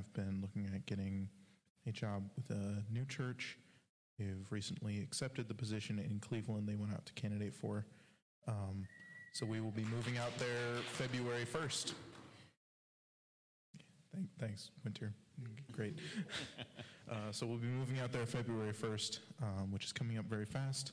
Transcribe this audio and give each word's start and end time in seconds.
have 0.00 0.12
been 0.14 0.40
looking 0.40 0.70
at 0.74 0.86
getting 0.86 1.28
a 1.86 1.92
job 1.92 2.24
with 2.36 2.56
a 2.56 2.82
new 2.90 3.04
church. 3.04 3.58
They've 4.18 4.46
recently 4.50 5.00
accepted 5.00 5.48
the 5.48 5.54
position 5.54 5.98
in 5.98 6.20
Cleveland 6.20 6.68
they 6.68 6.74
went 6.74 6.92
out 6.92 7.06
to 7.06 7.12
candidate 7.14 7.54
for. 7.54 7.86
Um, 8.48 8.86
so 9.32 9.46
we 9.46 9.60
will 9.60 9.70
be 9.70 9.84
moving 9.84 10.18
out 10.18 10.36
there 10.38 10.82
February 10.92 11.44
1st. 11.44 11.92
Thank, 14.12 14.26
thanks, 14.38 14.70
Winter. 14.84 15.12
Great. 15.72 15.98
uh, 17.10 17.30
so 17.30 17.46
we'll 17.46 17.58
be 17.58 17.68
moving 17.68 18.00
out 18.00 18.12
there 18.12 18.26
February 18.26 18.72
1st, 18.72 19.20
um, 19.42 19.70
which 19.70 19.84
is 19.84 19.92
coming 19.92 20.18
up 20.18 20.24
very 20.26 20.46
fast. 20.46 20.92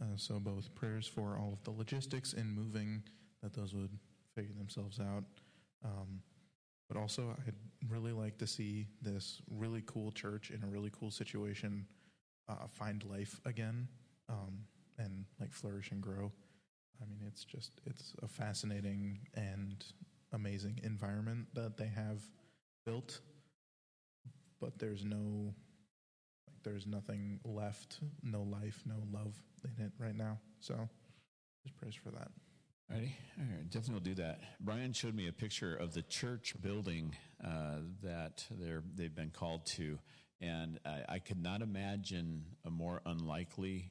Uh, 0.00 0.16
so 0.16 0.38
both 0.38 0.74
prayers 0.74 1.06
for 1.06 1.38
all 1.38 1.52
of 1.52 1.62
the 1.64 1.70
logistics 1.70 2.32
in 2.32 2.50
moving, 2.50 3.02
that 3.42 3.54
those 3.54 3.72
would 3.74 3.96
figure 4.34 4.54
themselves 4.58 4.98
out. 5.00 5.24
Um, 5.84 6.20
but 6.88 6.96
also, 6.96 7.36
I'd 7.46 7.54
really 7.88 8.12
like 8.12 8.38
to 8.38 8.46
see 8.46 8.86
this 9.02 9.42
really 9.50 9.82
cool 9.86 10.12
church 10.12 10.50
in 10.50 10.62
a 10.62 10.66
really 10.66 10.90
cool 10.98 11.10
situation 11.10 11.86
uh, 12.48 12.66
find 12.72 13.04
life 13.04 13.40
again 13.44 13.88
um, 14.28 14.60
and 14.98 15.24
like 15.40 15.52
flourish 15.52 15.90
and 15.90 16.00
grow. 16.00 16.32
I 17.00 17.04
mean, 17.06 17.20
it's 17.26 17.44
just 17.44 17.72
it's 17.84 18.14
a 18.22 18.28
fascinating 18.28 19.20
and 19.34 19.84
amazing 20.32 20.80
environment 20.82 21.48
that 21.54 21.76
they 21.76 21.88
have 21.88 22.22
built, 22.84 23.20
but 24.60 24.78
there's 24.78 25.04
no 25.04 25.54
like 26.48 26.56
there's 26.62 26.86
nothing 26.86 27.40
left, 27.44 27.98
no 28.22 28.42
life, 28.42 28.82
no 28.86 29.02
love 29.12 29.34
in 29.64 29.84
it 29.84 29.92
right 29.98 30.16
now. 30.16 30.38
So, 30.60 30.88
just 31.64 31.76
praise 31.76 31.94
for 31.94 32.10
that. 32.12 32.28
Ready? 32.88 33.16
All 33.38 33.44
right, 33.44 33.68
definitely 33.68 33.94
will 33.94 34.00
do 34.00 34.22
that. 34.22 34.40
Brian 34.60 34.92
showed 34.92 35.14
me 35.14 35.26
a 35.26 35.32
picture 35.32 35.74
of 35.74 35.92
the 35.92 36.02
church 36.02 36.54
building 36.62 37.16
uh, 37.44 37.78
that 38.04 38.44
they're, 38.48 38.84
they've 38.94 39.14
been 39.14 39.30
called 39.30 39.66
to, 39.66 39.98
and 40.40 40.78
I, 40.86 41.02
I 41.08 41.18
could 41.18 41.42
not 41.42 41.62
imagine 41.62 42.44
a 42.64 42.70
more 42.70 43.02
unlikely 43.04 43.90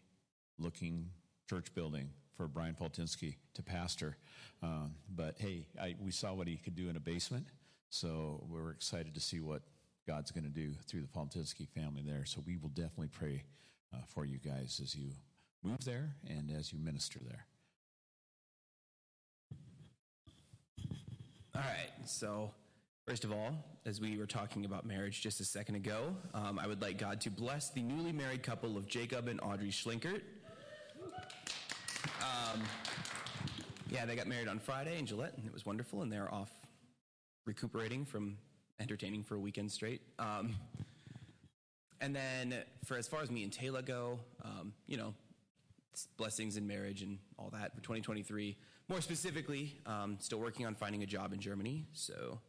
looking 0.58 1.10
church 1.50 1.74
building 1.76 2.12
for 2.38 2.48
Brian 2.48 2.74
Poltinsky 2.74 3.36
to 3.56 3.62
pastor. 3.62 4.16
Um, 4.64 4.96
but 5.14 5.36
hey, 5.40 5.68
I, 5.80 5.96
we 6.00 6.12
saw 6.12 6.34
what 6.34 6.48
he 6.48 6.56
could 6.56 6.76
do 6.76 6.88
in 6.88 6.96
a 6.96 7.02
basement, 7.02 7.48
so 7.90 8.46
we're 8.50 8.72
excited 8.72 9.14
to 9.16 9.20
see 9.20 9.42
what 9.42 9.62
God's 10.08 10.32
going 10.32 10.46
to 10.46 10.50
do 10.50 10.72
through 10.88 11.02
the 11.02 11.08
Poltinsky 11.08 11.68
family 11.68 12.02
there. 12.02 12.24
So 12.24 12.42
we 12.46 12.56
will 12.56 12.70
definitely 12.70 13.10
pray 13.10 13.44
uh, 13.94 13.98
for 14.08 14.24
you 14.24 14.38
guys 14.38 14.80
as 14.82 14.96
you 14.96 15.10
move 15.64 15.84
there 15.84 16.16
and 16.30 16.50
as 16.50 16.72
you 16.72 16.80
minister 16.80 17.20
there. 17.28 17.46
All 21.56 21.62
right. 21.62 21.90
So, 22.04 22.52
first 23.08 23.24
of 23.24 23.32
all, 23.32 23.56
as 23.86 24.02
we 24.02 24.18
were 24.18 24.26
talking 24.26 24.66
about 24.66 24.86
marriage 24.86 25.22
just 25.22 25.40
a 25.40 25.46
second 25.46 25.76
ago, 25.76 26.14
um, 26.34 26.60
I 26.60 26.68
would 26.68 26.82
like 26.82 26.98
God 26.98 27.22
to 27.22 27.32
bless 27.32 27.70
the 27.70 27.82
newly 27.82 28.12
married 28.12 28.44
couple 28.44 28.76
of 28.76 28.90
Jacob 28.90 29.30
and 29.30 29.40
Audrey 29.40 29.70
Schlinkert. 29.70 30.22
Um, 32.20 32.62
yeah, 33.90 34.06
they 34.06 34.18
got 34.18 34.28
married 34.28 34.50
on 34.50 34.60
Friday 34.60 35.00
in 35.00 35.06
Gillette, 35.06 35.38
and 35.38 35.46
it 35.46 35.54
was 35.54 35.66
wonderful, 35.66 36.02
and 36.02 36.12
they're 36.12 36.34
off 36.34 36.52
recuperating 37.46 38.04
from 38.04 38.38
entertaining 38.82 39.24
for 39.24 39.36
a 39.36 39.40
weekend 39.40 39.72
straight. 39.72 40.02
Um, 40.20 40.56
and 42.02 42.14
then, 42.14 42.64
for 42.84 42.98
as 42.98 43.08
far 43.08 43.22
as 43.22 43.32
me 43.32 43.44
and 43.44 43.54
Taylor 43.54 43.82
go, 43.82 44.20
um, 44.44 44.74
you 44.88 44.98
know, 44.98 45.14
blessings 46.18 46.58
in 46.58 46.68
marriage 46.68 47.02
and 47.02 47.18
all 47.40 47.50
that 47.54 47.74
for 47.74 47.82
2023. 47.82 48.58
More 48.88 49.02
specifically, 49.02 49.80
um, 49.86 50.18
still 50.20 50.40
working 50.40 50.66
on 50.66 50.76
finding 50.76 51.02
a 51.02 51.08
job 51.08 51.34
in 51.34 51.40
Germany. 51.40 51.88
So 51.94 52.40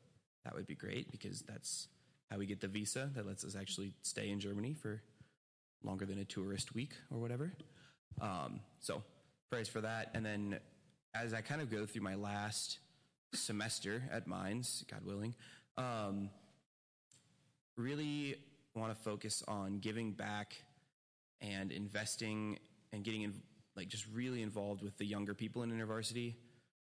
that 0.44 0.54
would 0.54 0.66
be 0.66 0.74
great 0.74 1.10
because 1.10 1.42
that's 1.42 1.88
how 2.30 2.38
we 2.38 2.46
get 2.46 2.60
the 2.60 2.68
visa 2.68 3.10
that 3.14 3.26
lets 3.26 3.44
us 3.44 3.56
actually 3.56 3.92
stay 4.02 4.30
in 4.30 4.40
Germany 4.40 4.74
for 4.74 5.02
longer 5.82 6.04
than 6.04 6.18
a 6.18 6.24
tourist 6.24 6.74
week 6.74 6.92
or 7.10 7.18
whatever. 7.18 7.52
Um, 8.20 8.60
so 8.80 9.02
praise 9.50 9.68
for 9.68 9.80
that. 9.80 10.10
And 10.14 10.24
then 10.24 10.58
as 11.14 11.32
I 11.32 11.40
kind 11.40 11.60
of 11.60 11.70
go 11.70 11.86
through 11.86 12.02
my 12.02 12.14
last 12.14 12.78
semester 13.32 14.02
at 14.10 14.26
Mines, 14.26 14.84
God 14.90 15.04
willing, 15.04 15.34
um, 15.78 16.30
really 17.76 18.36
want 18.74 18.94
to 18.94 19.02
focus 19.02 19.42
on 19.48 19.78
giving 19.78 20.12
back 20.12 20.54
and 21.40 21.72
investing 21.72 22.58
and 22.92 23.04
getting 23.04 23.22
in, 23.22 23.34
like 23.76 23.88
just 23.88 24.06
really 24.12 24.42
involved 24.42 24.82
with 24.82 24.96
the 24.98 25.04
younger 25.04 25.34
people 25.34 25.62
in 25.62 25.70
InterVarsity, 25.70 26.34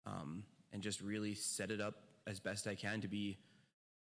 um, 0.07 0.45
and 0.73 0.83
just 0.83 1.01
really 1.01 1.35
set 1.35 1.71
it 1.71 1.81
up 1.81 1.95
as 2.27 2.41
best 2.41 2.67
I 2.67 2.75
can 2.75 3.01
to 3.03 3.09
be 3.09 3.39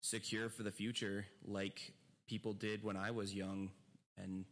secure 0.01 0.49
for 0.49 0.63
the 0.63 0.71
future, 0.71 1.25
like 1.45 1.93
people 2.27 2.53
did 2.53 2.83
when 2.83 2.97
I 2.97 3.11
was 3.11 3.33
young, 3.33 3.69
and 4.17 4.45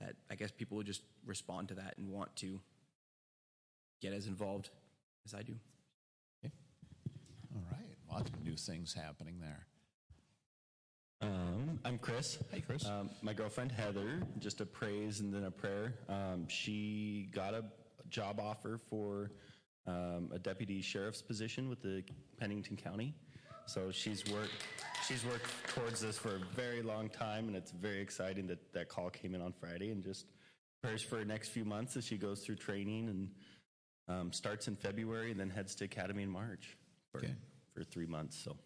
that 0.00 0.14
I 0.30 0.34
guess 0.34 0.50
people 0.50 0.76
would 0.76 0.86
just 0.86 1.02
respond 1.24 1.68
to 1.68 1.74
that 1.74 1.94
and 1.98 2.10
want 2.10 2.34
to 2.36 2.60
get 4.00 4.12
as 4.12 4.26
involved 4.26 4.70
as 5.24 5.34
I 5.34 5.42
do. 5.42 5.54
Okay. 6.44 6.52
All 7.54 7.62
right, 7.70 7.96
lots 8.10 8.30
of 8.30 8.44
new 8.44 8.56
things 8.56 8.92
happening 8.92 9.36
there. 9.40 9.66
Um, 11.22 11.80
I'm 11.84 11.98
Chris. 11.98 12.38
Hey, 12.52 12.60
Chris. 12.60 12.84
Um, 12.84 13.10
my 13.22 13.32
girlfriend 13.32 13.72
Heather. 13.72 14.20
Just 14.38 14.60
a 14.60 14.66
praise 14.66 15.20
and 15.20 15.32
then 15.32 15.44
a 15.44 15.50
prayer. 15.50 15.94
Um, 16.08 16.46
she 16.48 17.28
got 17.34 17.54
a 17.54 17.64
job 18.10 18.38
offer 18.38 18.78
for 18.90 19.30
um, 19.86 20.30
a 20.34 20.38
deputy 20.38 20.82
sheriff's 20.82 21.22
position 21.22 21.68
with 21.68 21.80
the 21.80 22.02
Pennington 22.38 22.76
County. 22.76 23.14
So 23.66 23.90
she's 23.90 24.24
worked. 24.30 24.52
She's 25.08 25.24
worked 25.24 25.46
towards 25.68 26.00
this 26.00 26.18
for 26.18 26.36
a 26.36 26.40
very 26.54 26.82
long 26.82 27.08
time, 27.08 27.48
and 27.48 27.56
it's 27.56 27.70
very 27.72 28.00
exciting 28.00 28.46
that 28.48 28.72
that 28.74 28.88
call 28.88 29.10
came 29.10 29.34
in 29.34 29.40
on 29.40 29.52
Friday. 29.52 29.90
And 29.90 30.04
just 30.04 30.26
prayers 30.82 31.02
for 31.02 31.16
the 31.16 31.24
next 31.24 31.48
few 31.48 31.64
months 31.64 31.96
as 31.96 32.04
she 32.06 32.16
goes 32.16 32.40
through 32.44 32.56
training 32.56 33.08
and 33.08 33.30
um, 34.08 34.32
starts 34.32 34.68
in 34.68 34.76
February, 34.76 35.30
and 35.30 35.40
then 35.40 35.50
heads 35.50 35.74
to 35.76 35.84
Academy 35.84 36.22
in 36.24 36.30
March 36.30 36.76
for, 37.10 37.18
Okay. 37.18 37.34
for 37.74 37.82
three 37.84 38.06
months. 38.06 38.38
So. 38.38 38.56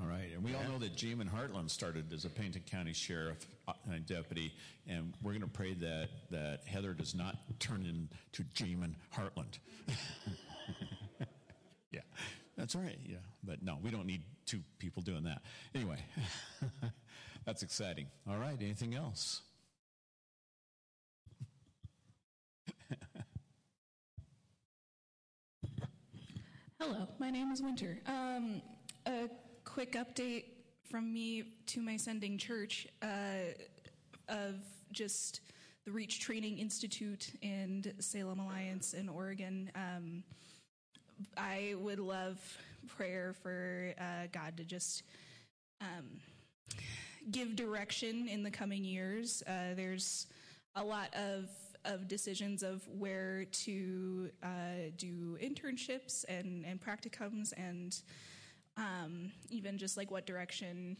All 0.00 0.06
right, 0.06 0.28
and 0.32 0.44
we 0.44 0.54
all 0.54 0.62
know 0.62 0.78
that 0.78 0.94
Jamin 0.94 1.28
Hartland 1.28 1.70
started 1.70 2.12
as 2.12 2.24
a 2.24 2.30
Pennington 2.30 2.62
County 2.70 2.92
Sheriff 2.92 3.44
uh, 3.66 3.72
deputy, 4.06 4.52
and 4.86 5.12
we're 5.22 5.32
going 5.32 5.42
to 5.42 5.48
pray 5.48 5.74
that 5.74 6.08
that 6.30 6.60
Heather 6.66 6.94
does 6.94 7.16
not 7.16 7.36
turn 7.58 7.84
into 7.84 8.44
Jamin 8.54 8.94
Hartland. 9.12 9.58
yeah, 11.90 12.02
that's 12.56 12.76
all 12.76 12.82
right. 12.82 13.00
Yeah, 13.04 13.16
but 13.42 13.60
no, 13.60 13.78
we 13.82 13.90
don't 13.90 14.06
need 14.06 14.22
two 14.46 14.60
people 14.78 15.02
doing 15.02 15.24
that. 15.24 15.42
Anyway, 15.74 15.96
that's 17.44 17.64
exciting. 17.64 18.06
All 18.30 18.36
right, 18.38 18.56
anything 18.60 18.94
else? 18.94 19.42
Hello, 26.80 27.08
my 27.18 27.30
name 27.32 27.50
is 27.50 27.60
Winter. 27.60 27.98
Um, 28.06 28.62
a 29.04 29.28
quick 29.78 29.92
update 29.92 30.42
from 30.90 31.12
me 31.12 31.44
to 31.66 31.80
my 31.80 31.96
sending 31.96 32.36
church 32.36 32.88
uh, 33.00 33.52
of 34.28 34.56
just 34.90 35.40
the 35.84 35.92
Reach 35.92 36.18
Training 36.18 36.58
Institute 36.58 37.30
and 37.44 37.94
Salem 38.00 38.40
Alliance 38.40 38.92
in 38.92 39.08
Oregon. 39.08 39.70
Um, 39.76 40.24
I 41.36 41.76
would 41.78 42.00
love 42.00 42.40
prayer 42.88 43.36
for 43.40 43.94
uh, 44.00 44.26
God 44.32 44.56
to 44.56 44.64
just 44.64 45.04
um, 45.80 46.18
give 47.30 47.54
direction 47.54 48.26
in 48.26 48.42
the 48.42 48.50
coming 48.50 48.82
years. 48.82 49.44
Uh, 49.46 49.74
there's 49.76 50.26
a 50.74 50.82
lot 50.82 51.14
of 51.14 51.50
of 51.84 52.08
decisions 52.08 52.64
of 52.64 52.82
where 52.88 53.44
to 53.52 54.28
uh, 54.42 54.90
do 54.96 55.38
internships 55.40 56.24
and 56.28 56.66
and 56.66 56.80
practicums 56.80 57.52
and 57.56 58.02
um, 58.78 59.32
even 59.50 59.76
just 59.76 59.96
like 59.96 60.10
what 60.10 60.24
direction 60.26 60.96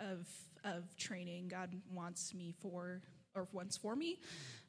of 0.00 0.26
of 0.64 0.96
training 0.96 1.48
God 1.48 1.70
wants 1.94 2.34
me 2.34 2.52
for 2.60 3.00
or 3.36 3.46
wants 3.52 3.76
for 3.76 3.94
me. 3.94 4.18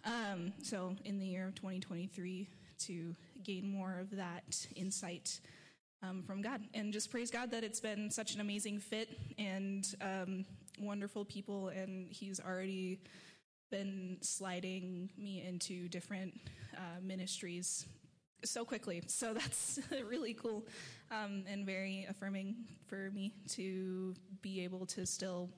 Um, 0.05 0.53
so 0.61 0.95
in 1.03 1.17
the 1.17 1.25
year 1.25 1.47
of 1.47 1.55
2023 1.55 2.47
to 2.85 3.15
gain 3.43 3.69
more 3.69 3.97
of 3.99 4.15
that 4.15 4.67
insight 4.75 5.39
um, 6.03 6.23
from 6.23 6.41
God. 6.41 6.61
And 6.73 6.93
just 6.93 7.11
praise 7.11 7.31
God 7.31 7.51
that 7.51 7.63
it's 7.63 7.79
been 7.79 8.09
such 8.11 8.35
an 8.35 8.41
amazing 8.41 8.79
fit 8.79 9.09
and 9.37 9.85
um, 10.01 10.45
wonderful 10.79 11.25
people, 11.25 11.69
and 11.69 12.11
He's 12.11 12.39
already 12.39 12.99
been 13.71 14.17
sliding 14.21 15.09
me 15.17 15.43
into 15.45 15.87
different 15.89 16.33
uh, 16.75 17.01
ministries 17.01 17.85
so 18.43 18.65
quickly. 18.65 19.01
So 19.07 19.33
that's 19.35 19.79
really 20.07 20.33
cool 20.33 20.65
um, 21.11 21.43
and 21.47 21.65
very 21.65 22.05
affirming 22.09 22.55
for 22.87 23.11
me 23.13 23.33
to 23.49 24.13
be 24.41 24.63
able 24.63 24.85
to 24.87 25.05
still 25.05 25.49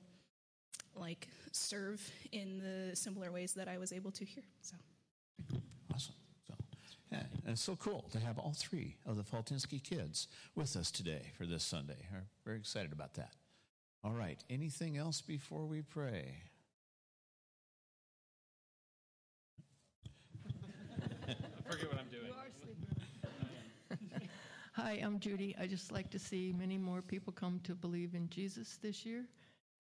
like 0.94 1.28
serve 1.52 2.06
in 2.32 2.58
the 2.58 2.96
similar 2.96 3.30
ways 3.30 3.54
that 3.54 3.68
I 3.68 3.78
was 3.78 3.92
able 3.92 4.10
to 4.12 4.24
here. 4.24 4.44
So. 4.62 4.76
Awesome. 5.94 6.14
So, 6.46 6.54
yeah, 7.10 7.22
and 7.44 7.52
it's 7.52 7.62
so 7.62 7.76
cool 7.76 8.06
to 8.12 8.18
have 8.18 8.38
all 8.38 8.54
three 8.56 8.96
of 9.06 9.16
the 9.16 9.22
Faltinsky 9.22 9.82
kids 9.82 10.28
with 10.54 10.76
us 10.76 10.90
today 10.90 11.32
for 11.36 11.46
this 11.46 11.64
Sunday. 11.64 11.96
We're 12.12 12.24
very 12.44 12.58
excited 12.58 12.92
about 12.92 13.14
that. 13.14 13.32
All 14.04 14.12
right. 14.12 14.42
Anything 14.50 14.96
else 14.96 15.20
before 15.20 15.64
we 15.64 15.82
pray? 15.82 16.34
I 21.28 21.34
forget 21.70 21.88
what 21.88 21.98
I'm 21.98 21.98
doing. 21.98 22.01
Hi, 24.84 25.00
I'm 25.00 25.20
Judy. 25.20 25.54
I 25.60 25.68
just 25.68 25.92
like 25.92 26.10
to 26.10 26.18
see 26.18 26.52
many 26.58 26.76
more 26.76 27.02
people 27.02 27.32
come 27.32 27.60
to 27.62 27.72
believe 27.72 28.16
in 28.16 28.28
Jesus 28.28 28.80
this 28.82 29.06
year 29.06 29.26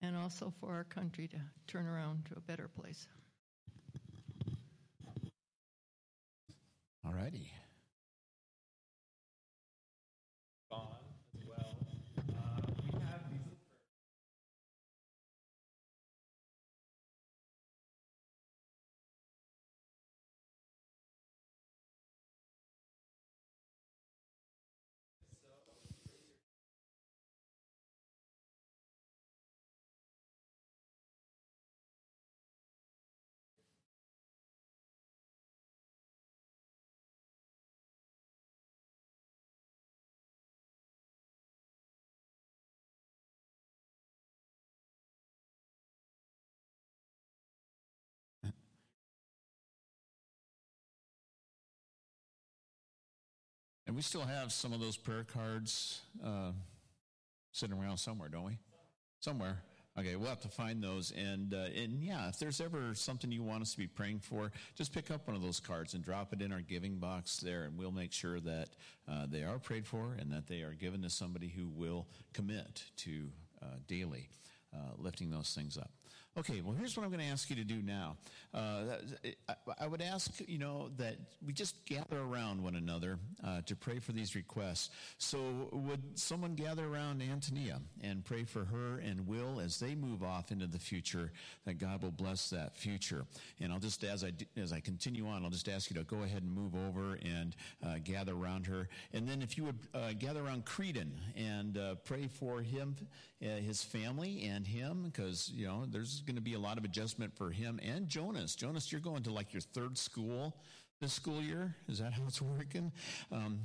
and 0.03 0.15
also 0.15 0.53
for 0.59 0.69
our 0.69 0.83
country 0.83 1.27
to 1.29 1.37
turn 1.65 1.87
around 1.87 2.25
to 2.25 2.35
a 2.37 2.39
better 2.39 2.67
place. 2.67 3.07
All 7.03 7.13
righty. 7.13 7.51
And 53.91 53.95
we 53.97 54.03
still 54.03 54.21
have 54.21 54.53
some 54.53 54.71
of 54.71 54.79
those 54.79 54.95
prayer 54.95 55.25
cards 55.25 55.99
uh, 56.25 56.51
sitting 57.51 57.77
around 57.77 57.97
somewhere, 57.97 58.29
don't 58.29 58.45
we? 58.45 58.57
Somewhere. 59.19 59.57
Okay, 59.99 60.15
we'll 60.15 60.29
have 60.29 60.39
to 60.43 60.47
find 60.47 60.81
those. 60.81 61.11
And, 61.11 61.53
uh, 61.53 61.65
and 61.75 62.01
yeah, 62.01 62.29
if 62.29 62.39
there's 62.39 62.61
ever 62.61 62.95
something 62.95 63.29
you 63.33 63.43
want 63.43 63.63
us 63.63 63.73
to 63.73 63.77
be 63.77 63.87
praying 63.87 64.19
for, 64.19 64.53
just 64.75 64.93
pick 64.93 65.11
up 65.11 65.27
one 65.27 65.35
of 65.35 65.41
those 65.41 65.59
cards 65.59 65.93
and 65.93 66.01
drop 66.05 66.31
it 66.31 66.41
in 66.41 66.53
our 66.53 66.61
giving 66.61 66.99
box 66.99 67.41
there, 67.41 67.63
and 67.63 67.77
we'll 67.77 67.91
make 67.91 68.13
sure 68.13 68.39
that 68.39 68.69
uh, 69.11 69.25
they 69.29 69.43
are 69.43 69.59
prayed 69.59 69.85
for 69.85 70.15
and 70.17 70.31
that 70.31 70.47
they 70.47 70.61
are 70.61 70.71
given 70.71 71.01
to 71.01 71.09
somebody 71.09 71.49
who 71.49 71.67
will 71.67 72.07
commit 72.31 72.85
to 72.95 73.27
uh, 73.61 73.65
daily 73.89 74.29
uh, 74.73 74.93
lifting 74.99 75.29
those 75.29 75.53
things 75.53 75.77
up. 75.77 75.91
Okay, 76.37 76.61
well, 76.61 76.73
here's 76.73 76.95
what 76.95 77.03
I'm 77.03 77.11
going 77.11 77.19
to 77.19 77.29
ask 77.29 77.49
you 77.49 77.57
to 77.57 77.65
do 77.65 77.81
now. 77.81 78.15
Uh, 78.53 78.95
I, 79.77 79.85
would 79.85 80.01
ask, 80.01 80.31
you 80.47 80.59
know, 80.59 80.89
that 80.95 81.17
we 81.45 81.51
just 81.51 81.85
gather 81.85 82.19
around 82.21 82.63
one 82.63 82.77
another 82.77 83.19
uh, 83.45 83.59
to 83.65 83.75
pray 83.75 83.99
for 83.99 84.13
these 84.13 84.33
requests. 84.33 84.91
So, 85.17 85.69
would 85.73 86.17
someone 86.17 86.55
gather 86.55 86.85
around 86.85 87.21
Antonia 87.21 87.81
and 88.01 88.23
pray 88.23 88.45
for 88.45 88.63
her 88.63 88.99
and 88.99 89.27
Will 89.27 89.59
as 89.59 89.77
they 89.77 89.93
move 89.93 90.23
off 90.23 90.53
into 90.53 90.67
the 90.67 90.79
future, 90.79 91.33
that 91.65 91.79
God 91.79 92.01
will 92.01 92.11
bless 92.11 92.49
that 92.51 92.77
future? 92.77 93.25
And 93.59 93.73
I'll 93.73 93.79
just, 93.79 94.05
as 94.05 94.23
I 94.23 94.31
as 94.55 94.71
I 94.71 94.79
continue 94.79 95.27
on, 95.27 95.43
I'll 95.43 95.51
just 95.51 95.67
ask 95.67 95.91
you 95.91 95.97
to 95.97 96.03
go 96.05 96.23
ahead 96.23 96.43
and 96.43 96.51
move 96.53 96.75
over 96.75 97.19
and 97.21 97.53
uh, 97.85 97.95
gather 98.01 98.33
around 98.33 98.67
her. 98.67 98.87
And 99.11 99.27
then, 99.27 99.41
if 99.41 99.57
you 99.57 99.65
would 99.65 99.79
uh, 99.93 100.13
gather 100.17 100.45
around 100.45 100.65
Creedon 100.65 101.11
and 101.35 101.77
uh, 101.77 101.95
pray 102.05 102.27
for 102.27 102.61
him, 102.61 102.95
uh, 103.43 103.57
his 103.57 103.83
family, 103.83 104.43
and 104.43 104.65
him, 104.65 105.03
because 105.03 105.51
you 105.53 105.67
know 105.67 105.85
there's 105.89 106.21
going 106.21 106.35
to 106.35 106.41
be 106.41 106.53
a 106.53 106.59
lot 106.59 106.77
of 106.77 106.83
adjustment 106.83 107.35
for 107.35 107.49
him 107.49 107.79
and 107.83 108.07
Jonas. 108.07 108.55
Jonas, 108.55 108.91
you're 108.91 109.01
going 109.01 109.23
to 109.23 109.31
like 109.31 109.53
your 109.53 109.61
third 109.61 109.97
school 109.97 110.55
this 110.99 111.13
school 111.13 111.41
year. 111.41 111.75
Is 111.89 111.99
that 111.99 112.13
how 112.13 112.23
it's 112.27 112.41
working? 112.41 112.91
Um, 113.31 113.59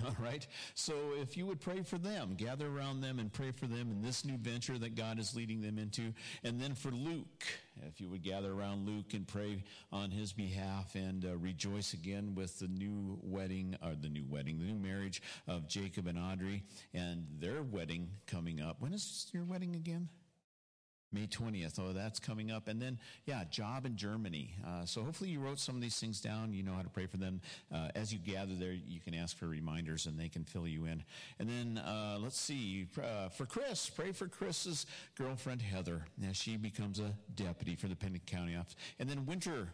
all 0.04 0.16
right. 0.18 0.46
So 0.74 0.94
if 1.20 1.36
you 1.36 1.46
would 1.46 1.60
pray 1.60 1.82
for 1.82 1.98
them, 1.98 2.34
gather 2.36 2.66
around 2.66 3.00
them 3.00 3.18
and 3.18 3.32
pray 3.32 3.50
for 3.50 3.66
them 3.66 3.90
in 3.90 4.02
this 4.02 4.24
new 4.24 4.36
venture 4.36 4.78
that 4.78 4.94
God 4.94 5.18
is 5.18 5.34
leading 5.34 5.60
them 5.60 5.78
into. 5.78 6.12
And 6.44 6.60
then 6.60 6.74
for 6.74 6.90
Luke, 6.90 7.44
if 7.86 8.00
you 8.00 8.08
would 8.08 8.22
gather 8.22 8.52
around 8.52 8.86
Luke 8.86 9.14
and 9.14 9.26
pray 9.26 9.64
on 9.92 10.10
his 10.10 10.32
behalf 10.32 10.94
and 10.94 11.24
uh, 11.24 11.36
rejoice 11.36 11.92
again 11.92 12.34
with 12.34 12.58
the 12.58 12.68
new 12.68 13.18
wedding, 13.22 13.76
or 13.82 13.94
the 13.94 14.08
new 14.08 14.24
wedding, 14.28 14.58
the 14.58 14.64
new 14.64 14.78
marriage 14.78 15.22
of 15.46 15.68
Jacob 15.68 16.06
and 16.06 16.18
Audrey 16.18 16.62
and 16.94 17.26
their 17.38 17.62
wedding 17.62 18.08
coming 18.26 18.60
up. 18.60 18.76
When 18.80 18.92
is 18.92 19.28
your 19.32 19.44
wedding 19.44 19.74
again? 19.74 20.08
May 21.12 21.26
20th. 21.26 21.78
Oh, 21.78 21.92
that's 21.92 22.20
coming 22.20 22.50
up. 22.50 22.68
And 22.68 22.80
then, 22.80 22.98
yeah, 23.24 23.44
job 23.50 23.86
in 23.86 23.96
Germany. 23.96 24.54
Uh, 24.66 24.84
so 24.84 25.02
hopefully 25.02 25.30
you 25.30 25.40
wrote 25.40 25.58
some 25.58 25.74
of 25.74 25.80
these 25.80 25.98
things 25.98 26.20
down. 26.20 26.52
You 26.52 26.62
know 26.62 26.74
how 26.74 26.82
to 26.82 26.90
pray 26.90 27.06
for 27.06 27.16
them. 27.16 27.40
Uh, 27.72 27.88
as 27.94 28.12
you 28.12 28.18
gather 28.18 28.54
there, 28.54 28.72
you 28.72 29.00
can 29.00 29.14
ask 29.14 29.36
for 29.36 29.46
reminders 29.46 30.06
and 30.06 30.18
they 30.18 30.28
can 30.28 30.44
fill 30.44 30.68
you 30.68 30.84
in. 30.84 31.02
And 31.38 31.48
then, 31.48 31.78
uh, 31.78 32.18
let's 32.20 32.38
see, 32.38 32.86
uh, 33.02 33.30
for 33.30 33.46
Chris, 33.46 33.88
pray 33.88 34.12
for 34.12 34.28
Chris's 34.28 34.84
girlfriend, 35.16 35.62
Heather, 35.62 36.04
as 36.28 36.36
she 36.36 36.56
becomes 36.56 36.98
a 37.00 37.14
deputy 37.34 37.74
for 37.74 37.88
the 37.88 37.96
Pennington 37.96 38.38
County 38.38 38.56
office. 38.56 38.76
And 38.98 39.08
then 39.08 39.24
Winter, 39.24 39.68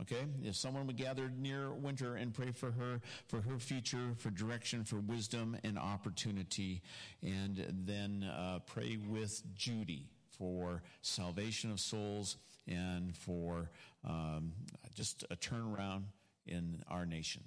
Okay, 0.00 0.24
if 0.42 0.56
someone 0.56 0.86
would 0.86 0.96
gather 0.96 1.30
near 1.38 1.74
Winter 1.74 2.14
and 2.14 2.32
pray 2.32 2.52
for 2.52 2.70
her, 2.70 3.02
for 3.26 3.42
her 3.42 3.58
future, 3.58 4.14
for 4.16 4.30
direction, 4.30 4.82
for 4.82 4.96
wisdom 4.96 5.58
and 5.62 5.78
opportunity, 5.78 6.80
and 7.22 7.84
then 7.84 8.22
uh, 8.24 8.60
pray 8.64 8.96
with 8.96 9.42
Judy 9.54 10.06
for 10.40 10.82
salvation 11.02 11.70
of 11.70 11.78
souls 11.78 12.38
and 12.66 13.14
for 13.14 13.70
um, 14.08 14.52
just 14.94 15.24
a 15.30 15.36
turnaround 15.36 16.04
in 16.46 16.82
our 16.88 17.04
nation. 17.04 17.44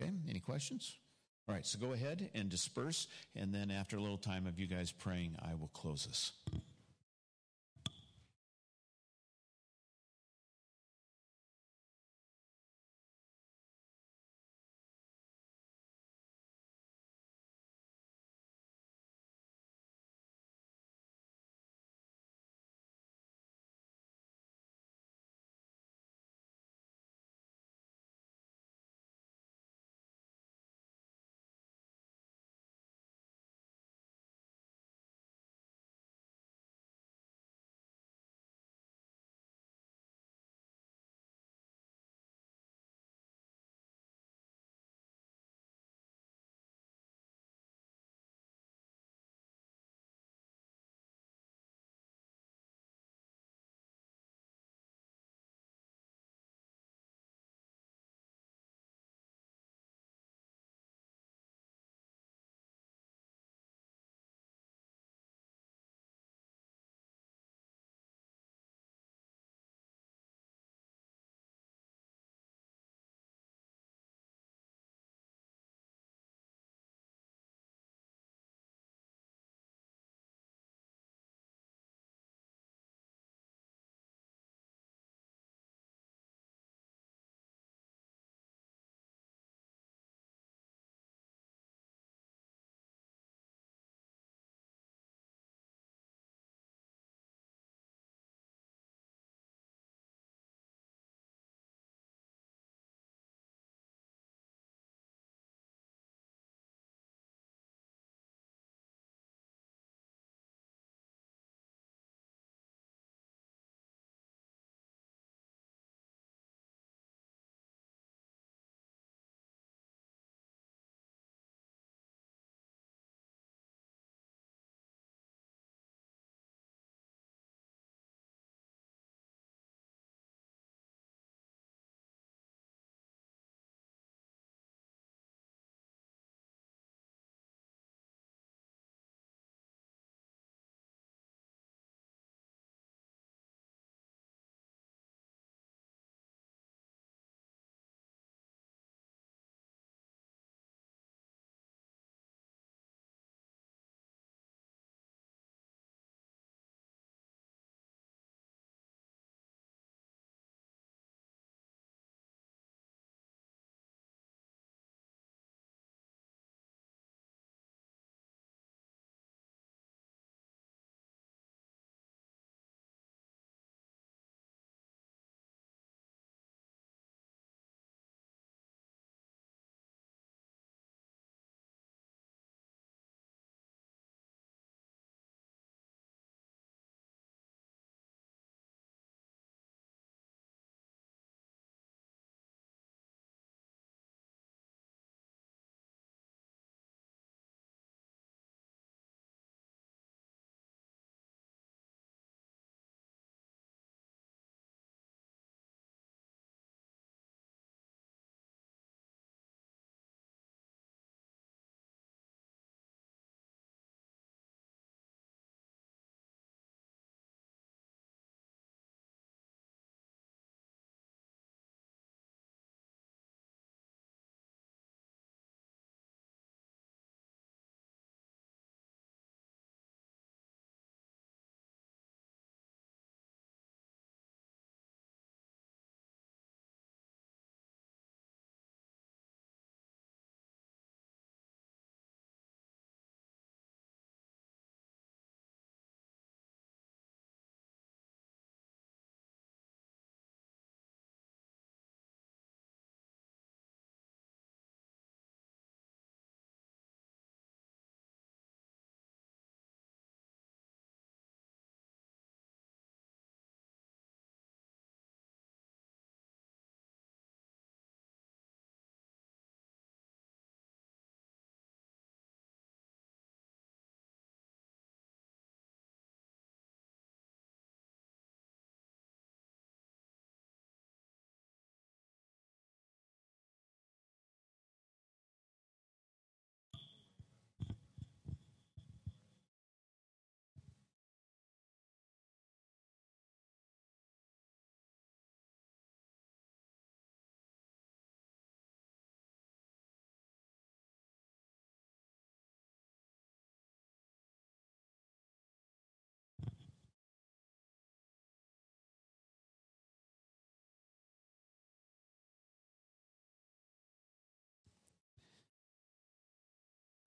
Okay, 0.00 0.12
any 0.28 0.40
questions? 0.40 0.96
All 1.48 1.54
right, 1.54 1.64
so 1.64 1.78
go 1.78 1.92
ahead 1.92 2.28
and 2.34 2.50
disperse, 2.50 3.06
and 3.34 3.54
then 3.54 3.70
after 3.70 3.96
a 3.96 4.00
little 4.00 4.18
time 4.18 4.46
of 4.46 4.58
you 4.60 4.66
guys 4.66 4.92
praying, 4.92 5.36
I 5.40 5.54
will 5.54 5.68
close 5.68 6.06
us. 6.10 6.32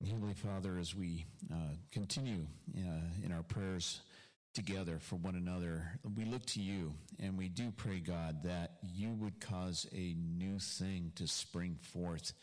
Heavenly 0.09 0.33
Father, 0.33 0.79
as 0.79 0.95
we 0.95 1.25
uh, 1.51 1.75
continue 1.91 2.47
uh, 2.75 3.23
in 3.23 3.31
our 3.31 3.43
prayers 3.43 4.01
together 4.55 4.97
for 4.99 5.17
one 5.17 5.35
another, 5.35 5.99
we 6.17 6.25
look 6.25 6.43
to 6.47 6.59
you 6.59 6.95
and 7.19 7.37
we 7.37 7.47
do 7.47 7.71
pray, 7.77 7.99
God, 7.99 8.41
that 8.43 8.77
you 8.81 9.13
would 9.19 9.39
cause 9.39 9.85
a 9.93 10.15
new 10.17 10.57
thing 10.57 11.11
to 11.15 11.27
spring 11.27 11.77
forth 11.93 12.33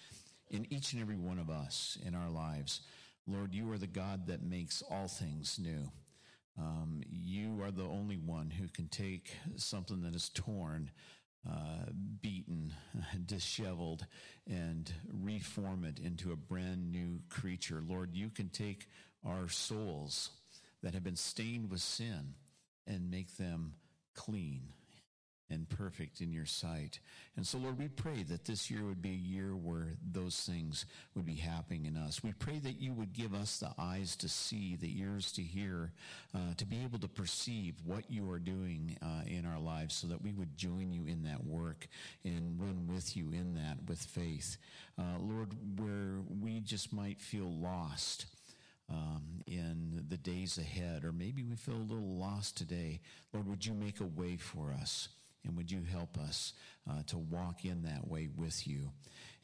in 0.49 0.73
each 0.73 0.93
and 0.93 1.03
every 1.03 1.17
one 1.17 1.41
of 1.41 1.51
us 1.51 1.99
in 2.07 2.15
our 2.15 2.31
lives. 2.31 2.83
Lord, 3.27 3.53
you 3.53 3.73
are 3.73 3.79
the 3.79 3.89
God 3.89 4.29
that 4.29 4.45
makes 4.45 4.81
all 4.89 5.09
things 5.09 5.59
new. 5.59 5.91
Um, 6.57 7.03
you 7.11 7.61
are 7.65 7.73
the 7.73 7.83
only 7.83 8.17
one 8.17 8.49
who 8.49 8.69
can 8.69 8.87
take 8.87 9.35
something 9.57 10.03
that 10.03 10.15
is 10.15 10.29
torn, 10.29 10.93
uh, 11.49 11.91
beaten, 12.21 12.75
disheveled, 13.27 14.07
and 14.49 14.93
reform 15.13 15.85
it 15.85 15.99
into 15.99 16.33
a 16.33 16.37
brand 16.37 16.91
new 16.91 17.21
creature. 17.29 17.83
Lord, 17.87 18.15
you 18.15 18.31
can 18.31 18.49
take 18.49 18.89
our 19.25 19.49
souls 19.49 20.31
that 20.83 20.95
have 20.95 21.05
been 21.05 21.17
stained 21.17 21.71
with 21.71 21.81
sin 21.81 22.35
and 22.87 23.11
make 23.11 23.37
them 23.37 23.75
clean 24.15 24.73
and 25.51 25.69
perfect 25.69 26.21
in 26.21 26.33
your 26.33 26.47
sight. 26.47 26.99
And 27.37 27.47
so, 27.47 27.59
Lord, 27.59 27.79
we 27.79 27.89
pray 27.89 28.25
that 28.25 28.45
this 28.45 28.71
year 28.71 28.85
would 28.85 29.03
be 29.03 29.11
a 29.11 29.13
year 29.13 29.55
where 29.55 29.95
those 30.13 30.41
things 30.41 30.87
would 31.15 31.27
be 31.27 31.35
happening 31.35 31.87
in 31.87 31.97
us. 31.97 32.23
We 32.25 32.33
pray 32.33 32.59
that 32.61 32.81
you 32.81 32.93
would 32.95 33.13
give 33.13 33.33
us 33.35 33.59
the 33.59 33.71
eyes 33.79 34.17
to 34.17 34.29
see, 34.29 34.77
the 34.77 34.99
ears 35.01 35.31
to 35.33 35.43
hear, 35.43 35.93
uh, 36.35 36.55
to 36.57 36.67
be 36.67 36.83
able 36.83 36.99
to 36.99 37.09
perceive 37.09 37.75
what 37.85 38.11
you 38.11 38.29
are 38.31 38.39
doing 38.39 38.97
uh, 39.03 39.23
in 39.27 39.47
our 39.47 39.61
lives 39.61 39.95
so 39.95 40.07
that 40.09 40.23
we 40.23 40.33
would 40.33 40.57
join 40.57 40.93
you 40.93 41.07
in 41.07 41.23
that 41.25 41.45
work 41.45 41.87
and 42.25 42.61
run 42.61 42.89
with 42.93 43.17
you 43.17 43.31
in 43.31 43.55
that 43.55 43.77
with 43.89 44.01
faith. 44.01 44.57
Uh, 44.99 45.19
Lord, 45.21 45.55
where 45.79 46.23
we 46.41 46.61
just 46.61 46.93
might 46.93 47.21
feel 47.21 47.51
lost. 47.51 48.27
Um, 48.89 49.43
in 49.49 50.05
the 50.09 50.17
days 50.17 50.59
ahead, 50.59 51.05
or 51.05 51.11
maybe 51.11 51.43
we 51.43 51.57
feel 51.57 51.75
a 51.75 51.91
little 51.93 52.17
lost 52.19 52.57
today. 52.57 53.01
Lord, 53.33 53.49
would 53.49 53.67
you 53.67 53.75
make 53.75 53.99
a 53.99 54.05
way 54.05 54.37
for 54.37 54.73
us? 54.81 55.09
And 55.47 55.57
would 55.57 55.71
you 55.71 55.83
help 55.91 56.19
us 56.19 56.53
uh, 56.89 57.03
to 57.09 57.19
walk 57.19 57.65
in 57.65 57.83
that 57.83 58.09
way 58.09 58.29
with 58.35 58.67
you? 58.67 58.91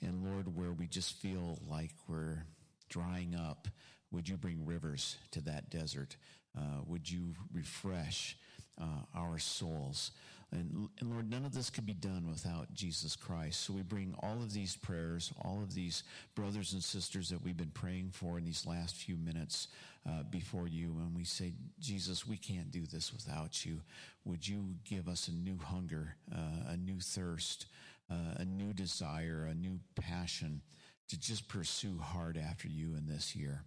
And 0.00 0.24
Lord, 0.24 0.56
where 0.56 0.72
we 0.72 0.86
just 0.86 1.14
feel 1.14 1.58
like 1.68 1.92
we're 2.08 2.44
drying 2.88 3.34
up, 3.34 3.68
would 4.10 4.28
you 4.28 4.36
bring 4.36 4.66
rivers 4.66 5.16
to 5.30 5.40
that 5.42 5.70
desert? 5.70 6.16
Uh, 6.56 6.82
would 6.86 7.10
you 7.10 7.34
refresh 7.52 8.36
uh, 8.80 9.04
our 9.14 9.38
souls? 9.38 10.10
And, 10.50 10.90
and, 11.00 11.10
Lord, 11.10 11.30
none 11.30 11.46
of 11.46 11.54
this 11.54 11.70
could 11.70 11.86
be 11.86 11.94
done 11.94 12.28
without 12.28 12.74
Jesus 12.74 13.16
Christ. 13.16 13.62
So 13.62 13.72
we 13.72 13.80
bring 13.80 14.14
all 14.22 14.42
of 14.42 14.52
these 14.52 14.76
prayers, 14.76 15.32
all 15.40 15.62
of 15.62 15.74
these 15.74 16.02
brothers 16.34 16.74
and 16.74 16.84
sisters 16.84 17.30
that 17.30 17.42
we've 17.42 17.56
been 17.56 17.70
praying 17.70 18.10
for 18.12 18.36
in 18.36 18.44
these 18.44 18.66
last 18.66 18.96
few 18.96 19.16
minutes 19.16 19.68
uh, 20.08 20.22
before 20.30 20.68
you. 20.68 20.96
And 21.00 21.14
we 21.16 21.24
say, 21.24 21.52
Jesus, 21.78 22.26
we 22.26 22.36
can't 22.36 22.70
do 22.70 22.86
this 22.86 23.12
without 23.12 23.64
you. 23.64 23.80
Would 24.24 24.46
you 24.46 24.74
give 24.84 25.08
us 25.08 25.28
a 25.28 25.32
new 25.32 25.58
hunger, 25.58 26.16
uh, 26.34 26.72
a 26.72 26.76
new 26.76 27.00
thirst, 27.00 27.66
uh, 28.10 28.36
a 28.36 28.44
new 28.44 28.72
desire, 28.72 29.48
a 29.50 29.54
new 29.54 29.78
passion 29.94 30.62
to 31.08 31.18
just 31.18 31.48
pursue 31.48 31.98
hard 31.98 32.36
after 32.36 32.68
you 32.68 32.94
in 32.96 33.06
this 33.06 33.36
year? 33.36 33.62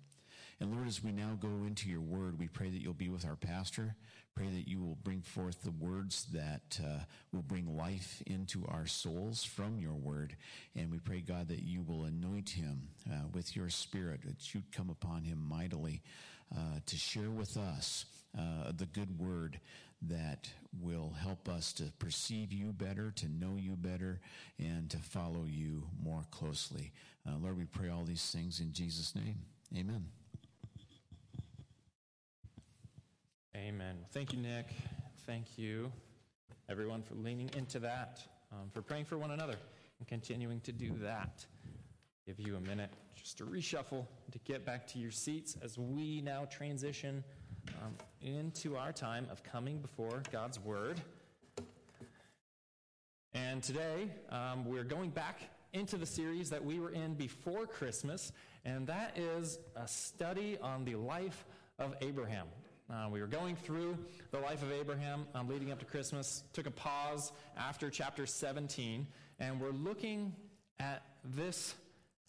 And 0.59 0.73
Lord, 0.73 0.87
as 0.87 1.03
we 1.03 1.11
now 1.11 1.37
go 1.39 1.49
into 1.67 1.89
your 1.89 2.01
word, 2.01 2.39
we 2.39 2.47
pray 2.47 2.69
that 2.69 2.81
you'll 2.81 2.93
be 2.93 3.09
with 3.09 3.25
our 3.25 3.35
pastor. 3.35 3.95
Pray 4.35 4.49
that 4.49 4.67
you 4.67 4.81
will 4.81 4.97
bring 5.01 5.21
forth 5.21 5.63
the 5.63 5.71
words 5.71 6.27
that 6.33 6.79
uh, 6.83 6.99
will 7.31 7.41
bring 7.41 7.77
life 7.77 8.21
into 8.27 8.65
our 8.67 8.85
souls 8.85 9.45
from 9.45 9.79
your 9.79 9.93
word. 9.93 10.35
And 10.75 10.91
we 10.91 10.99
pray, 10.99 11.21
God, 11.21 11.47
that 11.47 11.63
you 11.63 11.81
will 11.81 12.03
anoint 12.03 12.49
him 12.49 12.89
uh, 13.09 13.27
with 13.33 13.55
your 13.55 13.69
spirit, 13.69 14.21
that 14.25 14.53
you'd 14.53 14.73
come 14.73 14.89
upon 14.89 15.23
him 15.23 15.47
mightily 15.47 16.01
uh, 16.53 16.79
to 16.85 16.97
share 16.97 17.31
with 17.31 17.55
us 17.55 18.05
uh, 18.37 18.73
the 18.75 18.87
good 18.87 19.17
word 19.17 19.59
that 20.01 20.49
will 20.81 21.13
help 21.21 21.47
us 21.47 21.71
to 21.73 21.85
perceive 21.99 22.51
you 22.51 22.73
better, 22.73 23.11
to 23.11 23.29
know 23.29 23.55
you 23.57 23.77
better, 23.77 24.19
and 24.59 24.89
to 24.89 24.97
follow 24.97 25.45
you 25.47 25.83
more 26.03 26.25
closely. 26.31 26.91
Uh, 27.25 27.37
Lord, 27.41 27.57
we 27.57 27.65
pray 27.65 27.89
all 27.89 28.03
these 28.03 28.29
things 28.31 28.59
in 28.59 28.73
Jesus' 28.73 29.15
name. 29.15 29.37
Amen. 29.75 30.14
Amen. 33.85 33.97
Thank 34.13 34.33
you, 34.33 34.39
Nick. 34.39 34.65
Thank 35.27 35.59
you, 35.59 35.91
everyone, 36.69 37.03
for 37.03 37.13
leaning 37.13 37.51
into 37.55 37.77
that, 37.79 38.19
um, 38.51 38.71
for 38.73 38.81
praying 38.81 39.05
for 39.05 39.15
one 39.19 39.29
another, 39.29 39.55
and 39.99 40.07
continuing 40.07 40.59
to 40.61 40.71
do 40.71 40.91
that. 41.03 41.45
Give 42.25 42.39
you 42.39 42.55
a 42.55 42.59
minute 42.61 42.89
just 43.15 43.37
to 43.37 43.43
reshuffle, 43.45 44.07
to 44.31 44.39
get 44.39 44.65
back 44.65 44.87
to 44.87 44.97
your 44.97 45.11
seats 45.11 45.55
as 45.61 45.77
we 45.77 46.21
now 46.21 46.45
transition 46.45 47.23
um, 47.83 47.93
into 48.21 48.75
our 48.75 48.91
time 48.91 49.27
of 49.29 49.43
coming 49.43 49.77
before 49.77 50.23
God's 50.31 50.59
Word. 50.59 50.99
And 53.35 53.61
today, 53.61 54.09
um, 54.29 54.65
we're 54.65 54.83
going 54.83 55.11
back 55.11 55.41
into 55.73 55.97
the 55.97 56.07
series 56.07 56.49
that 56.49 56.63
we 56.63 56.79
were 56.79 56.91
in 56.91 57.13
before 57.13 57.67
Christmas, 57.67 58.31
and 58.63 58.87
that 58.87 59.15
is 59.15 59.59
a 59.75 59.87
study 59.87 60.57
on 60.59 60.85
the 60.85 60.95
life 60.95 61.45
of 61.77 61.93
Abraham. 62.01 62.47
Uh, 62.87 63.07
we 63.09 63.19
were 63.19 63.27
going 63.27 63.55
through 63.55 63.97
the 64.29 64.37
life 64.37 64.61
of 64.61 64.71
Abraham 64.71 65.25
um, 65.33 65.49
leading 65.49 65.71
up 65.71 65.79
to 65.79 65.85
Christmas, 65.85 66.43
took 66.53 66.67
a 66.67 66.71
pause 66.71 67.31
after 67.57 67.89
chapter 67.89 68.27
17, 68.27 69.07
and 69.39 69.59
we're 69.59 69.71
looking 69.71 70.35
at 70.79 71.01
this 71.23 71.73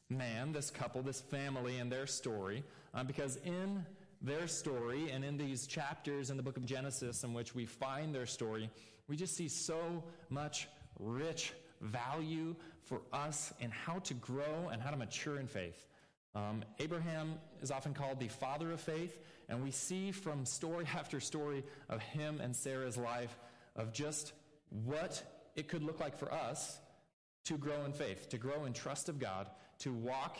man, 0.08 0.52
this 0.52 0.70
couple, 0.70 1.02
this 1.02 1.20
family, 1.20 1.78
and 1.78 1.92
their 1.92 2.06
story, 2.06 2.64
uh, 2.94 3.04
because 3.04 3.36
in 3.44 3.84
their 4.22 4.46
story 4.48 5.10
and 5.10 5.26
in 5.26 5.36
these 5.36 5.66
chapters 5.66 6.30
in 6.30 6.38
the 6.38 6.42
book 6.42 6.56
of 6.56 6.64
Genesis 6.64 7.22
in 7.22 7.34
which 7.34 7.54
we 7.54 7.66
find 7.66 8.14
their 8.14 8.25
story, 8.25 8.70
we 9.08 9.16
just 9.16 9.36
see 9.36 9.48
so 9.48 10.02
much 10.30 10.68
rich 10.98 11.52
value 11.82 12.56
for 12.82 13.02
us 13.12 13.52
in 13.60 13.70
how 13.70 13.98
to 13.98 14.14
grow 14.14 14.70
and 14.72 14.80
how 14.80 14.88
to 14.88 14.96
mature 14.96 15.38
in 15.38 15.46
faith. 15.48 15.86
Um, 16.34 16.62
Abraham 16.80 17.34
is 17.62 17.70
often 17.70 17.94
called 17.94 18.20
the 18.20 18.28
father 18.28 18.70
of 18.72 18.80
faith, 18.80 19.18
and 19.49 19.62
we 19.62 19.71
see 19.71 20.12
from 20.12 20.45
story 20.45 20.87
after 20.95 21.21
story 21.21 21.65
of 21.88 22.00
him 22.00 22.41
and 22.41 22.55
Sarah's 22.55 22.97
life 22.97 23.37
of 23.75 23.93
just 23.93 24.33
what 24.85 25.23
it 25.55 25.69
could 25.69 25.83
look 25.83 26.00
like 26.00 26.19
for 26.19 26.33
us 26.33 26.79
to 27.45 27.57
grow 27.57 27.85
in 27.85 27.93
faith, 27.93 28.29
to 28.31 28.38
grow 28.38 28.65
in 28.65 28.73
trust 28.73 29.09
of 29.09 29.19
God, 29.19 29.49
to 29.79 29.93
walk 29.93 30.38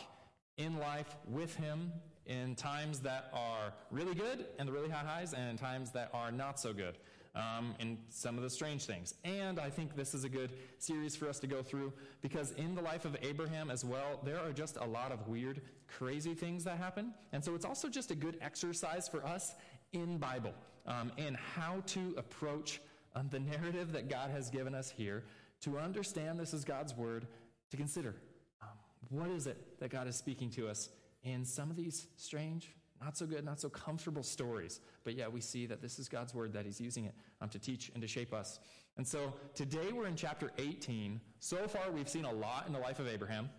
in 0.57 0.77
life 0.77 1.15
with 1.27 1.55
him 1.55 1.91
in 2.25 2.55
times 2.55 2.99
that 2.99 3.29
are 3.33 3.73
really 3.91 4.13
good 4.13 4.45
and 4.59 4.67
the 4.67 4.73
really 4.73 4.89
high 4.89 5.05
highs, 5.05 5.33
and 5.33 5.49
in 5.49 5.57
times 5.57 5.91
that 5.91 6.09
are 6.13 6.31
not 6.31 6.59
so 6.59 6.73
good 6.73 6.97
um, 7.37 7.75
and 7.79 7.97
some 8.09 8.37
of 8.37 8.43
the 8.43 8.49
strange 8.49 8.85
things. 8.85 9.13
And 9.23 9.59
I 9.59 9.69
think 9.69 9.95
this 9.95 10.13
is 10.13 10.23
a 10.23 10.29
good 10.29 10.51
series 10.79 11.15
for 11.15 11.29
us 11.29 11.39
to 11.39 11.47
go 11.47 11.61
through 11.61 11.93
because 12.21 12.51
in 12.51 12.73
the 12.73 12.81
life 12.81 13.05
of 13.05 13.15
Abraham 13.21 13.69
as 13.69 13.85
well, 13.85 14.19
there 14.23 14.39
are 14.39 14.51
just 14.51 14.77
a 14.77 14.85
lot 14.85 15.11
of 15.11 15.27
weird, 15.27 15.61
crazy 15.87 16.33
things 16.33 16.63
that 16.63 16.77
happen. 16.77 17.13
And 17.31 17.43
so 17.43 17.53
it's 17.53 17.65
also 17.65 17.89
just 17.89 18.11
a 18.11 18.15
good 18.15 18.37
exercise 18.41 19.07
for 19.07 19.25
us 19.25 19.53
in 19.93 20.17
Bible 20.17 20.53
um, 20.87 21.11
in 21.17 21.35
how 21.35 21.83
to 21.87 22.15
approach 22.17 22.81
um, 23.15 23.27
the 23.29 23.39
narrative 23.39 23.91
that 23.93 24.09
God 24.09 24.31
has 24.31 24.49
given 24.49 24.73
us 24.73 24.89
here 24.89 25.23
to 25.61 25.77
understand 25.77 26.39
this 26.39 26.53
is 26.53 26.63
God's 26.63 26.95
word, 26.95 27.27
to 27.71 27.77
consider 27.77 28.15
um, 28.61 28.69
what 29.09 29.29
is 29.29 29.47
it 29.47 29.79
that 29.79 29.89
God 29.89 30.07
is 30.07 30.15
speaking 30.15 30.49
to 30.51 30.67
us 30.67 30.89
in 31.23 31.45
some 31.45 31.69
of 31.69 31.75
these 31.75 32.07
strange, 32.15 32.71
not 33.01 33.17
so 33.17 33.25
good, 33.25 33.45
not 33.45 33.59
so 33.59 33.69
comfortable 33.69 34.23
stories. 34.23 34.79
But 35.03 35.15
yeah, 35.15 35.27
we 35.27 35.41
see 35.41 35.65
that 35.67 35.81
this 35.81 35.99
is 35.99 36.09
God's 36.09 36.33
word, 36.33 36.53
that 36.53 36.65
He's 36.65 36.81
using 36.81 37.05
it 37.05 37.13
um, 37.41 37.49
to 37.49 37.59
teach 37.59 37.91
and 37.93 38.01
to 38.01 38.07
shape 38.07 38.33
us. 38.33 38.59
And 38.97 39.07
so 39.07 39.33
today 39.53 39.91
we're 39.93 40.07
in 40.07 40.15
chapter 40.15 40.51
18. 40.57 41.21
So 41.39 41.67
far, 41.67 41.91
we've 41.91 42.09
seen 42.09 42.25
a 42.25 42.31
lot 42.31 42.65
in 42.67 42.73
the 42.73 42.79
life 42.79 42.99
of 42.99 43.07
Abraham. 43.07 43.49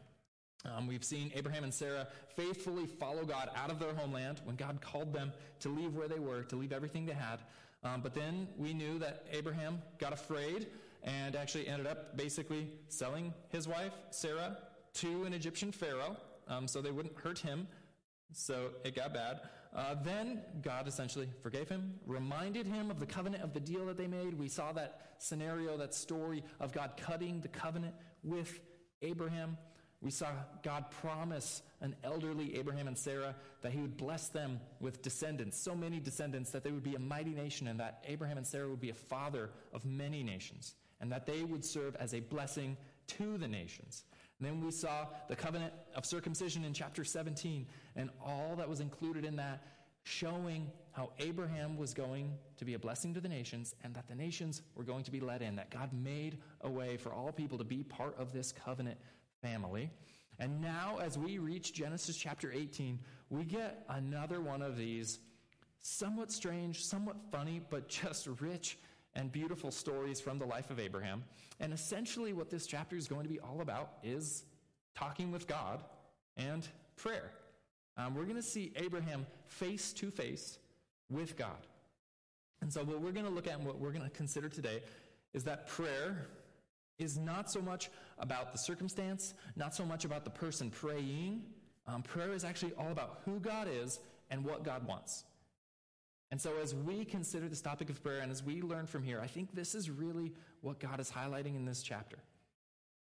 Um, 0.64 0.88
we've 0.88 1.04
seen 1.04 1.30
Abraham 1.34 1.62
and 1.62 1.72
Sarah 1.72 2.08
faithfully 2.34 2.86
follow 2.86 3.24
God 3.24 3.50
out 3.54 3.70
of 3.70 3.78
their 3.78 3.94
homeland 3.94 4.40
when 4.44 4.56
God 4.56 4.80
called 4.80 5.12
them 5.12 5.32
to 5.60 5.68
leave 5.68 5.94
where 5.94 6.08
they 6.08 6.18
were, 6.18 6.42
to 6.44 6.56
leave 6.56 6.72
everything 6.72 7.06
they 7.06 7.12
had. 7.12 7.38
Um, 7.84 8.00
but 8.00 8.14
then 8.14 8.48
we 8.56 8.74
knew 8.74 8.98
that 8.98 9.26
Abraham 9.30 9.80
got 9.98 10.12
afraid 10.12 10.66
and 11.04 11.36
actually 11.36 11.68
ended 11.68 11.86
up 11.86 12.16
basically 12.16 12.72
selling 12.88 13.32
his 13.50 13.68
wife, 13.68 13.92
Sarah, 14.10 14.58
to 14.94 15.24
an 15.24 15.32
Egyptian 15.32 15.70
Pharaoh 15.70 16.16
um, 16.48 16.66
so 16.66 16.80
they 16.80 16.90
wouldn't 16.90 17.16
hurt 17.16 17.38
him. 17.38 17.68
So 18.32 18.70
it 18.84 18.94
got 18.94 19.14
bad. 19.14 19.40
Uh, 19.74 19.94
then 20.02 20.40
God 20.62 20.88
essentially 20.88 21.28
forgave 21.42 21.68
him, 21.68 21.94
reminded 22.06 22.66
him 22.66 22.90
of 22.90 23.00
the 23.00 23.06
covenant 23.06 23.42
of 23.42 23.52
the 23.52 23.60
deal 23.60 23.86
that 23.86 23.96
they 23.96 24.06
made. 24.06 24.34
We 24.34 24.48
saw 24.48 24.72
that 24.72 25.12
scenario, 25.18 25.76
that 25.76 25.94
story 25.94 26.42
of 26.60 26.72
God 26.72 26.92
cutting 26.96 27.40
the 27.40 27.48
covenant 27.48 27.94
with 28.22 28.60
Abraham. 29.02 29.56
We 30.00 30.10
saw 30.10 30.28
God 30.62 30.86
promise 31.02 31.62
an 31.80 31.96
elderly 32.04 32.56
Abraham 32.56 32.86
and 32.86 32.96
Sarah 32.96 33.34
that 33.62 33.72
he 33.72 33.80
would 33.80 33.96
bless 33.96 34.28
them 34.28 34.60
with 34.80 35.02
descendants, 35.02 35.58
so 35.58 35.74
many 35.74 35.98
descendants 35.98 36.50
that 36.50 36.62
they 36.62 36.70
would 36.70 36.84
be 36.84 36.94
a 36.94 37.00
mighty 37.00 37.34
nation, 37.34 37.66
and 37.66 37.80
that 37.80 38.04
Abraham 38.06 38.36
and 38.38 38.46
Sarah 38.46 38.68
would 38.68 38.80
be 38.80 38.90
a 38.90 38.94
father 38.94 39.50
of 39.72 39.84
many 39.84 40.22
nations, 40.22 40.74
and 41.00 41.10
that 41.10 41.26
they 41.26 41.42
would 41.42 41.64
serve 41.64 41.96
as 41.96 42.14
a 42.14 42.20
blessing 42.20 42.76
to 43.08 43.38
the 43.38 43.48
nations. 43.48 44.04
Then 44.40 44.60
we 44.64 44.70
saw 44.70 45.06
the 45.28 45.36
covenant 45.36 45.72
of 45.94 46.06
circumcision 46.06 46.64
in 46.64 46.72
chapter 46.72 47.04
17 47.04 47.66
and 47.96 48.10
all 48.24 48.54
that 48.56 48.68
was 48.68 48.80
included 48.80 49.24
in 49.24 49.36
that, 49.36 49.64
showing 50.04 50.70
how 50.92 51.10
Abraham 51.18 51.76
was 51.76 51.92
going 51.92 52.32
to 52.56 52.64
be 52.64 52.74
a 52.74 52.78
blessing 52.78 53.12
to 53.14 53.20
the 53.20 53.28
nations 53.28 53.74
and 53.82 53.94
that 53.94 54.08
the 54.08 54.14
nations 54.14 54.62
were 54.74 54.84
going 54.84 55.04
to 55.04 55.10
be 55.10 55.20
let 55.20 55.42
in, 55.42 55.56
that 55.56 55.70
God 55.70 55.90
made 55.92 56.38
a 56.62 56.70
way 56.70 56.96
for 56.96 57.12
all 57.12 57.32
people 57.32 57.58
to 57.58 57.64
be 57.64 57.82
part 57.82 58.16
of 58.18 58.32
this 58.32 58.52
covenant 58.52 58.98
family. 59.42 59.90
And 60.38 60.60
now, 60.60 60.98
as 61.02 61.18
we 61.18 61.38
reach 61.38 61.72
Genesis 61.72 62.16
chapter 62.16 62.52
18, 62.52 62.98
we 63.28 63.44
get 63.44 63.84
another 63.88 64.40
one 64.40 64.62
of 64.62 64.76
these 64.76 65.18
somewhat 65.80 66.30
strange, 66.30 66.84
somewhat 66.84 67.16
funny, 67.32 67.60
but 67.70 67.88
just 67.88 68.28
rich 68.40 68.78
and 69.18 69.32
beautiful 69.32 69.72
stories 69.72 70.20
from 70.20 70.38
the 70.38 70.46
life 70.46 70.70
of 70.70 70.78
Abraham. 70.78 71.24
And 71.58 71.72
essentially, 71.72 72.32
what 72.32 72.50
this 72.50 72.66
chapter 72.66 72.96
is 72.96 73.08
going 73.08 73.24
to 73.24 73.28
be 73.28 73.40
all 73.40 73.60
about 73.60 73.94
is 74.04 74.44
talking 74.94 75.32
with 75.32 75.48
God 75.48 75.82
and 76.36 76.66
prayer. 76.96 77.32
Um, 77.96 78.14
we're 78.14 78.24
going 78.24 78.36
to 78.36 78.42
see 78.42 78.72
Abraham 78.76 79.26
face 79.46 79.92
to 79.94 80.12
face 80.12 80.58
with 81.10 81.36
God. 81.36 81.66
And 82.60 82.72
so, 82.72 82.84
what 82.84 83.00
we're 83.00 83.10
going 83.10 83.26
to 83.26 83.32
look 83.32 83.48
at 83.48 83.54
and 83.54 83.66
what 83.66 83.80
we're 83.80 83.90
going 83.90 84.04
to 84.04 84.16
consider 84.16 84.48
today 84.48 84.82
is 85.34 85.42
that 85.44 85.66
prayer 85.66 86.28
is 87.00 87.18
not 87.18 87.50
so 87.50 87.60
much 87.60 87.90
about 88.20 88.52
the 88.52 88.58
circumstance, 88.58 89.34
not 89.56 89.74
so 89.74 89.84
much 89.84 90.04
about 90.04 90.24
the 90.24 90.30
person 90.30 90.70
praying. 90.70 91.42
Um, 91.88 92.02
prayer 92.02 92.32
is 92.32 92.44
actually 92.44 92.72
all 92.78 92.92
about 92.92 93.22
who 93.24 93.40
God 93.40 93.68
is 93.68 93.98
and 94.30 94.44
what 94.44 94.62
God 94.62 94.86
wants. 94.86 95.24
And 96.30 96.40
so, 96.40 96.52
as 96.62 96.74
we 96.74 97.04
consider 97.04 97.48
this 97.48 97.62
topic 97.62 97.88
of 97.88 98.02
prayer 98.02 98.20
and 98.20 98.30
as 98.30 98.42
we 98.42 98.60
learn 98.60 98.86
from 98.86 99.02
here, 99.02 99.20
I 99.22 99.26
think 99.26 99.54
this 99.54 99.74
is 99.74 99.88
really 99.88 100.32
what 100.60 100.78
God 100.78 101.00
is 101.00 101.10
highlighting 101.10 101.56
in 101.56 101.64
this 101.64 101.82
chapter 101.82 102.18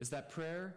is 0.00 0.10
that 0.10 0.30
prayer 0.30 0.74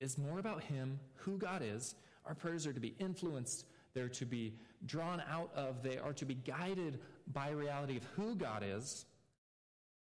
is 0.00 0.16
more 0.16 0.38
about 0.38 0.62
Him, 0.62 1.00
who 1.16 1.38
God 1.38 1.62
is. 1.64 1.96
Our 2.24 2.34
prayers 2.34 2.66
are 2.66 2.72
to 2.72 2.80
be 2.80 2.94
influenced, 3.00 3.66
they're 3.94 4.08
to 4.10 4.24
be 4.24 4.54
drawn 4.86 5.22
out 5.28 5.50
of, 5.56 5.82
they 5.82 5.98
are 5.98 6.12
to 6.14 6.24
be 6.24 6.34
guided 6.34 7.00
by 7.32 7.50
reality 7.50 7.96
of 7.96 8.04
who 8.16 8.36
God 8.36 8.62
is 8.64 9.04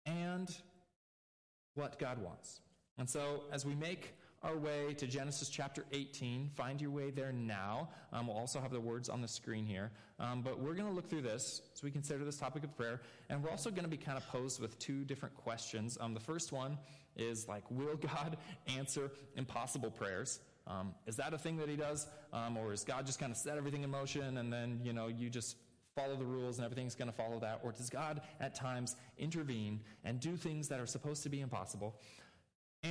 and 0.05 0.55
what 1.75 1.99
God 1.99 2.17
wants. 2.17 2.61
And 2.97 3.07
so, 3.07 3.43
as 3.51 3.65
we 3.65 3.75
make 3.75 4.15
our 4.43 4.55
way 4.55 4.93
to 4.93 5.07
Genesis 5.07 5.49
chapter 5.49 5.83
18, 5.91 6.51
find 6.55 6.79
your 6.79 6.91
way 6.91 7.09
there 7.09 7.31
now. 7.31 7.89
Um, 8.13 8.27
we'll 8.27 8.37
also 8.37 8.59
have 8.59 8.71
the 8.71 8.79
words 8.79 9.09
on 9.09 9.21
the 9.21 9.27
screen 9.27 9.65
here. 9.65 9.91
Um, 10.19 10.41
but 10.41 10.59
we're 10.59 10.75
going 10.75 10.87
to 10.87 10.93
look 10.93 11.09
through 11.09 11.23
this 11.23 11.61
as 11.73 11.81
we 11.81 11.89
consider 11.89 12.23
this 12.23 12.37
topic 12.37 12.63
of 12.63 12.75
prayer. 12.77 13.01
And 13.29 13.43
we're 13.43 13.49
also 13.49 13.71
going 13.71 13.83
to 13.83 13.89
be 13.89 13.97
kind 13.97 14.17
of 14.17 14.27
posed 14.27 14.61
with 14.61 14.77
two 14.79 15.03
different 15.05 15.35
questions. 15.35 15.97
Um, 15.99 16.13
the 16.13 16.19
first 16.19 16.51
one 16.51 16.77
is 17.15 17.47
like, 17.47 17.63
will 17.71 17.95
God 17.95 18.37
answer 18.77 19.11
impossible 19.35 19.89
prayers? 19.89 20.39
Um, 20.67 20.93
is 21.07 21.15
that 21.15 21.33
a 21.33 21.37
thing 21.37 21.57
that 21.57 21.69
he 21.69 21.75
does? 21.75 22.07
Um, 22.31 22.57
or 22.57 22.73
is 22.73 22.83
God 22.83 23.05
just 23.05 23.19
kind 23.19 23.31
of 23.31 23.37
set 23.37 23.57
everything 23.57 23.83
in 23.83 23.89
motion 23.89 24.37
and 24.37 24.53
then, 24.53 24.79
you 24.83 24.93
know, 24.93 25.07
you 25.07 25.29
just 25.29 25.55
follow 25.95 26.15
the 26.15 26.25
rules 26.25 26.57
and 26.57 26.65
everything's 26.65 26.93
going 26.93 27.09
to 27.09 27.15
follow 27.15 27.39
that? 27.39 27.61
Or 27.63 27.71
does 27.71 27.89
God 27.89 28.21
at 28.39 28.53
times 28.53 28.95
intervene 29.17 29.81
and 30.03 30.19
do 30.19 30.37
things 30.37 30.67
that 30.67 30.79
are 30.79 30.85
supposed 30.85 31.23
to 31.23 31.29
be 31.29 31.41
impossible? 31.41 31.99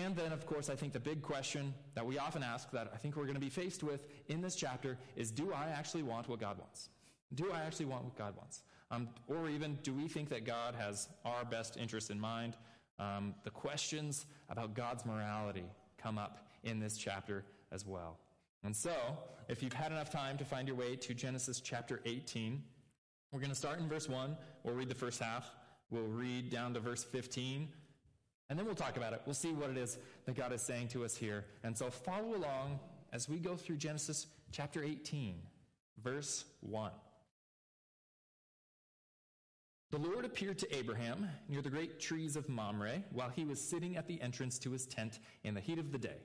And 0.05 0.15
then, 0.15 0.33
of 0.33 0.47
course, 0.47 0.69
I 0.69 0.77
think 0.77 0.93
the 0.93 1.01
big 1.01 1.23
question 1.23 1.73
that 1.95 2.05
we 2.05 2.19
often 2.19 2.43
ask 2.43 2.71
that 2.73 2.91
I 2.93 2.99
think 2.99 3.17
we're 3.17 3.25
going 3.25 3.35
to 3.35 3.41
be 3.41 3.49
faced 3.49 3.83
with 3.83 4.07
in 4.29 4.41
this 4.43 4.55
chapter 4.55 4.99
is 5.17 5.31
do 5.31 5.53
I 5.53 5.69
actually 5.69 6.03
want 6.03 6.29
what 6.29 6.39
God 6.39 6.59
wants? 6.59 6.91
Do 7.35 7.51
I 7.53 7.61
actually 7.63 7.87
want 7.87 8.05
what 8.05 8.17
God 8.17 8.37
wants? 8.37 8.63
Um, 8.91 9.09
or 9.27 9.49
even, 9.49 9.79
do 9.83 9.93
we 9.95 10.07
think 10.07 10.29
that 10.29 10.45
God 10.45 10.75
has 10.75 11.09
our 11.25 11.45
best 11.45 11.77
interest 11.77 12.11
in 12.11 12.21
mind? 12.21 12.57
Um, 12.99 13.35
the 13.43 13.51
questions 13.51 14.27
about 14.49 14.75
God's 14.75 15.05
morality 15.07 15.65
come 15.99 16.19
up 16.19 16.47
in 16.63 16.79
this 16.79 16.97
chapter 16.97 17.45
as 17.73 17.87
well. 17.87 18.19
And 18.65 18.77
so, 18.77 18.95
if 19.49 19.63
you've 19.63 19.73
had 19.73 19.93
enough 19.93 20.11
time 20.11 20.37
to 20.39 20.45
find 20.45 20.69
your 20.69 20.77
way 20.77 20.97
to 20.97 21.15
Genesis 21.15 21.61
chapter 21.61 22.01
18, 22.05 22.63
we're 23.33 23.41
going 23.41 23.51
to 23.51 23.57
start 23.57 23.79
in 23.81 23.89
verse 23.89 24.09
1. 24.09 24.37
We'll 24.63 24.75
read 24.75 24.89
the 24.89 24.95
first 24.95 25.21
half. 25.21 25.51
We'll 25.91 26.05
read 26.05 26.51
down 26.51 26.75
to 26.75 26.81
verse 26.81 27.05
15. 27.05 27.69
And 28.49 28.59
then 28.59 28.67
we'll 28.67 28.75
talk 28.75 28.97
about 28.97 29.13
it. 29.13 29.23
We'll 29.27 29.35
see 29.35 29.53
what 29.53 29.71
it 29.71 29.77
is 29.77 29.99
that 30.25 30.37
God 30.37 30.53
is 30.53 30.63
saying 30.63 30.89
to 30.89 31.05
us 31.05 31.17
here. 31.17 31.45
And 31.65 31.77
so 31.77 31.91
follow 31.91 32.37
along 32.37 32.79
as 33.13 33.29
we 33.29 33.39
go 33.39 33.57
through 33.57 33.77
Genesis 33.77 34.27
chapter 34.53 34.85
18, 34.85 35.35
verse 36.03 36.45
1. 36.61 36.93
The 39.91 39.99
Lord 39.99 40.25
appeared 40.25 40.59
to 40.59 40.77
Abraham 40.77 41.29
near 41.49 41.63
the 41.63 41.71
great 41.71 42.01
trees 42.01 42.37
of 42.37 42.49
Mamre 42.49 43.03
while 43.13 43.31
he 43.31 43.45
was 43.45 43.61
sitting 43.61 43.97
at 43.97 44.07
the 44.07 44.21
entrance 44.21 44.59
to 44.61 44.71
his 44.71 44.87
tent 44.87 45.21
in 45.45 45.55
the 45.55 45.61
heat 45.61 45.79
of 45.79 45.93
the 45.93 45.99
day. 45.99 46.19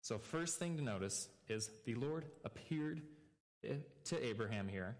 So, 0.00 0.18
first 0.18 0.58
thing 0.58 0.76
to 0.76 0.82
notice 0.82 1.28
is 1.48 1.70
the 1.84 1.94
Lord 1.94 2.24
appeared 2.44 3.02
eh, 3.64 3.74
to 4.04 4.26
Abraham 4.26 4.68
here. 4.68 4.96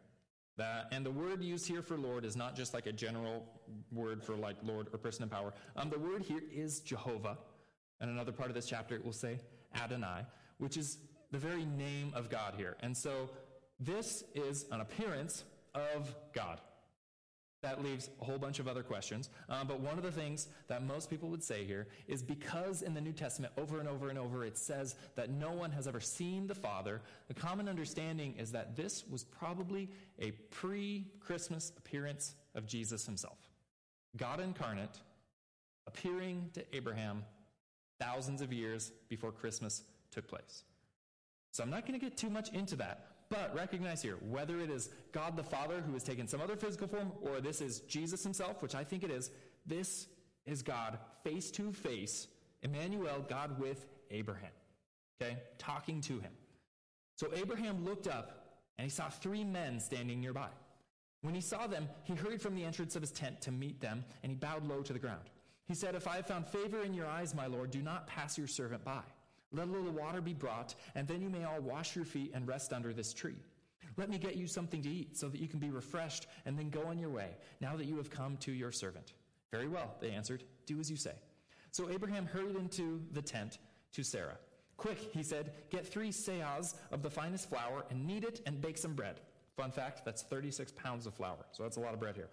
That, 0.59 0.89
and 0.91 1.07
the 1.07 1.11
word 1.11 1.43
used 1.43 1.69
here 1.69 1.83
for 1.83 1.97
Lord 1.97 2.25
is 2.25 2.37
not 2.37 2.57
just 2.57 2.75
like 2.75 2.87
a 2.87 2.93
general 2.93 3.47
word 3.93 4.23
for 4.23 4.35
like 4.35 4.57
Lord 4.65 4.89
or 4.93 4.99
person 4.99 5.23
in 5.23 5.29
power. 5.29 5.55
Um, 5.77 5.89
the 5.89 5.99
word 5.99 6.23
here 6.23 6.43
is 6.53 6.81
Jehovah. 6.81 7.39
And 8.01 8.11
another 8.11 8.33
part 8.33 8.49
of 8.49 8.57
this 8.57 8.67
chapter 8.67 8.97
it 8.97 9.05
will 9.05 9.13
say 9.13 9.39
Adonai, 9.77 10.27
which 10.59 10.77
is 10.77 10.99
the 11.31 11.39
very 11.39 11.65
name 11.65 12.13
of 12.15 12.29
God 12.29 12.55
here. 12.57 12.77
And 12.81 12.97
so 12.97 13.31
this 13.79 14.25
is 14.35 14.67
an 14.73 14.81
appearance 14.81 15.45
of 15.75 16.13
God. 16.35 16.61
That 17.63 17.83
leaves 17.83 18.09
a 18.21 18.25
whole 18.25 18.39
bunch 18.39 18.61
of 18.61 18.69
other 18.69 18.85
questions. 18.85 19.31
Um, 19.49 19.67
but 19.67 19.81
one 19.81 19.99
of 19.99 20.05
the 20.05 20.13
things 20.13 20.47
that 20.69 20.85
most 20.85 21.11
people 21.11 21.29
would 21.31 21.43
say 21.43 21.65
here 21.65 21.89
is 22.07 22.23
because 22.23 22.83
in 22.83 22.95
the 22.95 23.01
New 23.01 23.13
Testament, 23.13 23.53
over 23.59 23.81
and 23.81 23.89
over 23.89 24.11
and 24.11 24.19
over, 24.19 24.45
it 24.45 24.57
says 24.57 24.95
that 25.17 25.31
no 25.31 25.51
one 25.51 25.73
has 25.73 25.89
ever 25.89 26.01
seen 26.01 26.47
the 26.47 26.55
Father, 26.55 27.01
the 27.27 27.35
common 27.35 27.69
understanding 27.69 28.35
is 28.39 28.53
that 28.53 28.77
this 28.77 29.05
was 29.09 29.25
probably 29.25 29.91
a 30.21 30.31
pre 30.51 31.07
Christmas 31.19 31.73
appearance 31.77 32.37
of 32.55 32.67
Jesus 32.67 33.05
himself. 33.05 33.39
God 34.17 34.41
incarnate 34.41 35.01
appearing 35.89 36.51
to 36.53 36.65
Abraham 36.77 37.25
thousands 37.99 38.41
of 38.41 38.53
years 38.53 38.93
before 39.09 39.33
Christmas 39.33 39.83
took 40.13 40.29
place. 40.29 40.63
So 41.51 41.63
I'm 41.63 41.71
not 41.71 41.87
going 41.87 41.99
to 41.99 42.05
get 42.05 42.17
too 42.17 42.31
much 42.31 42.53
into 42.53 42.77
that. 42.77 43.08
But 43.31 43.55
recognize 43.55 44.01
here, 44.01 44.17
whether 44.29 44.59
it 44.61 44.71
is 44.71 44.91
God 45.13 45.37
the 45.37 45.43
Father 45.43 45.83
who 45.83 45.93
has 45.93 46.03
taken 46.03 46.27
some 46.27 46.41
other 46.41 46.57
physical 46.57 46.89
form, 46.89 47.13
or 47.21 47.41
this 47.41 47.61
is 47.61 47.81
Jesus 47.81 48.23
himself, 48.23 48.63
which 48.63 48.75
I 48.75 48.85
think 48.85 49.03
it 49.03 49.11
is, 49.11 49.31
this 49.67 50.07
is 50.47 50.63
God 50.63 50.99
face 51.25 51.51
to 51.53 51.73
face, 51.73 52.29
Emmanuel, 52.63 53.25
God 53.29 53.61
with 53.61 53.87
Abraham. 54.11 54.51
Okay? 55.21 55.37
Talking 55.59 56.01
to 56.03 56.15
him. 56.15 56.33
So 57.17 57.29
Abraham 57.35 57.85
looked 57.85 58.07
up 58.07 58.61
and 58.79 58.85
he 58.85 58.91
saw 58.91 59.09
three 59.09 59.45
men 59.45 59.81
standing 59.81 60.21
nearby. 60.21 60.49
When 61.23 61.35
he 61.35 61.41
saw 61.41 61.67
them, 61.67 61.89
he 62.05 62.15
hurried 62.15 62.41
from 62.41 62.55
the 62.55 62.65
entrance 62.65 62.95
of 62.95 63.03
his 63.03 63.11
tent 63.11 63.41
to 63.43 63.51
meet 63.51 63.81
them, 63.81 64.05
and 64.23 64.31
he 64.31 64.37
bowed 64.37 64.65
low 64.65 64.83
to 64.83 64.93
the 64.93 65.01
ground. 65.01 65.31
He 65.67 65.75
said, 65.75 65.97
If 65.97 66.07
I 66.07 66.17
have 66.17 66.29
found 66.29 66.47
favor 66.47 66.83
in 66.83 66.95
your 66.95 67.07
eyes, 67.07 67.35
my 67.35 67.47
Lord, 67.47 67.73
do 67.73 67.83
not 67.83 68.07
pass 68.07 68.39
your 68.39 68.47
servant 68.47 68.85
by. 68.85 69.03
Let 69.53 69.69
a 69.69 69.71
little 69.71 69.93
water 69.93 70.21
be 70.21 70.35
brought, 70.35 70.75
and 70.95 71.09
then 71.09 71.23
you 71.23 71.31
may 71.31 71.45
all 71.45 71.61
wash 71.61 71.97
your 71.97 72.05
feet 72.05 72.33
and 72.35 72.47
rest 72.47 72.73
under 72.73 72.93
this 72.93 73.15
tree. 73.15 73.37
Let 73.97 74.11
me 74.11 74.19
get 74.19 74.37
you 74.37 74.47
something 74.47 74.83
to 74.83 74.89
eat 74.89 75.17
so 75.17 75.29
that 75.29 75.41
you 75.41 75.49
can 75.49 75.59
be 75.59 75.71
refreshed 75.71 76.27
and 76.47 76.59
then 76.59 76.71
go 76.71 76.85
on 76.85 76.99
your 76.99 77.11
way, 77.11 77.31
now 77.61 77.77
that 77.77 77.87
you 77.87 77.97
have 77.97 78.11
come 78.11 78.37
to 78.39 78.53
your 78.53 78.71
servant. 78.71 79.15
Very 79.51 79.69
well, 79.69 79.97
they 80.01 80.11
answered. 80.11 80.45
Do 80.67 80.79
as 80.79 80.91
you 80.91 80.97
say. 80.97 81.15
So 81.71 81.91
Abraham 81.91 82.27
hurried 82.27 82.57
into 82.57 83.03
the 83.13 83.23
tent 83.23 83.59
to 83.93 84.03
Sarah. 84.03 84.37
Quick, 84.77 84.99
he 85.13 85.23
said, 85.23 85.53
get 85.71 85.87
three 85.87 86.11
seahs 86.11 86.75
of 86.93 87.03
the 87.03 87.11
finest 87.11 87.49
flour 87.49 87.85
and 87.91 88.07
knead 88.07 88.25
it 88.25 88.41
and 88.47 88.61
bake 88.61 88.79
some 88.79 88.95
bread. 88.95 89.21
Fun 89.57 89.73
fact, 89.73 90.05
that's 90.05 90.23
36 90.23 90.73
pounds 90.73 91.07
of 91.07 91.15
flour, 91.15 91.45
so 91.51 91.65
that's 91.65 91.79
a 91.79 91.81
lot 91.81 91.93
of 91.93 91.99
bread 91.99 92.15
here. 92.15 92.29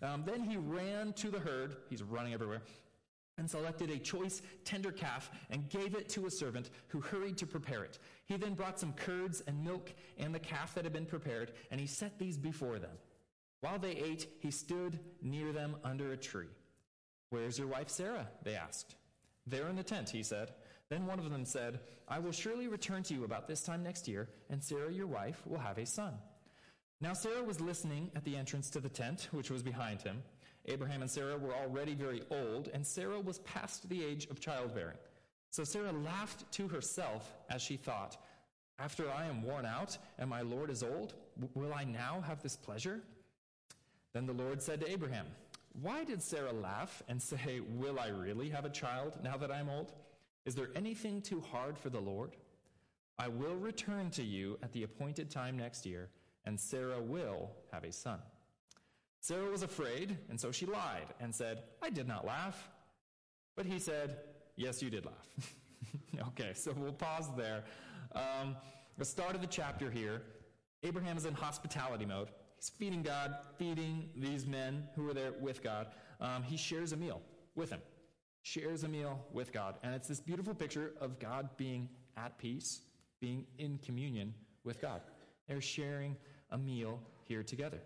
Um, 0.00 0.22
then 0.24 0.44
he 0.44 0.56
ran 0.56 1.12
to 1.14 1.28
the 1.28 1.40
herd. 1.40 1.76
He's 1.90 2.04
running 2.04 2.34
everywhere 2.34 2.62
and 3.38 3.50
selected 3.50 3.90
a 3.90 3.98
choice 3.98 4.42
tender 4.64 4.92
calf 4.92 5.30
and 5.50 5.70
gave 5.70 5.94
it 5.94 6.08
to 6.10 6.26
a 6.26 6.30
servant 6.30 6.70
who 6.88 7.00
hurried 7.00 7.38
to 7.38 7.46
prepare 7.46 7.84
it. 7.84 7.98
He 8.26 8.36
then 8.36 8.54
brought 8.54 8.78
some 8.78 8.92
curds 8.92 9.42
and 9.46 9.64
milk 9.64 9.92
and 10.18 10.34
the 10.34 10.38
calf 10.38 10.74
that 10.74 10.84
had 10.84 10.92
been 10.92 11.06
prepared, 11.06 11.52
and 11.70 11.80
he 11.80 11.86
set 11.86 12.18
these 12.18 12.36
before 12.36 12.78
them. 12.78 12.96
While 13.60 13.78
they 13.78 13.92
ate, 13.92 14.26
he 14.40 14.50
stood 14.50 14.98
near 15.22 15.52
them 15.52 15.76
under 15.82 16.12
a 16.12 16.16
tree. 16.16 16.46
Where's 17.30 17.58
your 17.58 17.68
wife 17.68 17.88
Sarah? 17.88 18.28
They 18.42 18.54
asked. 18.54 18.94
There 19.46 19.68
in 19.68 19.76
the 19.76 19.82
tent, 19.82 20.10
he 20.10 20.22
said. 20.22 20.52
Then 20.90 21.06
one 21.06 21.18
of 21.18 21.30
them 21.30 21.44
said, 21.44 21.80
I 22.08 22.18
will 22.18 22.32
surely 22.32 22.68
return 22.68 23.02
to 23.04 23.14
you 23.14 23.24
about 23.24 23.46
this 23.46 23.62
time 23.62 23.82
next 23.82 24.08
year, 24.08 24.28
and 24.48 24.62
Sarah, 24.62 24.92
your 24.92 25.06
wife, 25.06 25.42
will 25.46 25.58
have 25.58 25.78
a 25.78 25.86
son. 25.86 26.14
Now 27.00 27.12
Sarah 27.12 27.44
was 27.44 27.60
listening 27.60 28.10
at 28.16 28.24
the 28.24 28.36
entrance 28.36 28.70
to 28.70 28.80
the 28.80 28.88
tent, 28.88 29.28
which 29.30 29.50
was 29.50 29.62
behind 29.62 30.02
him. 30.02 30.22
Abraham 30.68 31.02
and 31.02 31.10
Sarah 31.10 31.36
were 31.36 31.54
already 31.54 31.94
very 31.94 32.22
old, 32.30 32.68
and 32.74 32.86
Sarah 32.86 33.20
was 33.20 33.38
past 33.40 33.88
the 33.88 34.04
age 34.04 34.26
of 34.30 34.40
childbearing. 34.40 34.98
So 35.50 35.64
Sarah 35.64 35.92
laughed 35.92 36.50
to 36.52 36.68
herself 36.68 37.34
as 37.50 37.62
she 37.62 37.76
thought, 37.76 38.16
After 38.78 39.10
I 39.10 39.26
am 39.26 39.42
worn 39.42 39.64
out 39.64 39.96
and 40.18 40.28
my 40.28 40.42
Lord 40.42 40.70
is 40.70 40.82
old, 40.82 41.14
will 41.54 41.72
I 41.72 41.84
now 41.84 42.22
have 42.26 42.42
this 42.42 42.56
pleasure? 42.56 43.00
Then 44.12 44.26
the 44.26 44.32
Lord 44.32 44.62
said 44.62 44.80
to 44.80 44.90
Abraham, 44.90 45.26
Why 45.80 46.04
did 46.04 46.22
Sarah 46.22 46.52
laugh 46.52 47.02
and 47.08 47.20
say, 47.20 47.60
Will 47.60 47.98
I 47.98 48.08
really 48.08 48.50
have 48.50 48.64
a 48.64 48.70
child 48.70 49.18
now 49.22 49.36
that 49.36 49.50
I 49.50 49.60
am 49.60 49.68
old? 49.68 49.94
Is 50.44 50.54
there 50.54 50.70
anything 50.74 51.20
too 51.20 51.40
hard 51.40 51.78
for 51.78 51.90
the 51.90 52.00
Lord? 52.00 52.36
I 53.18 53.28
will 53.28 53.56
return 53.56 54.10
to 54.12 54.22
you 54.22 54.58
at 54.62 54.72
the 54.72 54.84
appointed 54.84 55.30
time 55.30 55.56
next 55.56 55.84
year, 55.84 56.08
and 56.44 56.58
Sarah 56.58 57.02
will 57.02 57.50
have 57.72 57.84
a 57.84 57.92
son. 57.92 58.20
Sarah 59.20 59.50
was 59.50 59.62
afraid, 59.62 60.16
and 60.30 60.40
so 60.40 60.52
she 60.52 60.66
lied 60.66 61.06
and 61.20 61.34
said, 61.34 61.62
I 61.82 61.90
did 61.90 62.06
not 62.06 62.24
laugh. 62.24 62.68
But 63.56 63.66
he 63.66 63.78
said, 63.78 64.18
Yes, 64.56 64.82
you 64.82 64.90
did 64.90 65.04
laugh. 65.04 65.54
okay, 66.28 66.52
so 66.54 66.72
we'll 66.76 66.92
pause 66.92 67.28
there. 67.36 67.64
Um, 68.12 68.56
the 68.96 69.04
start 69.04 69.34
of 69.36 69.40
the 69.40 69.46
chapter 69.46 69.90
here 69.90 70.22
Abraham 70.82 71.16
is 71.16 71.24
in 71.24 71.34
hospitality 71.34 72.06
mode. 72.06 72.28
He's 72.56 72.70
feeding 72.70 73.02
God, 73.02 73.34
feeding 73.56 74.10
these 74.16 74.46
men 74.46 74.84
who 74.94 75.08
are 75.08 75.14
there 75.14 75.32
with 75.40 75.62
God. 75.62 75.88
Um, 76.20 76.42
he 76.42 76.56
shares 76.56 76.92
a 76.92 76.96
meal 76.96 77.20
with 77.54 77.70
him, 77.70 77.80
shares 78.42 78.84
a 78.84 78.88
meal 78.88 79.24
with 79.32 79.52
God. 79.52 79.76
And 79.82 79.94
it's 79.94 80.08
this 80.08 80.20
beautiful 80.20 80.54
picture 80.54 80.92
of 81.00 81.18
God 81.18 81.50
being 81.56 81.88
at 82.16 82.38
peace, 82.38 82.82
being 83.20 83.46
in 83.58 83.78
communion 83.78 84.34
with 84.64 84.80
God. 84.80 85.00
They're 85.48 85.60
sharing 85.60 86.16
a 86.50 86.58
meal 86.58 87.00
here 87.24 87.42
together. 87.42 87.80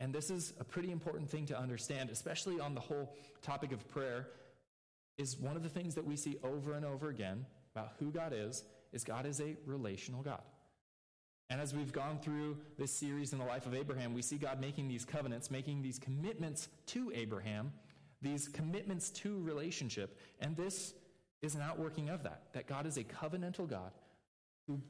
And 0.00 0.14
this 0.14 0.30
is 0.30 0.52
a 0.60 0.64
pretty 0.64 0.92
important 0.92 1.28
thing 1.28 1.46
to 1.46 1.58
understand, 1.58 2.10
especially 2.10 2.60
on 2.60 2.74
the 2.74 2.80
whole 2.80 3.14
topic 3.42 3.72
of 3.72 3.88
prayer, 3.88 4.28
is 5.16 5.36
one 5.36 5.56
of 5.56 5.62
the 5.62 5.68
things 5.68 5.94
that 5.96 6.04
we 6.04 6.16
see 6.16 6.36
over 6.44 6.74
and 6.74 6.84
over 6.84 7.08
again 7.08 7.44
about 7.74 7.92
who 7.98 8.10
God 8.10 8.32
is, 8.34 8.64
is 8.92 9.02
God 9.04 9.26
is 9.26 9.40
a 9.40 9.56
relational 9.66 10.22
God. 10.22 10.42
And 11.50 11.60
as 11.60 11.74
we've 11.74 11.92
gone 11.92 12.18
through 12.18 12.58
this 12.76 12.92
series 12.92 13.32
in 13.32 13.38
the 13.38 13.44
life 13.44 13.66
of 13.66 13.74
Abraham, 13.74 14.12
we 14.12 14.22
see 14.22 14.36
God 14.36 14.60
making 14.60 14.86
these 14.88 15.04
covenants, 15.04 15.50
making 15.50 15.82
these 15.82 15.98
commitments 15.98 16.68
to 16.86 17.10
Abraham, 17.14 17.72
these 18.20 18.48
commitments 18.48 19.10
to 19.10 19.40
relationship, 19.40 20.18
and 20.40 20.56
this 20.56 20.94
is 21.40 21.54
an 21.54 21.62
outworking 21.62 22.10
of 22.10 22.22
that, 22.24 22.42
that 22.52 22.66
God 22.66 22.86
is 22.86 22.96
a 22.96 23.04
covenantal 23.04 23.68
God 23.68 23.92
who 24.66 24.80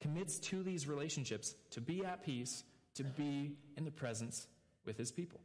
commits 0.00 0.38
to 0.38 0.62
these 0.62 0.88
relationships 0.88 1.54
to 1.70 1.80
be 1.80 2.04
at 2.04 2.24
peace, 2.24 2.64
to 2.94 3.04
be 3.04 3.56
in 3.76 3.84
the 3.84 3.90
presence 3.90 4.46
with 4.84 4.96
his 4.96 5.12
people. 5.12 5.40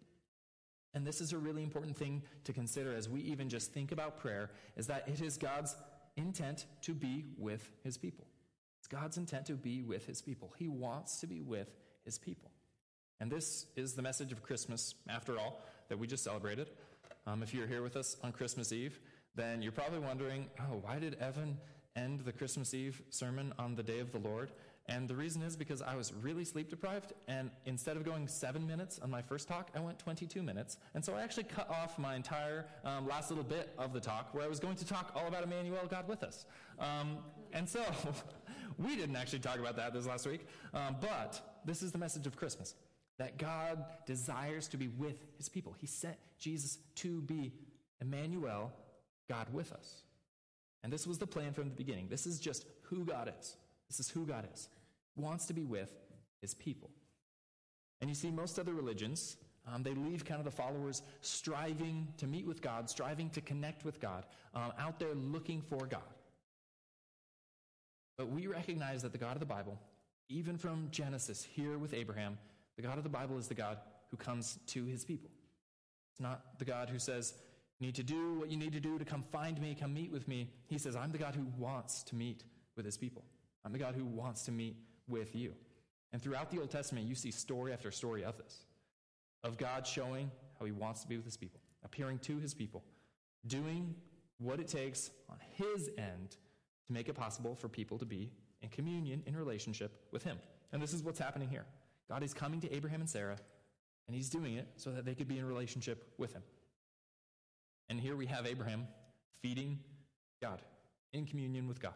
And 0.93 1.05
this 1.05 1.19
is 1.19 1.33
a 1.33 1.37
really 1.37 1.61
important 1.61 1.97
thing 1.97 2.23
to 2.45 2.53
consider 2.53 2.95
as 2.95 3.09
we 3.09 3.19
even 3.21 3.49
just 3.49 3.73
think 3.73 3.91
about 3.91 4.17
prayer 4.17 4.49
is 4.77 4.87
that 4.87 5.07
it 5.07 5.21
is 5.21 5.37
God's 5.37 5.75
intent 6.15 6.65
to 6.83 6.93
be 6.93 7.25
with 7.37 7.69
his 7.83 7.97
people. 7.97 8.25
It's 8.79 8.87
God's 8.87 9.17
intent 9.17 9.47
to 9.47 9.53
be 9.53 9.81
with 9.81 10.05
his 10.05 10.21
people. 10.21 10.53
He 10.57 10.67
wants 10.67 11.19
to 11.19 11.27
be 11.27 11.41
with 11.41 11.75
his 12.05 12.17
people. 12.17 12.49
And 13.19 13.31
this 13.31 13.65
is 13.75 13.93
the 13.93 14.01
message 14.01 14.31
of 14.31 14.43
Christmas, 14.43 14.95
after 15.09 15.37
all, 15.37 15.61
that 15.89 15.97
we 15.97 16.07
just 16.07 16.23
celebrated. 16.23 16.69
Um, 17.27 17.43
if 17.43 17.53
you're 17.53 17.67
here 17.67 17.81
with 17.81 17.95
us 17.97 18.15
on 18.23 18.31
Christmas 18.31 18.71
Eve, 18.71 18.99
then 19.35 19.61
you're 19.61 19.71
probably 19.71 19.99
wondering, 19.99 20.47
oh, 20.59 20.81
why 20.81 20.99
did 20.99 21.15
Evan 21.15 21.57
end 21.95 22.21
the 22.21 22.31
Christmas 22.31 22.73
Eve 22.73 23.01
sermon 23.09 23.53
on 23.57 23.75
the 23.75 23.83
day 23.83 23.99
of 23.99 24.11
the 24.11 24.19
Lord? 24.19 24.51
And 24.87 25.07
the 25.07 25.15
reason 25.15 25.41
is 25.41 25.55
because 25.55 25.81
I 25.81 25.95
was 25.95 26.13
really 26.13 26.45
sleep 26.45 26.69
deprived, 26.69 27.13
and 27.27 27.49
instead 27.65 27.97
of 27.97 28.03
going 28.03 28.27
seven 28.27 28.67
minutes 28.67 28.99
on 28.99 29.09
my 29.09 29.21
first 29.21 29.47
talk, 29.47 29.71
I 29.75 29.79
went 29.79 29.97
22 29.97 30.43
minutes. 30.43 30.77
And 30.93 31.03
so 31.03 31.15
I 31.15 31.21
actually 31.23 31.45
cut 31.45 31.67
off 31.69 31.97
my 31.97 32.15
entire 32.15 32.67
um, 32.83 33.07
last 33.07 33.31
little 33.31 33.43
bit 33.43 33.73
of 33.79 33.93
the 33.93 33.99
talk 33.99 34.33
where 34.33 34.43
I 34.43 34.47
was 34.47 34.59
going 34.59 34.75
to 34.75 34.85
talk 34.85 35.11
all 35.15 35.27
about 35.27 35.43
Emmanuel, 35.43 35.87
God 35.89 36.07
with 36.07 36.21
us. 36.21 36.45
Um, 36.77 37.17
and 37.51 37.67
so 37.67 37.83
we 38.77 38.95
didn't 38.95 39.15
actually 39.15 39.39
talk 39.39 39.57
about 39.57 39.75
that 39.77 39.91
this 39.91 40.05
last 40.05 40.27
week, 40.27 40.45
um, 40.73 40.97
but 41.01 41.59
this 41.65 41.81
is 41.81 41.91
the 41.91 41.97
message 41.97 42.27
of 42.27 42.35
Christmas 42.35 42.75
that 43.17 43.37
God 43.37 43.83
desires 44.05 44.67
to 44.67 44.77
be 44.77 44.89
with 44.89 45.25
his 45.37 45.49
people. 45.49 45.73
He 45.79 45.87
sent 45.87 46.17
Jesus 46.37 46.77
to 46.95 47.21
be 47.21 47.53
Emmanuel, 48.01 48.73
God 49.29 49.47
with 49.51 49.71
us. 49.71 50.03
And 50.83 50.93
this 50.93 51.07
was 51.07 51.17
the 51.17 51.25
plan 51.25 51.53
from 51.53 51.69
the 51.69 51.75
beginning. 51.75 52.07
This 52.09 52.27
is 52.27 52.39
just 52.39 52.65
who 52.83 53.05
God 53.05 53.33
is. 53.39 53.55
This 53.95 54.07
is 54.07 54.11
who 54.11 54.25
God 54.25 54.45
is. 54.53 54.67
Wants 55.15 55.45
to 55.45 55.53
be 55.53 55.63
with 55.63 55.89
his 56.41 56.53
people. 56.53 56.89
And 58.01 58.09
you 58.09 58.15
see, 58.15 58.29
most 58.29 58.59
other 58.59 58.73
religions, 58.73 59.37
um, 59.71 59.83
they 59.83 59.93
leave 59.93 60.25
kind 60.25 60.39
of 60.39 60.45
the 60.45 60.51
followers 60.51 61.01
striving 61.21 62.09
to 62.17 62.27
meet 62.27 62.45
with 62.45 62.61
God, 62.61 62.89
striving 62.89 63.29
to 63.29 63.41
connect 63.41 63.85
with 63.85 64.01
God, 64.01 64.25
um, 64.53 64.73
out 64.77 64.99
there 64.99 65.13
looking 65.15 65.61
for 65.61 65.85
God. 65.85 66.01
But 68.17 68.29
we 68.29 68.47
recognize 68.47 69.01
that 69.03 69.13
the 69.13 69.17
God 69.17 69.33
of 69.33 69.39
the 69.39 69.45
Bible, 69.45 69.79
even 70.27 70.57
from 70.57 70.89
Genesis 70.91 71.41
here 71.43 71.77
with 71.77 71.93
Abraham, 71.93 72.37
the 72.75 72.81
God 72.81 72.97
of 72.97 73.03
the 73.03 73.09
Bible 73.09 73.37
is 73.37 73.47
the 73.47 73.53
God 73.53 73.77
who 74.11 74.17
comes 74.17 74.59
to 74.67 74.83
his 74.85 75.05
people. 75.05 75.29
It's 76.11 76.21
not 76.21 76.59
the 76.59 76.65
God 76.65 76.89
who 76.89 76.99
says, 76.99 77.33
You 77.79 77.87
need 77.87 77.95
to 77.95 78.03
do 78.03 78.39
what 78.39 78.51
you 78.51 78.57
need 78.57 78.73
to 78.73 78.81
do 78.81 78.99
to 78.99 79.05
come 79.05 79.23
find 79.31 79.59
me, 79.61 79.73
come 79.79 79.93
meet 79.93 80.11
with 80.11 80.27
me. 80.27 80.49
He 80.67 80.77
says, 80.77 80.97
I'm 80.97 81.13
the 81.13 81.17
God 81.17 81.33
who 81.33 81.45
wants 81.57 82.03
to 82.03 82.15
meet 82.15 82.43
with 82.75 82.85
his 82.85 82.97
people. 82.97 83.23
I'm 83.65 83.71
the 83.71 83.79
God 83.79 83.95
who 83.95 84.05
wants 84.05 84.43
to 84.43 84.51
meet 84.51 84.77
with 85.07 85.35
you. 85.35 85.53
And 86.13 86.21
throughout 86.21 86.51
the 86.51 86.59
Old 86.59 86.69
Testament, 86.69 87.07
you 87.07 87.15
see 87.15 87.31
story 87.31 87.73
after 87.73 87.91
story 87.91 88.23
of 88.23 88.37
this 88.37 88.65
of 89.43 89.57
God 89.57 89.85
showing 89.85 90.31
how 90.59 90.65
he 90.65 90.71
wants 90.71 91.01
to 91.01 91.07
be 91.07 91.17
with 91.17 91.25
his 91.25 91.37
people, 91.37 91.59
appearing 91.83 92.17
to 92.19 92.39
his 92.39 92.53
people, 92.53 92.83
doing 93.45 93.93
what 94.39 94.59
it 94.59 94.67
takes 94.67 95.11
on 95.29 95.37
his 95.53 95.89
end 95.97 96.37
to 96.87 96.93
make 96.93 97.09
it 97.09 97.13
possible 97.13 97.55
for 97.55 97.69
people 97.69 97.97
to 97.99 98.05
be 98.05 98.31
in 98.61 98.69
communion, 98.69 99.21
in 99.27 99.35
relationship 99.35 99.91
with 100.11 100.23
him. 100.23 100.39
And 100.71 100.81
this 100.81 100.93
is 100.93 101.03
what's 101.03 101.19
happening 101.19 101.47
here. 101.47 101.65
God 102.09 102.23
is 102.23 102.33
coming 102.33 102.59
to 102.61 102.73
Abraham 102.73 103.01
and 103.01 103.09
Sarah, 103.09 103.37
and 104.07 104.15
he's 104.15 104.29
doing 104.29 104.55
it 104.55 104.67
so 104.77 104.91
that 104.91 105.05
they 105.05 105.13
could 105.15 105.27
be 105.27 105.37
in 105.37 105.45
relationship 105.45 106.13
with 106.17 106.33
him. 106.33 106.43
And 107.89 107.99
here 107.99 108.15
we 108.15 108.25
have 108.25 108.47
Abraham 108.47 108.87
feeding 109.41 109.79
God, 110.41 110.61
in 111.13 111.25
communion 111.25 111.67
with 111.67 111.79
God. 111.79 111.93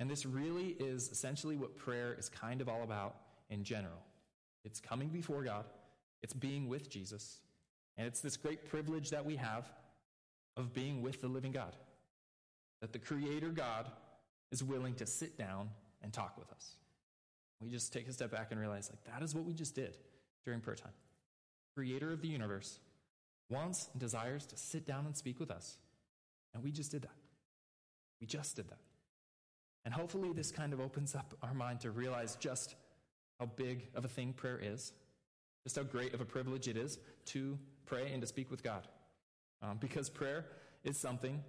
And 0.00 0.10
this 0.10 0.26
really 0.26 0.74
is 0.80 1.10
essentially 1.10 1.56
what 1.56 1.76
prayer 1.76 2.16
is 2.18 2.28
kind 2.28 2.60
of 2.60 2.68
all 2.68 2.82
about 2.82 3.16
in 3.50 3.62
general. 3.62 4.02
It's 4.64 4.80
coming 4.80 5.08
before 5.08 5.44
God, 5.44 5.66
it's 6.22 6.32
being 6.32 6.68
with 6.68 6.90
Jesus, 6.90 7.40
and 7.96 8.06
it's 8.06 8.20
this 8.20 8.36
great 8.36 8.68
privilege 8.68 9.10
that 9.10 9.24
we 9.24 9.36
have 9.36 9.70
of 10.56 10.72
being 10.72 11.02
with 11.02 11.20
the 11.20 11.28
living 11.28 11.52
God. 11.52 11.76
That 12.80 12.92
the 12.92 12.98
Creator 12.98 13.50
God 13.50 13.90
is 14.50 14.64
willing 14.64 14.94
to 14.94 15.06
sit 15.06 15.36
down 15.36 15.68
and 16.02 16.12
talk 16.12 16.38
with 16.38 16.50
us. 16.50 16.76
We 17.60 17.68
just 17.68 17.92
take 17.92 18.08
a 18.08 18.12
step 18.12 18.30
back 18.30 18.48
and 18.50 18.58
realize, 18.58 18.90
like, 18.90 19.04
that 19.04 19.22
is 19.22 19.34
what 19.34 19.44
we 19.44 19.52
just 19.52 19.74
did 19.74 19.98
during 20.46 20.60
prayer 20.60 20.76
time. 20.76 20.92
Creator 21.76 22.12
of 22.12 22.22
the 22.22 22.28
universe 22.28 22.78
wants 23.50 23.90
and 23.92 24.00
desires 24.00 24.46
to 24.46 24.56
sit 24.56 24.86
down 24.86 25.04
and 25.04 25.14
speak 25.14 25.38
with 25.38 25.50
us. 25.50 25.76
And 26.54 26.64
we 26.64 26.72
just 26.72 26.90
did 26.90 27.02
that. 27.02 27.16
We 28.18 28.26
just 28.26 28.56
did 28.56 28.68
that. 28.68 28.78
And 29.84 29.94
hopefully, 29.94 30.32
this 30.32 30.50
kind 30.50 30.72
of 30.72 30.80
opens 30.80 31.14
up 31.14 31.34
our 31.42 31.54
mind 31.54 31.80
to 31.80 31.90
realize 31.90 32.36
just 32.36 32.74
how 33.38 33.46
big 33.46 33.88
of 33.94 34.04
a 34.04 34.08
thing 34.08 34.32
prayer 34.32 34.60
is, 34.62 34.92
just 35.64 35.76
how 35.76 35.82
great 35.82 36.12
of 36.12 36.20
a 36.20 36.24
privilege 36.24 36.68
it 36.68 36.76
is 36.76 36.98
to 37.26 37.58
pray 37.86 38.12
and 38.12 38.20
to 38.20 38.26
speak 38.26 38.50
with 38.50 38.62
God. 38.62 38.86
Um, 39.62 39.78
because 39.80 40.10
prayer 40.10 40.46
is 40.84 40.98
something 40.98 41.42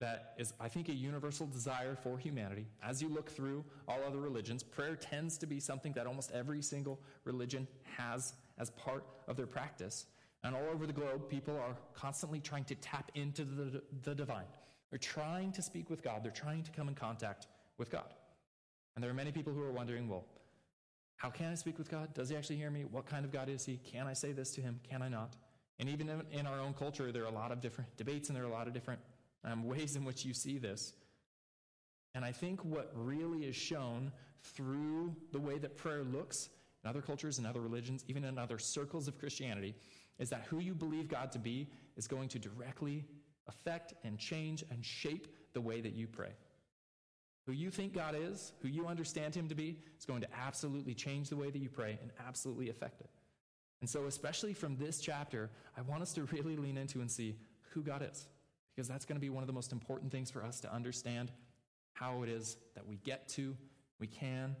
that 0.00 0.34
is, 0.38 0.52
I 0.60 0.68
think, 0.68 0.88
a 0.88 0.94
universal 0.94 1.46
desire 1.46 1.96
for 1.96 2.18
humanity. 2.18 2.66
As 2.82 3.00
you 3.00 3.08
look 3.08 3.30
through 3.30 3.64
all 3.88 3.98
other 4.06 4.20
religions, 4.20 4.62
prayer 4.62 4.94
tends 4.94 5.38
to 5.38 5.46
be 5.46 5.58
something 5.58 5.92
that 5.94 6.06
almost 6.06 6.32
every 6.32 6.62
single 6.62 7.00
religion 7.24 7.66
has 7.96 8.34
as 8.58 8.70
part 8.70 9.04
of 9.26 9.36
their 9.36 9.46
practice. 9.46 10.06
And 10.44 10.54
all 10.54 10.66
over 10.72 10.86
the 10.86 10.92
globe, 10.92 11.28
people 11.28 11.56
are 11.56 11.76
constantly 11.94 12.40
trying 12.40 12.64
to 12.64 12.74
tap 12.74 13.10
into 13.14 13.44
the, 13.44 13.82
the 14.02 14.14
divine. 14.14 14.44
They're 14.90 14.98
trying 14.98 15.52
to 15.52 15.62
speak 15.62 15.88
with 15.88 16.02
God, 16.02 16.22
they're 16.22 16.30
trying 16.30 16.62
to 16.64 16.70
come 16.70 16.88
in 16.88 16.94
contact 16.94 17.46
with 17.78 17.90
God. 17.90 18.14
And 18.94 19.02
there 19.02 19.10
are 19.10 19.14
many 19.14 19.32
people 19.32 19.52
who 19.52 19.62
are 19.62 19.72
wondering, 19.72 20.08
well, 20.08 20.24
how 21.16 21.30
can 21.30 21.50
I 21.50 21.54
speak 21.54 21.78
with 21.78 21.90
God? 21.90 22.12
Does 22.14 22.28
he 22.28 22.36
actually 22.36 22.56
hear 22.56 22.70
me? 22.70 22.84
What 22.84 23.06
kind 23.06 23.24
of 23.24 23.32
God 23.32 23.48
is 23.48 23.64
he? 23.64 23.78
Can 23.78 24.06
I 24.06 24.12
say 24.12 24.32
this 24.32 24.50
to 24.52 24.60
him? 24.60 24.80
Can 24.88 25.02
I 25.02 25.08
not? 25.08 25.36
And 25.78 25.88
even 25.88 26.10
in 26.30 26.46
our 26.46 26.60
own 26.60 26.72
culture, 26.74 27.12
there 27.12 27.22
are 27.22 27.28
a 27.28 27.34
lot 27.34 27.52
of 27.52 27.60
different 27.60 27.94
debates 27.96 28.28
and 28.28 28.36
there 28.36 28.44
are 28.44 28.48
a 28.48 28.52
lot 28.52 28.66
of 28.66 28.72
different 28.72 29.00
um, 29.44 29.64
ways 29.64 29.96
in 29.96 30.04
which 30.04 30.24
you 30.24 30.34
see 30.34 30.58
this. 30.58 30.94
And 32.14 32.24
I 32.24 32.32
think 32.32 32.64
what 32.64 32.90
really 32.94 33.44
is 33.44 33.56
shown 33.56 34.10
through 34.42 35.14
the 35.32 35.38
way 35.38 35.58
that 35.58 35.76
prayer 35.76 36.02
looks 36.02 36.48
in 36.82 36.88
other 36.88 37.02
cultures 37.02 37.38
and 37.38 37.46
other 37.46 37.60
religions, 37.60 38.04
even 38.08 38.24
in 38.24 38.38
other 38.38 38.58
circles 38.58 39.08
of 39.08 39.18
Christianity, 39.18 39.74
is 40.18 40.30
that 40.30 40.46
who 40.48 40.60
you 40.60 40.74
believe 40.74 41.08
God 41.08 41.30
to 41.32 41.38
be 41.38 41.68
is 41.96 42.06
going 42.06 42.28
to 42.30 42.38
directly 42.38 43.04
affect 43.48 43.94
and 44.04 44.18
change 44.18 44.64
and 44.70 44.84
shape 44.84 45.28
the 45.52 45.60
way 45.60 45.80
that 45.80 45.92
you 45.92 46.06
pray. 46.06 46.30
Who 47.46 47.52
you 47.52 47.70
think 47.70 47.94
God 47.94 48.16
is, 48.18 48.52
who 48.60 48.68
you 48.68 48.86
understand 48.86 49.34
Him 49.34 49.48
to 49.48 49.54
be, 49.54 49.78
is 49.98 50.04
going 50.04 50.20
to 50.22 50.28
absolutely 50.36 50.94
change 50.94 51.28
the 51.28 51.36
way 51.36 51.50
that 51.50 51.58
you 51.58 51.68
pray 51.68 51.98
and 52.02 52.10
absolutely 52.26 52.70
affect 52.70 53.00
it. 53.00 53.10
And 53.80 53.88
so, 53.88 54.06
especially 54.06 54.52
from 54.52 54.76
this 54.76 55.00
chapter, 55.00 55.50
I 55.76 55.82
want 55.82 56.02
us 56.02 56.12
to 56.14 56.24
really 56.24 56.56
lean 56.56 56.76
into 56.76 57.00
and 57.00 57.10
see 57.10 57.36
who 57.70 57.82
God 57.82 58.06
is, 58.10 58.26
because 58.74 58.88
that's 58.88 59.04
going 59.04 59.16
to 59.16 59.20
be 59.20 59.30
one 59.30 59.42
of 59.42 59.46
the 59.46 59.52
most 59.52 59.70
important 59.70 60.10
things 60.10 60.30
for 60.30 60.44
us 60.44 60.60
to 60.60 60.72
understand 60.72 61.30
how 61.92 62.22
it 62.22 62.28
is 62.28 62.56
that 62.74 62.86
we 62.86 62.96
get 62.96 63.28
to, 63.28 63.56
we 64.00 64.06
can, 64.06 64.56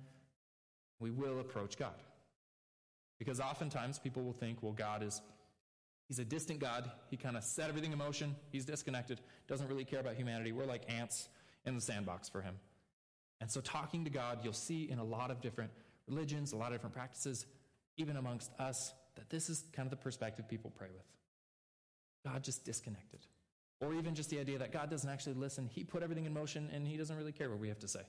we 1.00 1.10
will 1.10 1.40
approach 1.40 1.76
God. 1.76 1.94
Because 3.18 3.40
oftentimes 3.40 3.98
people 3.98 4.22
will 4.22 4.32
think, 4.32 4.62
well, 4.62 4.72
God 4.72 5.02
is 5.02 5.20
He's 6.08 6.18
a 6.20 6.24
distant 6.24 6.60
God. 6.60 6.88
He 7.10 7.16
kind 7.16 7.36
of 7.36 7.42
set 7.42 7.68
everything 7.68 7.92
in 7.92 7.98
motion. 7.98 8.36
He's 8.50 8.64
disconnected, 8.64 9.20
doesn't 9.48 9.66
really 9.66 9.84
care 9.84 10.00
about 10.00 10.14
humanity. 10.14 10.52
We're 10.52 10.64
like 10.66 10.82
ants 10.88 11.28
in 11.64 11.74
the 11.74 11.80
sandbox 11.80 12.28
for 12.28 12.42
him. 12.42 12.54
And 13.40 13.50
so, 13.50 13.60
talking 13.60 14.04
to 14.04 14.10
God, 14.10 14.40
you'll 14.42 14.52
see 14.52 14.90
in 14.90 14.98
a 14.98 15.04
lot 15.04 15.30
of 15.30 15.40
different 15.40 15.70
religions, 16.08 16.52
a 16.52 16.56
lot 16.56 16.68
of 16.68 16.72
different 16.74 16.94
practices, 16.94 17.46
even 17.96 18.16
amongst 18.16 18.50
us, 18.58 18.92
that 19.16 19.28
this 19.30 19.48
is 19.48 19.64
kind 19.72 19.86
of 19.86 19.90
the 19.90 19.96
perspective 19.96 20.48
people 20.48 20.70
pray 20.76 20.88
with. 20.92 21.04
God 22.24 22.42
just 22.42 22.64
disconnected. 22.64 23.20
Or 23.80 23.94
even 23.94 24.14
just 24.14 24.30
the 24.30 24.40
idea 24.40 24.58
that 24.58 24.72
God 24.72 24.90
doesn't 24.90 25.08
actually 25.08 25.34
listen. 25.34 25.68
He 25.70 25.84
put 25.84 26.02
everything 26.02 26.24
in 26.24 26.32
motion 26.32 26.70
and 26.72 26.86
he 26.86 26.96
doesn't 26.96 27.16
really 27.16 27.32
care 27.32 27.50
what 27.50 27.58
we 27.58 27.68
have 27.68 27.78
to 27.80 27.88
say. 27.88 28.00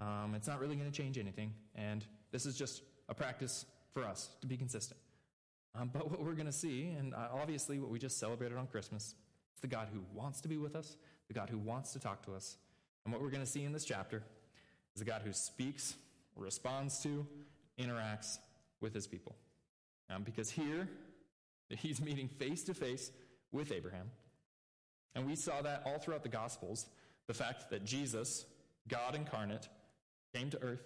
Um, 0.00 0.34
it's 0.36 0.46
not 0.46 0.60
really 0.60 0.76
going 0.76 0.90
to 0.90 0.96
change 0.96 1.18
anything. 1.18 1.52
And 1.74 2.04
this 2.30 2.46
is 2.46 2.56
just 2.56 2.82
a 3.08 3.14
practice 3.14 3.66
for 3.92 4.04
us 4.04 4.30
to 4.40 4.46
be 4.46 4.56
consistent. 4.56 5.00
Um, 5.74 5.90
but 5.92 6.10
what 6.10 6.24
we're 6.24 6.34
going 6.34 6.46
to 6.46 6.52
see, 6.52 6.94
and 6.98 7.14
uh, 7.14 7.28
obviously 7.32 7.78
what 7.78 7.90
we 7.90 7.98
just 7.98 8.18
celebrated 8.18 8.56
on 8.56 8.66
Christmas, 8.66 9.14
is 9.54 9.60
the 9.60 9.66
God 9.66 9.88
who 9.92 10.00
wants 10.14 10.40
to 10.42 10.48
be 10.48 10.56
with 10.56 10.74
us, 10.74 10.96
the 11.28 11.34
God 11.34 11.50
who 11.50 11.58
wants 11.58 11.92
to 11.92 11.98
talk 11.98 12.24
to 12.26 12.34
us. 12.34 12.56
And 13.04 13.12
what 13.12 13.22
we're 13.22 13.30
going 13.30 13.44
to 13.44 13.50
see 13.50 13.64
in 13.64 13.72
this 13.72 13.84
chapter 13.84 14.22
is 14.94 15.02
a 15.02 15.04
God 15.04 15.22
who 15.24 15.32
speaks, 15.32 15.94
responds 16.36 17.02
to, 17.02 17.26
interacts 17.78 18.38
with 18.80 18.94
his 18.94 19.06
people. 19.06 19.36
Um, 20.08 20.22
because 20.22 20.50
here, 20.50 20.88
he's 21.68 22.00
meeting 22.00 22.28
face 22.28 22.64
to 22.64 22.74
face 22.74 23.10
with 23.52 23.72
Abraham. 23.72 24.10
And 25.14 25.26
we 25.26 25.36
saw 25.36 25.62
that 25.62 25.82
all 25.86 25.98
throughout 25.98 26.22
the 26.22 26.28
Gospels 26.28 26.86
the 27.26 27.34
fact 27.34 27.70
that 27.70 27.84
Jesus, 27.84 28.44
God 28.88 29.14
incarnate, 29.14 29.68
came 30.34 30.50
to 30.50 30.62
earth 30.62 30.82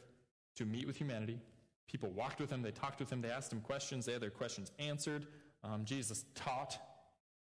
to 0.56 0.64
meet 0.64 0.86
with 0.86 0.96
humanity. 0.96 1.40
People 1.88 2.10
walked 2.10 2.40
with 2.40 2.50
him, 2.50 2.62
they 2.62 2.70
talked 2.70 3.00
with 3.00 3.10
him, 3.10 3.22
they 3.22 3.30
asked 3.30 3.52
him 3.52 3.60
questions, 3.60 4.06
they 4.06 4.12
had 4.12 4.20
their 4.20 4.30
questions 4.30 4.70
answered. 4.78 5.26
Um, 5.62 5.84
Jesus 5.84 6.24
taught. 6.34 6.78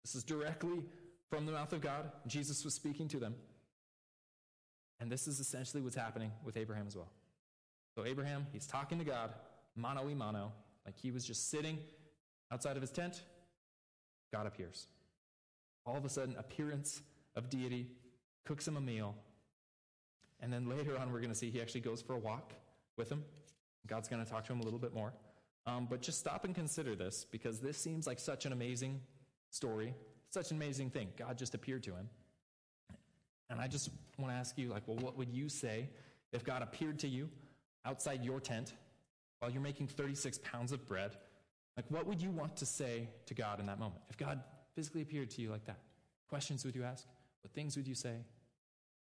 This 0.03 0.15
is 0.15 0.23
directly 0.23 0.83
from 1.29 1.45
the 1.45 1.51
mouth 1.51 1.71
of 1.73 1.81
God. 1.81 2.11
Jesus 2.27 2.65
was 2.65 2.73
speaking 2.73 3.07
to 3.09 3.19
them. 3.19 3.35
And 4.99 5.11
this 5.11 5.27
is 5.27 5.39
essentially 5.39 5.81
what's 5.81 5.95
happening 5.95 6.31
with 6.43 6.57
Abraham 6.57 6.85
as 6.87 6.95
well. 6.95 7.09
So, 7.95 8.05
Abraham, 8.05 8.45
he's 8.51 8.67
talking 8.67 8.99
to 8.99 9.05
God, 9.05 9.33
mano 9.75 10.05
y 10.05 10.13
mano, 10.13 10.51
like 10.85 10.97
he 10.97 11.11
was 11.11 11.25
just 11.25 11.49
sitting 11.49 11.79
outside 12.51 12.75
of 12.75 12.81
his 12.81 12.91
tent. 12.91 13.23
God 14.31 14.45
appears. 14.45 14.87
All 15.85 15.97
of 15.97 16.05
a 16.05 16.09
sudden, 16.09 16.35
appearance 16.37 17.01
of 17.35 17.49
deity 17.49 17.87
cooks 18.45 18.67
him 18.67 18.77
a 18.77 18.81
meal. 18.81 19.15
And 20.39 20.51
then 20.51 20.67
later 20.69 20.97
on, 20.97 21.11
we're 21.11 21.19
going 21.19 21.31
to 21.31 21.35
see 21.35 21.49
he 21.49 21.61
actually 21.61 21.81
goes 21.81 22.01
for 22.01 22.13
a 22.13 22.19
walk 22.19 22.53
with 22.97 23.11
him. 23.11 23.23
God's 23.87 24.07
going 24.07 24.23
to 24.23 24.29
talk 24.29 24.45
to 24.45 24.53
him 24.53 24.59
a 24.59 24.63
little 24.63 24.79
bit 24.79 24.93
more. 24.93 25.13
Um, 25.65 25.87
but 25.89 26.01
just 26.01 26.19
stop 26.19 26.45
and 26.45 26.55
consider 26.55 26.95
this 26.95 27.25
because 27.29 27.59
this 27.59 27.77
seems 27.77 28.07
like 28.07 28.19
such 28.19 28.45
an 28.45 28.53
amazing 28.53 29.01
story, 29.49 29.93
such 30.29 30.51
an 30.51 30.57
amazing 30.57 30.89
thing. 30.89 31.09
God 31.17 31.37
just 31.37 31.53
appeared 31.53 31.83
to 31.83 31.91
him. 31.91 32.09
And 33.49 33.59
I 33.59 33.67
just 33.67 33.89
want 34.17 34.31
to 34.33 34.37
ask 34.37 34.57
you, 34.57 34.69
like, 34.69 34.83
well, 34.85 34.97
what 34.97 35.17
would 35.17 35.29
you 35.29 35.49
say 35.49 35.89
if 36.31 36.43
God 36.43 36.61
appeared 36.61 36.99
to 36.99 37.07
you 37.07 37.29
outside 37.85 38.23
your 38.23 38.39
tent 38.39 38.73
while 39.39 39.51
you're 39.51 39.61
making 39.61 39.87
36 39.87 40.39
pounds 40.43 40.71
of 40.71 40.87
bread? 40.87 41.17
Like, 41.75 41.85
what 41.89 42.05
would 42.05 42.21
you 42.21 42.29
want 42.29 42.57
to 42.57 42.65
say 42.65 43.07
to 43.25 43.33
God 43.33 43.59
in 43.59 43.65
that 43.67 43.79
moment? 43.79 44.01
If 44.09 44.17
God 44.17 44.41
physically 44.75 45.01
appeared 45.01 45.29
to 45.31 45.41
you 45.41 45.49
like 45.49 45.65
that, 45.65 45.79
questions 46.29 46.65
would 46.65 46.75
you 46.75 46.83
ask? 46.83 47.05
What 47.41 47.53
things 47.53 47.75
would 47.77 47.87
you 47.87 47.95
say? 47.95 48.17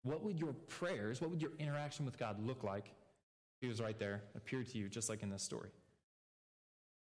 What 0.04 0.24
would 0.24 0.40
your 0.40 0.54
prayers, 0.54 1.20
what 1.20 1.30
would 1.30 1.42
your 1.42 1.52
interaction 1.60 2.06
with 2.06 2.18
God 2.18 2.40
look 2.46 2.64
like 2.64 2.86
if 2.86 3.62
He 3.62 3.68
was 3.68 3.82
right 3.82 3.98
there, 3.98 4.22
appeared 4.36 4.70
to 4.70 4.78
you, 4.78 4.88
just 4.88 5.10
like 5.10 5.24
in 5.24 5.30
this 5.30 5.44
story? 5.44 5.70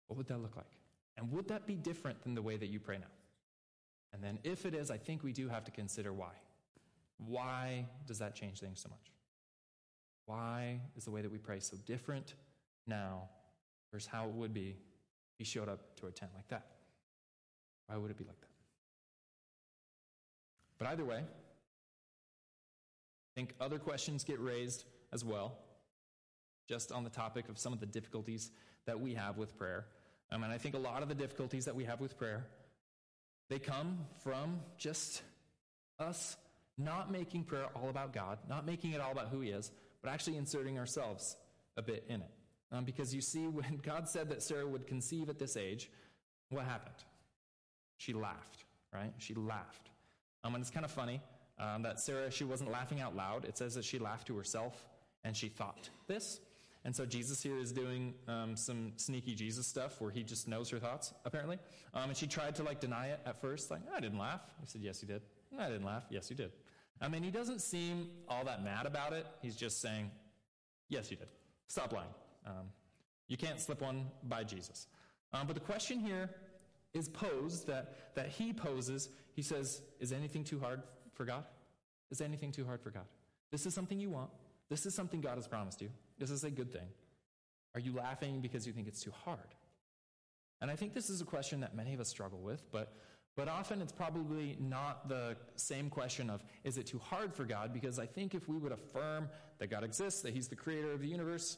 What 0.07 0.17
would 0.17 0.27
that 0.27 0.41
look 0.41 0.55
like? 0.55 0.71
And 1.17 1.31
would 1.31 1.49
that 1.49 1.67
be 1.67 1.75
different 1.75 2.23
than 2.23 2.33
the 2.33 2.41
way 2.41 2.57
that 2.57 2.67
you 2.67 2.79
pray 2.79 2.97
now? 2.97 3.11
And 4.13 4.23
then, 4.23 4.39
if 4.43 4.65
it 4.65 4.73
is, 4.73 4.89
I 4.89 4.97
think 4.97 5.21
we 5.21 5.33
do 5.33 5.49
have 5.49 5.65
to 5.65 5.71
consider 5.71 6.11
why. 6.13 6.31
Why 7.25 7.85
does 8.07 8.19
that 8.19 8.35
change 8.35 8.59
things 8.59 8.81
so 8.81 8.89
much? 8.89 9.11
Why 10.25 10.81
is 10.95 11.05
the 11.05 11.11
way 11.11 11.21
that 11.21 11.31
we 11.31 11.37
pray 11.37 11.59
so 11.59 11.75
different 11.85 12.33
now 12.87 13.29
versus 13.91 14.07
how 14.07 14.25
it 14.25 14.33
would 14.33 14.53
be 14.53 14.69
if 14.69 15.37
he 15.37 15.43
showed 15.43 15.67
up 15.67 15.95
to 15.97 16.07
a 16.07 16.11
tent 16.11 16.31
like 16.35 16.47
that? 16.49 16.65
Why 17.87 17.97
would 17.97 18.11
it 18.11 18.17
be 18.17 18.23
like 18.23 18.39
that? 18.39 18.47
But 20.77 20.87
either 20.89 21.03
way, 21.03 21.17
I 21.17 21.23
think 23.35 23.53
other 23.59 23.79
questions 23.79 24.23
get 24.23 24.39
raised 24.39 24.85
as 25.11 25.25
well, 25.25 25.57
just 26.67 26.91
on 26.91 27.03
the 27.03 27.09
topic 27.09 27.49
of 27.49 27.57
some 27.57 27.73
of 27.73 27.79
the 27.79 27.85
difficulties 27.85 28.51
that 28.85 28.99
we 28.99 29.15
have 29.15 29.37
with 29.37 29.57
prayer. 29.57 29.85
Um, 30.31 30.43
and 30.43 30.53
I 30.53 30.57
think 30.57 30.75
a 30.75 30.79
lot 30.79 31.01
of 31.01 31.09
the 31.09 31.15
difficulties 31.15 31.65
that 31.65 31.75
we 31.75 31.83
have 31.85 31.99
with 31.99 32.17
prayer, 32.17 32.45
they 33.49 33.59
come 33.59 34.05
from 34.23 34.59
just 34.77 35.21
us 35.99 36.37
not 36.79 37.11
making 37.11 37.43
prayer 37.43 37.67
all 37.75 37.89
about 37.89 38.13
God, 38.13 38.39
not 38.47 38.65
making 38.65 38.91
it 38.91 39.01
all 39.01 39.11
about 39.11 39.29
who 39.29 39.41
He 39.41 39.49
is, 39.49 39.71
but 40.01 40.11
actually 40.11 40.37
inserting 40.37 40.79
ourselves 40.79 41.35
a 41.77 41.81
bit 41.81 42.05
in 42.07 42.21
it. 42.21 42.31
Um, 42.71 42.85
because 42.85 43.13
you 43.13 43.21
see, 43.21 43.47
when 43.47 43.77
God 43.83 44.07
said 44.07 44.29
that 44.29 44.41
Sarah 44.41 44.67
would 44.67 44.87
conceive 44.87 45.29
at 45.29 45.39
this 45.39 45.57
age, 45.57 45.89
what 46.49 46.65
happened? 46.65 46.95
She 47.97 48.13
laughed, 48.13 48.63
right? 48.93 49.13
She 49.17 49.33
laughed. 49.33 49.89
Um, 50.43 50.55
and 50.55 50.61
it's 50.61 50.71
kind 50.71 50.85
of 50.85 50.91
funny 50.91 51.21
um, 51.59 51.83
that 51.83 51.99
Sarah, 51.99 52.31
she 52.31 52.45
wasn't 52.45 52.71
laughing 52.71 53.01
out 53.01 53.15
loud. 53.15 53.45
It 53.45 53.57
says 53.57 53.75
that 53.75 53.83
she 53.83 53.99
laughed 53.99 54.27
to 54.27 54.37
herself 54.37 54.87
and 55.23 55.35
she 55.35 55.49
thought 55.49 55.89
this. 56.07 56.39
And 56.85 56.95
so 56.95 57.05
Jesus 57.05 57.43
here 57.43 57.57
is 57.57 57.73
doing 57.73 58.13
um, 58.27 58.55
some 58.55 58.93
sneaky 58.95 59.35
Jesus 59.35 59.67
stuff 59.67 59.99
where 59.99 60.11
he 60.11 60.23
just 60.23 60.47
knows 60.47 60.69
her 60.69 60.79
thoughts, 60.79 61.13
apparently. 61.25 61.59
Um, 61.93 62.09
and 62.09 62.17
she 62.17 62.25
tried 62.25 62.55
to 62.55 62.63
like 62.63 62.79
deny 62.79 63.07
it 63.07 63.19
at 63.25 63.41
first, 63.41 63.69
like, 63.69 63.81
I 63.93 63.99
didn't 63.99 64.17
laugh. 64.17 64.41
He 64.61 64.67
said, 64.67 64.81
Yes, 64.81 65.01
you 65.01 65.07
did. 65.07 65.21
I 65.59 65.67
didn't 65.67 65.85
laugh. 65.85 66.03
Yes, 66.09 66.29
you 66.29 66.37
did. 66.37 66.51
I 67.01 67.07
mean, 67.07 67.23
he 67.23 67.31
doesn't 67.31 67.61
seem 67.61 68.09
all 68.27 68.43
that 68.45 68.63
mad 68.63 68.85
about 68.85 69.13
it. 69.13 69.25
He's 69.41 69.55
just 69.55 69.81
saying, 69.81 70.11
Yes, 70.89 71.11
you 71.11 71.17
did. 71.17 71.27
Stop 71.67 71.93
lying. 71.93 72.09
Um, 72.45 72.71
you 73.27 73.37
can't 73.37 73.59
slip 73.59 73.81
one 73.81 74.07
by 74.23 74.43
Jesus. 74.43 74.87
Um, 75.33 75.45
but 75.45 75.53
the 75.53 75.61
question 75.61 75.99
here 75.99 76.31
is 76.93 77.07
posed 77.07 77.67
that, 77.67 78.15
that 78.15 78.27
he 78.27 78.51
poses. 78.51 79.09
He 79.33 79.43
says, 79.43 79.81
Is 79.99 80.11
anything 80.11 80.43
too 80.43 80.59
hard 80.59 80.81
for 81.13 81.25
God? 81.25 81.45
Is 82.11 82.21
anything 82.21 82.51
too 82.51 82.65
hard 82.65 82.81
for 82.81 82.89
God? 82.89 83.05
This 83.51 83.65
is 83.65 83.73
something 83.73 83.99
you 83.99 84.09
want. 84.09 84.31
This 84.69 84.85
is 84.85 84.95
something 84.95 85.21
God 85.21 85.35
has 85.35 85.47
promised 85.47 85.81
you. 85.81 85.89
This 86.17 86.31
is 86.31 86.43
a 86.43 86.51
good 86.51 86.71
thing. 86.71 86.87
Are 87.75 87.79
you 87.79 87.93
laughing 87.93 88.41
because 88.41 88.65
you 88.65 88.73
think 88.73 88.87
it's 88.87 89.01
too 89.01 89.13
hard? 89.25 89.39
And 90.61 90.69
I 90.69 90.75
think 90.75 90.93
this 90.93 91.09
is 91.09 91.21
a 91.21 91.25
question 91.25 91.61
that 91.61 91.75
many 91.75 91.93
of 91.93 91.99
us 91.99 92.09
struggle 92.09 92.39
with, 92.39 92.69
but, 92.71 92.93
but 93.35 93.47
often 93.47 93.81
it's 93.81 93.91
probably 93.91 94.57
not 94.59 95.07
the 95.07 95.37
same 95.55 95.89
question 95.89 96.29
of, 96.29 96.43
is 96.63 96.77
it 96.77 96.87
too 96.87 96.99
hard 96.99 97.33
for 97.33 97.45
God? 97.45 97.73
Because 97.73 97.99
I 97.99 98.05
think 98.05 98.35
if 98.35 98.47
we 98.47 98.57
would 98.57 98.71
affirm 98.71 99.29
that 99.59 99.67
God 99.67 99.83
exists, 99.83 100.21
that 100.21 100.33
He's 100.33 100.47
the 100.47 100.55
creator 100.55 100.91
of 100.91 101.01
the 101.01 101.07
universe, 101.07 101.57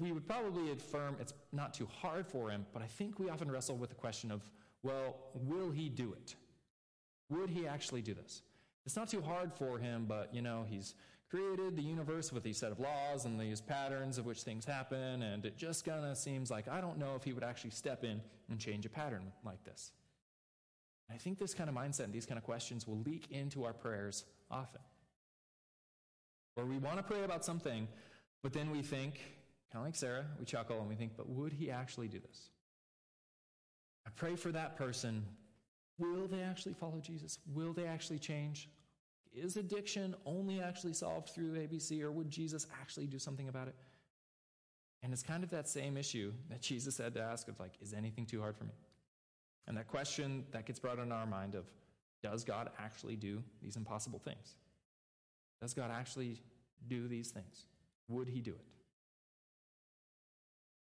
we 0.00 0.12
would 0.12 0.26
probably 0.26 0.72
affirm 0.72 1.16
it's 1.20 1.32
not 1.52 1.74
too 1.74 1.88
hard 2.00 2.26
for 2.26 2.50
Him, 2.50 2.66
but 2.72 2.82
I 2.82 2.86
think 2.86 3.18
we 3.18 3.30
often 3.30 3.50
wrestle 3.50 3.76
with 3.76 3.90
the 3.90 3.96
question 3.96 4.30
of, 4.30 4.42
well, 4.82 5.16
will 5.34 5.70
He 5.70 5.88
do 5.88 6.14
it? 6.14 6.34
Would 7.30 7.50
He 7.50 7.66
actually 7.66 8.02
do 8.02 8.14
this? 8.14 8.42
It's 8.84 8.96
not 8.96 9.08
too 9.08 9.20
hard 9.20 9.52
for 9.52 9.78
Him, 9.78 10.06
but, 10.08 10.34
you 10.34 10.42
know, 10.42 10.66
He's 10.68 10.94
created 11.30 11.76
the 11.76 11.82
universe 11.82 12.32
with 12.32 12.42
these 12.42 12.56
set 12.56 12.72
of 12.72 12.80
laws 12.80 13.26
and 13.26 13.38
these 13.38 13.60
patterns 13.60 14.18
of 14.18 14.24
which 14.24 14.42
things 14.42 14.64
happen, 14.64 15.22
and 15.22 15.44
it 15.44 15.56
just 15.56 15.84
kind 15.84 16.04
of 16.04 16.16
seems 16.16 16.50
like 16.50 16.68
I 16.68 16.80
don't 16.80 16.98
know 16.98 17.14
if 17.16 17.24
he 17.24 17.32
would 17.32 17.44
actually 17.44 17.70
step 17.70 18.02
in 18.02 18.20
and 18.50 18.58
change 18.58 18.86
a 18.86 18.88
pattern 18.88 19.30
like 19.44 19.62
this. 19.64 19.92
I 21.10 21.16
think 21.16 21.38
this 21.38 21.54
kind 21.54 21.70
of 21.70 21.76
mindset 21.76 22.04
and 22.04 22.12
these 22.12 22.26
kind 22.26 22.38
of 22.38 22.44
questions 22.44 22.86
will 22.86 23.00
leak 23.00 23.28
into 23.30 23.64
our 23.64 23.72
prayers 23.72 24.24
often. 24.50 24.80
Where 26.54 26.66
we 26.66 26.78
want 26.78 26.98
to 26.98 27.02
pray 27.02 27.24
about 27.24 27.44
something, 27.44 27.88
but 28.42 28.52
then 28.52 28.70
we 28.70 28.82
think, 28.82 29.14
kind 29.72 29.82
of 29.82 29.84
like 29.84 29.96
Sarah, 29.96 30.24
we 30.38 30.44
chuckle 30.44 30.78
and 30.80 30.88
we 30.88 30.94
think, 30.94 31.12
but 31.16 31.28
would 31.28 31.52
he 31.52 31.70
actually 31.70 32.08
do 32.08 32.18
this? 32.18 32.50
I 34.06 34.10
pray 34.16 34.36
for 34.36 34.52
that 34.52 34.76
person. 34.76 35.24
Will 35.98 36.26
they 36.26 36.42
actually 36.42 36.74
follow 36.74 37.00
Jesus? 37.00 37.38
Will 37.54 37.72
they 37.72 37.86
actually 37.86 38.18
change? 38.18 38.68
Is 39.32 39.56
addiction 39.56 40.14
only 40.24 40.60
actually 40.60 40.94
solved 40.94 41.30
through 41.30 41.52
ABC, 41.52 42.02
or 42.02 42.10
would 42.10 42.30
Jesus 42.30 42.66
actually 42.80 43.06
do 43.06 43.18
something 43.18 43.48
about 43.48 43.68
it? 43.68 43.74
And 45.02 45.12
it's 45.12 45.22
kind 45.22 45.44
of 45.44 45.50
that 45.50 45.68
same 45.68 45.96
issue 45.96 46.32
that 46.50 46.60
Jesus 46.60 46.98
had 46.98 47.14
to 47.14 47.20
ask 47.20 47.48
of 47.48 47.60
like, 47.60 47.72
is 47.80 47.92
anything 47.92 48.26
too 48.26 48.40
hard 48.40 48.56
for 48.56 48.64
me? 48.64 48.72
And 49.68 49.76
that 49.76 49.86
question 49.86 50.46
that 50.52 50.66
gets 50.66 50.80
brought 50.80 50.98
into 50.98 51.14
our 51.14 51.26
mind 51.26 51.54
of, 51.54 51.66
does 52.22 52.42
God 52.42 52.70
actually 52.78 53.14
do 53.14 53.44
these 53.62 53.76
impossible 53.76 54.18
things? 54.18 54.54
Does 55.60 55.74
God 55.74 55.90
actually 55.92 56.40
do 56.88 57.06
these 57.06 57.30
things? 57.30 57.66
Would 58.08 58.28
he 58.28 58.40
do 58.40 58.52
it? 58.52 58.64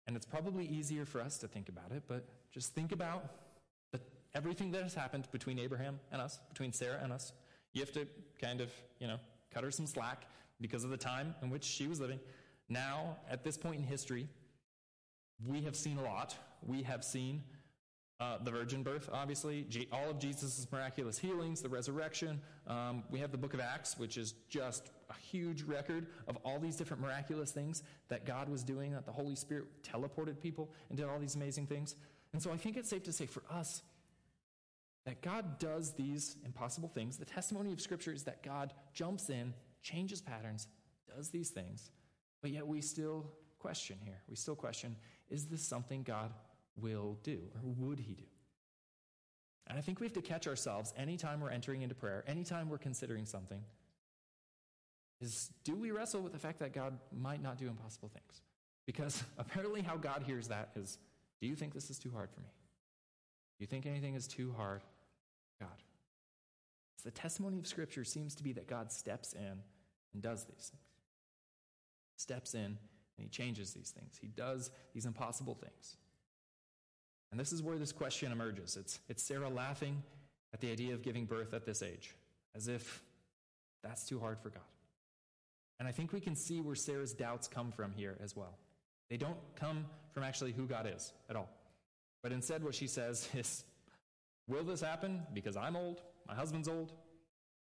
And 0.07 0.17
it's 0.17 0.27
probably 0.27 0.67
easier 0.67 1.05
for 1.05 1.21
us 1.21 1.39
to 1.39 1.49
think 1.49 1.69
about 1.69 1.93
it, 1.93 2.03
but 2.09 2.27
just 2.51 2.75
think 2.75 2.93
about 2.93 3.25
the, 3.93 4.01
everything 4.35 4.73
that 4.73 4.83
has 4.83 4.95
happened 4.95 5.29
between 5.31 5.59
Abraham 5.59 6.01
and 6.11 6.21
us, 6.21 6.41
between 6.49 6.73
Sarah 6.73 6.99
and 7.03 7.13
us. 7.13 7.33
You 7.75 7.83
have 7.83 7.93
to 7.93 8.07
kind 8.41 8.61
of, 8.61 8.73
you 8.99 9.07
know, 9.07 9.19
cut 9.53 9.65
her 9.65 9.71
some 9.71 9.87
slack 9.87 10.27
because 10.61 10.83
of 10.83 10.91
the 10.91 10.97
time 10.97 11.35
in 11.43 11.51
which 11.51 11.65
she 11.65 11.87
was 11.87 12.01
living. 12.01 12.19
Now, 12.69 13.19
at 13.31 13.45
this 13.45 13.59
point 13.59 13.77
in 13.77 13.85
history, 13.85 14.29
we 15.47 15.61
have 15.63 15.77
seen 15.77 15.99
a 15.99 16.03
lot. 16.03 16.37
We 16.67 16.83
have 16.83 17.05
seen 17.05 17.43
uh, 18.23 18.39
the 18.45 18.51
virgin 18.53 18.85
birth, 18.85 19.09
obviously, 19.13 19.67
all 19.91 20.09
of 20.09 20.19
Jesus' 20.21 20.67
miraculous 20.71 21.19
healings, 21.19 21.61
the 21.61 21.69
resurrection. 21.69 22.41
Um, 22.69 23.03
we 23.11 23.19
have 23.19 23.33
the 23.33 23.39
book 23.39 23.53
of 23.53 23.59
Acts, 23.59 23.99
which 23.99 24.17
is 24.17 24.35
just 24.49 24.93
a 25.11 25.15
huge 25.15 25.63
record 25.63 26.07
of 26.29 26.39
all 26.45 26.61
these 26.61 26.77
different 26.77 27.03
miraculous 27.03 27.51
things 27.51 27.83
that 28.09 28.25
God 28.25 28.49
was 28.49 28.63
doing, 28.63 28.93
that 28.93 29.07
the 29.07 29.13
Holy 29.13 29.35
Spirit 29.35 29.65
teleported 29.83 30.41
people 30.41 30.71
and 30.89 30.97
did 30.97 31.09
all 31.09 31.19
these 31.19 31.35
amazing 31.35 31.67
things. 31.67 31.97
And 32.33 32.41
so 32.41 32.53
I 32.53 32.57
think 32.57 32.77
it's 32.77 32.89
safe 32.89 33.03
to 33.05 33.13
say 33.13 33.27
for 33.27 33.43
us 33.51 33.83
that 35.05 35.21
God 35.21 35.59
does 35.59 35.93
these 35.95 36.37
impossible 36.45 36.89
things. 36.89 37.17
The 37.17 37.25
testimony 37.25 37.73
of 37.73 37.81
Scripture 37.81 38.13
is 38.13 38.23
that 38.25 38.45
God 38.45 38.73
jumps 38.95 39.31
in, 39.31 39.53
changes 39.83 40.21
patterns, 40.21 40.69
does 41.17 41.31
these 41.31 41.51
things, 41.51 41.91
but 42.41 42.53
yet 42.53 42.69
we 42.69 42.83
still 42.83 43.33
question 43.59 43.99
here. 44.05 44.23
We 44.29 44.37
still 44.37 44.55
question 44.55 44.95
is 45.29 45.47
this 45.47 45.63
something 45.63 46.05
God 46.05 46.31
will 46.81 47.19
do, 47.23 47.39
or 47.55 47.71
would 47.77 47.99
he 48.01 48.15
do? 48.15 48.25
And 49.67 49.79
I 49.79 49.81
think 49.81 50.01
we 50.01 50.07
have 50.07 50.13
to 50.15 50.23
catch 50.23 50.47
ourselves 50.47 50.93
anytime 50.97 51.41
we're 51.41 51.51
entering 51.51 51.83
into 51.83 51.95
prayer, 51.95 52.25
anytime 52.27 52.69
we're 52.69 52.79
considering 52.79 53.25
something, 53.25 53.61
is 55.21 55.51
do 55.65 55.77
we 55.77 55.93
wrestle 55.93 56.21
with 56.21 56.33
the 56.33 56.39
fact 56.39 56.59
that 56.59 56.73
God 56.73 56.99
might 57.17 57.43
not 57.43 57.59
do 57.59 57.69
impossible 57.69 58.09
things? 58.09 58.43
Because 58.87 59.23
apparently, 59.39 59.83
how 59.83 59.97
God 59.97 60.25
hears 60.27 60.49
that 60.49 60.71
is 60.75 60.99
do 61.41 61.47
you 61.47 61.55
think 61.55 61.75
this 61.75 61.91
is 61.91 61.99
too 61.99 62.11
hard 62.11 62.31
for 62.31 62.41
me? 62.41 62.49
Do 63.59 63.63
you 63.63 63.67
think 63.67 63.87
anything 63.87 64.15
is 64.15 64.27
too 64.27 64.53
hard? 64.57 64.83
God. 65.61 65.83
So 66.97 67.09
the 67.09 67.13
testimony 67.13 67.59
of 67.59 67.67
Scripture 67.67 68.05
seems 68.05 68.35
to 68.37 68.43
be 68.43 68.53
that 68.53 68.67
God 68.67 68.91
steps 68.91 69.33
in 69.33 69.61
and 70.13 70.23
does 70.23 70.45
these 70.45 70.71
things. 70.71 70.83
Steps 72.17 72.55
in 72.55 72.65
and 72.65 72.79
he 73.19 73.29
changes 73.29 73.73
these 73.73 73.91
things. 73.91 74.19
He 74.21 74.29
does 74.29 74.71
these 74.95 75.07
impossible 75.07 75.55
things. 75.55 75.97
And 77.33 77.41
this 77.41 77.51
is 77.51 77.63
where 77.63 77.79
this 77.79 77.91
question 77.91 78.31
emerges. 78.31 78.77
It's, 78.77 79.01
it's 79.09 79.23
Sarah 79.23 79.49
laughing 79.49 80.03
at 80.55 80.61
the 80.61 80.71
idea 80.71 80.95
of 80.95 81.03
giving 81.03 81.25
birth 81.25 81.55
at 81.55 81.65
this 81.65 81.83
age, 81.83 82.15
as 82.55 82.69
if 82.69 83.03
that's 83.83 84.07
too 84.07 84.21
hard 84.21 84.39
for 84.39 84.51
God. 84.51 84.63
And 85.81 85.89
I 85.89 85.93
think 85.93 86.13
we 86.13 86.21
can 86.21 86.37
see 86.37 86.61
where 86.61 86.77
Sarah's 86.77 87.15
doubts 87.15 87.49
come 87.49 87.73
from 87.73 87.93
here 87.93 88.17
as 88.23 88.37
well. 88.37 88.59
They 89.11 89.17
don't 89.17 89.39
come 89.57 89.87
from 90.13 90.23
actually 90.23 90.53
who 90.53 90.67
God 90.67 90.89
is 90.95 91.13
at 91.29 91.35
all. 91.35 91.49
But 92.23 92.33
instead, 92.33 92.63
what 92.63 92.75
she 92.75 92.87
says 92.87 93.29
is, 93.35 93.65
Will 94.49 94.65
this 94.65 94.81
happen 94.81 95.23
because 95.33 95.57
I'm 95.57 95.77
old? 95.77 96.03
My 96.29 96.35
husband's 96.35 96.69
old? 96.69 96.93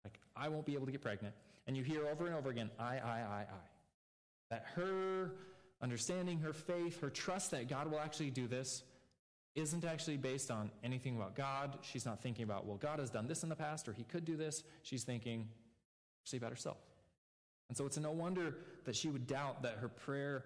Like, 0.04 0.20
I 0.36 0.50
won't 0.50 0.66
be 0.66 0.74
able 0.74 0.86
to 0.86 0.92
get 0.92 1.02
pregnant. 1.02 1.36
And 1.68 1.78
you 1.78 1.84
hear 1.84 2.08
over 2.08 2.26
and 2.26 2.36
over 2.36 2.50
again, 2.50 2.72
I, 2.80 2.98
I, 2.98 3.20
I, 3.20 3.46
I. 3.50 3.68
That 4.50 4.66
her 4.76 5.32
understanding, 5.82 6.40
her 6.40 6.54
faith, 6.54 7.02
her 7.02 7.10
trust 7.10 7.52
that 7.52 7.70
God 7.70 7.92
will 7.92 8.00
actually 8.00 8.32
do 8.32 8.48
this 8.48 8.84
isn't 9.60 9.86
actually 9.86 10.18
based 10.18 10.52
on 10.52 10.72
anything 10.84 11.16
about 11.16 11.36
God. 11.36 11.78
She's 11.82 12.06
not 12.06 12.22
thinking 12.22 12.44
about, 12.44 12.66
well, 12.66 12.78
God 12.78 13.00
has 13.00 13.10
done 13.10 13.28
this 13.28 13.44
in 13.44 13.50
the 13.50 13.56
past 13.56 13.88
or 13.88 13.94
he 13.94 14.04
could 14.04 14.26
do 14.26 14.36
this. 14.36 14.64
She's 14.84 15.04
thinking, 15.04 15.48
see 16.24 16.38
about 16.38 16.52
herself. 16.52 16.78
And 17.68 17.78
so 17.78 17.86
it's 17.86 17.98
no 17.98 18.12
wonder 18.12 18.56
that 18.86 18.96
she 18.96 19.10
would 19.10 19.28
doubt 19.28 19.64
that 19.64 19.76
her 19.76 19.90
prayer, 19.90 20.46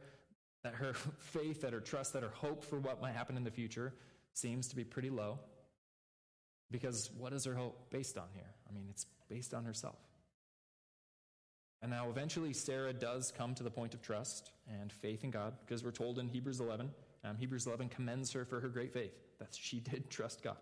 that 0.64 0.76
her 0.76 0.94
faith, 1.20 1.62
that 1.62 1.74
her 1.74 1.80
trust, 1.80 2.14
that 2.14 2.24
her 2.24 2.34
hope 2.34 2.64
for 2.64 2.80
what 2.80 3.02
might 3.02 3.14
happen 3.14 3.38
in 3.38 3.44
the 3.44 3.52
future 3.52 3.94
seems 4.34 4.68
to 4.70 4.76
be 4.76 4.84
pretty 4.84 5.10
low. 5.10 5.40
Because 6.72 7.10
what 7.18 7.34
is 7.34 7.46
her 7.46 7.54
hope 7.54 7.90
based 7.92 8.18
on 8.18 8.28
here? 8.34 8.50
I 8.70 8.74
mean, 8.74 8.88
it's 8.90 9.06
based 9.30 9.54
on 9.54 9.64
herself. 9.64 10.00
And 11.82 11.92
now 11.92 12.10
eventually 12.10 12.54
Sarah 12.54 12.94
does 12.94 13.34
come 13.38 13.54
to 13.56 13.64
the 13.64 13.70
point 13.70 13.94
of 13.94 14.02
trust 14.02 14.52
and 14.82 14.92
faith 14.92 15.24
in 15.24 15.32
God 15.32 15.54
because 15.66 15.84
we're 15.84 15.92
told 15.92 16.18
in 16.18 16.30
Hebrews 16.30 16.62
11 16.62 16.90
um, 17.24 17.38
Hebrews 17.38 17.68
11 17.68 17.90
commends 17.90 18.32
her 18.34 18.46
for 18.46 18.60
her 18.60 18.68
great 18.68 18.92
faith, 18.94 19.14
that 19.40 19.50
she 19.54 19.80
did 19.80 20.10
trust 20.10 20.44
God. 20.44 20.58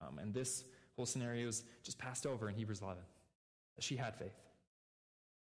Um, 0.00 0.18
and 0.18 0.34
this 0.34 0.64
whole 0.96 1.06
scenario 1.06 1.48
is 1.48 1.64
just 1.82 1.98
passed 1.98 2.26
over 2.26 2.48
in 2.48 2.54
Hebrews 2.54 2.82
11, 2.82 3.02
that 3.76 3.84
she 3.84 3.96
had 3.96 4.16
faith. 4.16 4.36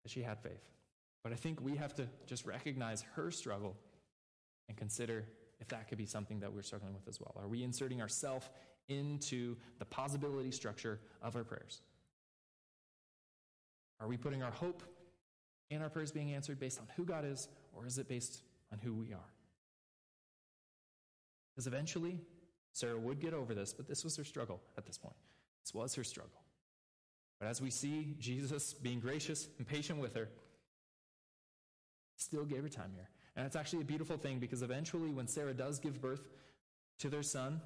That 0.02 0.10
she 0.10 0.22
had 0.22 0.38
faith. 0.40 0.62
But 1.22 1.32
I 1.32 1.36
think 1.36 1.60
we 1.60 1.76
have 1.76 1.94
to 1.94 2.06
just 2.26 2.44
recognize 2.44 3.02
her 3.14 3.30
struggle 3.30 3.76
and 4.68 4.76
consider 4.76 5.24
if 5.60 5.68
that 5.68 5.88
could 5.88 5.98
be 5.98 6.06
something 6.06 6.40
that 6.40 6.52
we're 6.52 6.62
struggling 6.62 6.92
with 6.92 7.08
as 7.08 7.18
well. 7.20 7.34
Are 7.40 7.48
we 7.48 7.62
inserting 7.62 8.02
ourselves 8.02 8.48
into 8.88 9.56
the 9.78 9.84
possibility 9.86 10.50
structure 10.50 11.00
of 11.22 11.36
our 11.36 11.44
prayers? 11.44 11.80
Are 14.00 14.08
we 14.08 14.18
putting 14.18 14.42
our 14.42 14.50
hope 14.50 14.82
in 15.70 15.80
our 15.80 15.88
prayers 15.88 16.12
being 16.12 16.34
answered 16.34 16.60
based 16.60 16.78
on 16.78 16.86
who 16.96 17.04
God 17.04 17.24
is, 17.24 17.48
or 17.72 17.86
is 17.86 17.96
it 17.98 18.08
based 18.08 18.42
on 18.72 18.78
who 18.78 18.92
we 18.92 19.12
are? 19.12 19.33
Because 21.54 21.66
eventually, 21.66 22.18
Sarah 22.72 22.98
would 22.98 23.20
get 23.20 23.32
over 23.32 23.54
this, 23.54 23.72
but 23.72 23.86
this 23.86 24.02
was 24.02 24.16
her 24.16 24.24
struggle 24.24 24.60
at 24.76 24.86
this 24.86 24.98
point. 24.98 25.14
This 25.62 25.72
was 25.72 25.94
her 25.94 26.04
struggle. 26.04 26.40
But 27.38 27.48
as 27.48 27.62
we 27.62 27.70
see 27.70 28.16
Jesus 28.18 28.74
being 28.74 29.00
gracious 29.00 29.48
and 29.58 29.66
patient 29.66 30.00
with 30.00 30.14
her, 30.14 30.28
still 32.16 32.44
gave 32.44 32.62
her 32.62 32.68
time 32.68 32.90
here. 32.94 33.08
And 33.36 33.46
it's 33.46 33.56
actually 33.56 33.82
a 33.82 33.84
beautiful 33.84 34.16
thing 34.16 34.38
because 34.38 34.62
eventually, 34.62 35.10
when 35.10 35.26
Sarah 35.26 35.54
does 35.54 35.78
give 35.78 36.00
birth 36.00 36.28
to 36.98 37.08
their 37.08 37.22
son, 37.22 37.60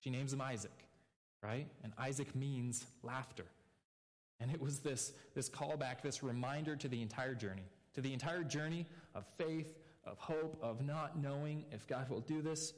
she 0.00 0.10
names 0.10 0.32
him 0.32 0.40
Isaac, 0.40 0.86
right? 1.42 1.66
And 1.82 1.92
Isaac 1.98 2.34
means 2.34 2.86
laughter. 3.02 3.44
And 4.40 4.50
it 4.50 4.60
was 4.60 4.80
this, 4.80 5.12
this 5.34 5.48
callback, 5.48 6.02
this 6.02 6.22
reminder 6.22 6.76
to 6.76 6.88
the 6.88 7.00
entire 7.00 7.34
journey, 7.34 7.64
to 7.94 8.00
the 8.00 8.12
entire 8.12 8.42
journey 8.42 8.86
of 9.14 9.24
faith, 9.38 9.74
of 10.04 10.18
hope, 10.18 10.58
of 10.62 10.84
not 10.84 11.18
knowing 11.18 11.64
if 11.70 11.86
God 11.86 12.08
will 12.10 12.20
do 12.20 12.42
this, 12.42 12.74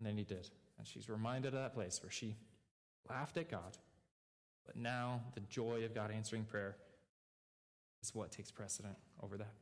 and 0.00 0.08
then 0.08 0.16
he 0.16 0.24
did. 0.24 0.48
And 0.78 0.86
she's 0.86 1.08
reminded 1.08 1.54
of 1.54 1.60
that 1.60 1.74
place 1.74 2.02
where 2.02 2.10
she 2.10 2.34
laughed 3.08 3.36
at 3.36 3.50
God. 3.50 3.76
But 4.66 4.76
now 4.76 5.20
the 5.34 5.40
joy 5.40 5.84
of 5.84 5.94
God 5.94 6.10
answering 6.10 6.44
prayer 6.44 6.76
is 8.02 8.14
what 8.14 8.32
takes 8.32 8.50
precedent 8.50 8.96
over 9.22 9.36
that. 9.36 9.54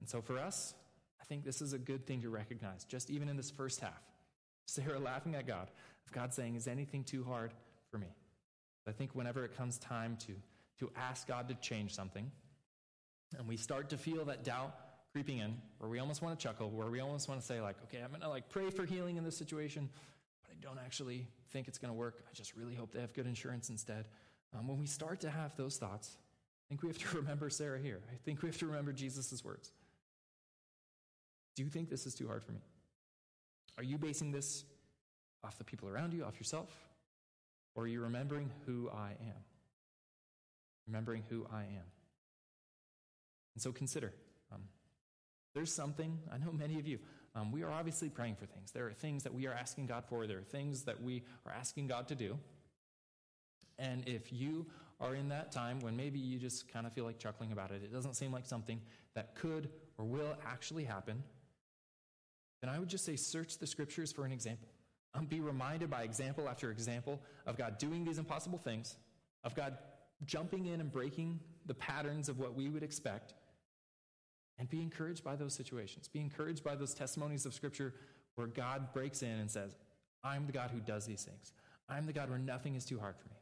And 0.00 0.08
so 0.08 0.22
for 0.22 0.38
us, 0.38 0.74
I 1.20 1.24
think 1.24 1.44
this 1.44 1.60
is 1.60 1.74
a 1.74 1.78
good 1.78 2.06
thing 2.06 2.22
to 2.22 2.30
recognize, 2.30 2.84
just 2.84 3.10
even 3.10 3.28
in 3.28 3.36
this 3.36 3.50
first 3.50 3.80
half. 3.80 4.02
Sarah 4.66 4.98
laughing 4.98 5.34
at 5.34 5.46
God, 5.46 5.68
of 6.06 6.12
God 6.12 6.32
saying, 6.32 6.54
Is 6.54 6.66
anything 6.66 7.04
too 7.04 7.22
hard 7.24 7.52
for 7.90 7.98
me? 7.98 8.06
I 8.88 8.92
think 8.92 9.14
whenever 9.14 9.44
it 9.44 9.56
comes 9.56 9.78
time 9.78 10.16
to, 10.26 10.32
to 10.78 10.90
ask 10.96 11.28
God 11.28 11.48
to 11.48 11.54
change 11.54 11.94
something, 11.94 12.30
and 13.38 13.46
we 13.46 13.56
start 13.56 13.90
to 13.90 13.98
feel 13.98 14.24
that 14.24 14.42
doubt 14.42 14.74
creeping 15.12 15.38
in 15.38 15.56
where 15.78 15.90
we 15.90 15.98
almost 15.98 16.22
want 16.22 16.38
to 16.38 16.42
chuckle, 16.42 16.70
where 16.70 16.88
we 16.88 17.00
almost 17.00 17.28
want 17.28 17.40
to 17.40 17.46
say, 17.46 17.60
like, 17.60 17.76
okay, 17.84 18.02
I'm 18.02 18.10
going 18.10 18.20
to 18.20 18.28
like 18.28 18.48
pray 18.48 18.70
for 18.70 18.84
healing 18.84 19.16
in 19.16 19.24
this 19.24 19.36
situation, 19.36 19.88
but 20.42 20.52
I 20.52 20.54
don't 20.60 20.78
actually 20.84 21.26
think 21.52 21.68
it's 21.68 21.78
going 21.78 21.92
to 21.92 21.98
work. 21.98 22.22
I 22.28 22.34
just 22.34 22.54
really 22.54 22.74
hope 22.74 22.92
they 22.92 23.00
have 23.00 23.12
good 23.12 23.26
insurance 23.26 23.70
instead. 23.70 24.06
Um, 24.56 24.68
when 24.68 24.78
we 24.78 24.86
start 24.86 25.20
to 25.20 25.30
have 25.30 25.56
those 25.56 25.78
thoughts, 25.78 26.16
I 26.16 26.68
think 26.68 26.82
we 26.82 26.88
have 26.88 26.98
to 26.98 27.16
remember 27.18 27.50
Sarah 27.50 27.78
here. 27.78 28.00
I 28.12 28.16
think 28.24 28.42
we 28.42 28.48
have 28.48 28.58
to 28.58 28.66
remember 28.66 28.92
Jesus' 28.92 29.44
words. 29.44 29.72
Do 31.56 31.64
you 31.64 31.68
think 31.68 31.90
this 31.90 32.06
is 32.06 32.14
too 32.14 32.28
hard 32.28 32.44
for 32.44 32.52
me? 32.52 32.60
Are 33.76 33.84
you 33.84 33.98
basing 33.98 34.30
this 34.30 34.64
off 35.42 35.58
the 35.58 35.64
people 35.64 35.88
around 35.88 36.12
you, 36.12 36.24
off 36.24 36.38
yourself? 36.38 36.70
Or 37.74 37.84
are 37.84 37.88
you 37.88 38.00
remembering 38.00 38.50
who 38.66 38.90
I 38.90 39.10
am? 39.10 39.44
Remembering 40.86 41.24
who 41.28 41.46
I 41.52 41.62
am. 41.62 41.88
And 43.54 43.62
so 43.62 43.72
consider 43.72 44.12
there's 45.54 45.72
something, 45.72 46.18
I 46.32 46.38
know 46.38 46.52
many 46.52 46.78
of 46.78 46.86
you, 46.86 46.98
um, 47.34 47.52
we 47.52 47.62
are 47.62 47.70
obviously 47.70 48.08
praying 48.08 48.36
for 48.36 48.46
things. 48.46 48.72
There 48.72 48.86
are 48.86 48.92
things 48.92 49.22
that 49.22 49.34
we 49.34 49.46
are 49.46 49.52
asking 49.52 49.86
God 49.86 50.04
for, 50.08 50.26
there 50.26 50.38
are 50.38 50.42
things 50.42 50.82
that 50.84 51.02
we 51.02 51.22
are 51.46 51.52
asking 51.52 51.86
God 51.86 52.08
to 52.08 52.14
do. 52.14 52.38
And 53.78 54.06
if 54.06 54.32
you 54.32 54.66
are 55.00 55.14
in 55.14 55.28
that 55.30 55.50
time 55.50 55.80
when 55.80 55.96
maybe 55.96 56.18
you 56.18 56.38
just 56.38 56.68
kind 56.68 56.86
of 56.86 56.92
feel 56.92 57.04
like 57.04 57.18
chuckling 57.18 57.52
about 57.52 57.70
it, 57.70 57.82
it 57.82 57.92
doesn't 57.92 58.14
seem 58.14 58.32
like 58.32 58.46
something 58.46 58.80
that 59.14 59.34
could 59.34 59.70
or 59.96 60.04
will 60.04 60.36
actually 60.46 60.84
happen, 60.84 61.22
then 62.60 62.70
I 62.70 62.78
would 62.78 62.88
just 62.88 63.04
say 63.04 63.16
search 63.16 63.58
the 63.58 63.66
scriptures 63.66 64.12
for 64.12 64.24
an 64.24 64.32
example. 64.32 64.68
Um, 65.14 65.26
be 65.26 65.40
reminded 65.40 65.90
by 65.90 66.02
example 66.02 66.48
after 66.48 66.70
example 66.70 67.20
of 67.46 67.56
God 67.56 67.78
doing 67.78 68.04
these 68.04 68.18
impossible 68.18 68.58
things, 68.58 68.96
of 69.42 69.54
God 69.54 69.78
jumping 70.24 70.66
in 70.66 70.80
and 70.80 70.92
breaking 70.92 71.40
the 71.66 71.74
patterns 71.74 72.28
of 72.28 72.38
what 72.38 72.54
we 72.54 72.68
would 72.68 72.82
expect, 72.82 73.34
and 74.60 74.68
be 74.68 74.82
encouraged 74.82 75.24
by 75.24 75.36
those 75.36 75.54
situations. 75.54 76.06
Be 76.06 76.20
encouraged 76.20 76.62
by 76.62 76.76
those 76.76 76.92
testimonies 76.92 77.46
of 77.46 77.54
Scripture 77.54 77.94
where 78.34 78.46
God 78.46 78.92
breaks 78.92 79.22
in 79.22 79.30
and 79.30 79.50
says, 79.50 79.74
I'm 80.22 80.46
the 80.46 80.52
God 80.52 80.70
who 80.70 80.80
does 80.80 81.06
these 81.06 81.24
things. 81.24 81.54
I'm 81.88 82.04
the 82.04 82.12
God 82.12 82.28
where 82.28 82.38
nothing 82.38 82.74
is 82.76 82.84
too 82.84 82.98
hard 82.98 83.16
for 83.16 83.26
me. 83.28 83.36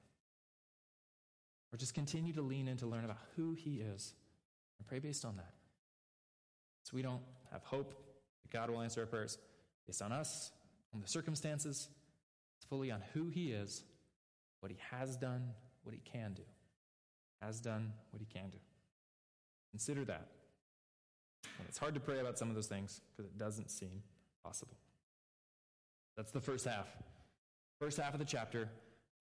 Or 1.72 1.76
just 1.76 1.92
continue 1.92 2.32
to 2.34 2.40
lean 2.40 2.68
in 2.68 2.76
to 2.78 2.86
learn 2.86 3.04
about 3.04 3.18
who 3.34 3.54
He 3.54 3.80
is 3.80 4.14
and 4.78 4.86
pray 4.86 5.00
based 5.00 5.24
on 5.24 5.36
that. 5.36 5.52
So 6.84 6.92
we 6.94 7.02
don't 7.02 7.20
have 7.50 7.64
hope 7.64 7.94
that 8.42 8.56
God 8.56 8.70
will 8.70 8.80
answer 8.80 9.00
our 9.00 9.06
prayers 9.06 9.38
based 9.88 10.00
on 10.00 10.12
us, 10.12 10.52
on 10.94 11.00
the 11.00 11.08
circumstances. 11.08 11.88
It's 12.58 12.66
fully 12.66 12.92
on 12.92 13.02
who 13.12 13.26
He 13.28 13.50
is, 13.50 13.82
what 14.60 14.70
He 14.70 14.78
has 14.92 15.16
done, 15.16 15.48
what 15.82 15.94
He 15.94 16.00
can 16.00 16.34
do. 16.34 16.44
Has 17.42 17.60
done 17.60 17.92
what 18.10 18.20
He 18.20 18.26
can 18.26 18.50
do. 18.50 18.58
Consider 19.72 20.04
that. 20.04 20.28
And 21.44 21.68
it's 21.68 21.78
hard 21.78 21.94
to 21.94 22.00
pray 22.00 22.20
about 22.20 22.38
some 22.38 22.48
of 22.48 22.54
those 22.54 22.66
things 22.66 23.00
because 23.10 23.30
it 23.30 23.38
doesn't 23.38 23.70
seem 23.70 24.02
possible. 24.44 24.76
That's 26.16 26.32
the 26.32 26.40
first 26.40 26.64
half. 26.64 26.88
First 27.80 27.98
half 27.98 28.12
of 28.12 28.18
the 28.18 28.24
chapter. 28.24 28.68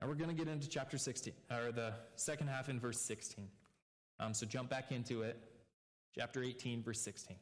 And 0.01 0.09
we're 0.09 0.15
going 0.15 0.29
to 0.29 0.35
get 0.35 0.51
into 0.51 0.69
chapter 0.69 0.97
16, 0.97 1.33
or 1.51 1.71
the 1.71 1.93
second 2.15 2.47
half 2.47 2.69
in 2.69 2.79
verse 2.79 2.99
16. 3.01 3.47
Um, 4.19 4.33
so 4.33 4.45
jump 4.45 4.69
back 4.69 4.91
into 4.91 5.23
it. 5.23 5.39
Chapter 6.15 6.43
18, 6.43 6.83
verse 6.83 7.01
16. 7.01 7.37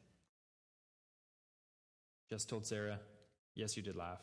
Just 2.28 2.48
told 2.48 2.66
Sarah, 2.66 2.98
yes, 3.54 3.76
you 3.76 3.82
did 3.82 3.96
laugh. 3.96 4.20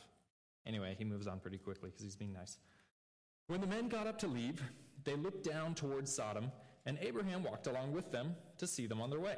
Anyway, 0.66 0.96
he 0.98 1.04
moves 1.04 1.28
on 1.28 1.40
pretty 1.40 1.58
quickly 1.58 1.90
because 1.90 2.04
he's 2.04 2.16
being 2.16 2.34
nice. 2.34 2.58
When 3.48 3.62
the 3.62 3.68
men 3.68 3.88
got 3.88 4.08
up 4.08 4.20
to 4.20 4.28
leave, 4.28 4.62
they 5.04 5.16
looked 5.16 5.44
down 5.44 5.76
towards 5.76 6.14
Sodom, 6.14 6.52
and 6.86 6.98
Abraham 7.02 7.44
walked 7.44 7.68
along 7.68 7.92
with 7.94 8.12
them 8.12 8.36
to 8.58 8.68
see 8.68 8.88
them 8.88 9.02
on 9.02 9.10
their 9.10 9.20
way. 9.20 9.38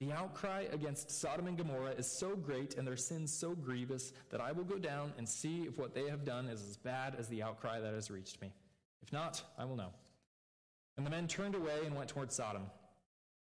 The 0.00 0.12
outcry 0.12 0.64
against 0.72 1.10
Sodom 1.10 1.46
and 1.46 1.58
Gomorrah 1.58 1.90
is 1.90 2.10
so 2.10 2.34
great 2.34 2.78
and 2.78 2.86
their 2.86 2.96
sins 2.96 3.30
so 3.30 3.50
grievous 3.50 4.14
that 4.30 4.40
I 4.40 4.50
will 4.50 4.64
go 4.64 4.78
down 4.78 5.12
and 5.18 5.28
see 5.28 5.64
if 5.64 5.76
what 5.76 5.94
they 5.94 6.08
have 6.08 6.24
done 6.24 6.48
is 6.48 6.62
as 6.62 6.78
bad 6.78 7.14
as 7.18 7.28
the 7.28 7.42
outcry 7.42 7.80
that 7.80 7.92
has 7.92 8.10
reached 8.10 8.40
me. 8.40 8.50
If 9.02 9.12
not, 9.12 9.42
I 9.58 9.66
will 9.66 9.76
know. 9.76 9.92
And 10.96 11.04
the 11.04 11.10
men 11.10 11.28
turned 11.28 11.54
away 11.54 11.80
and 11.84 11.94
went 11.94 12.08
toward 12.08 12.32
Sodom. 12.32 12.62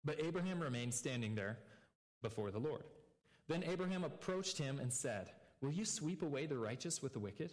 But 0.03 0.23
Abraham 0.23 0.61
remained 0.61 0.95
standing 0.95 1.35
there 1.35 1.59
before 2.23 2.51
the 2.51 2.59
Lord. 2.59 2.85
Then 3.47 3.63
Abraham 3.65 4.05
approached 4.05 4.57
him 4.57 4.79
and 4.79 4.91
said, 4.91 5.31
Will 5.61 5.73
you 5.73 5.85
sweep 5.85 6.23
away 6.23 6.47
the 6.47 6.57
righteous 6.57 7.03
with 7.03 7.13
the 7.13 7.19
wicked? 7.19 7.53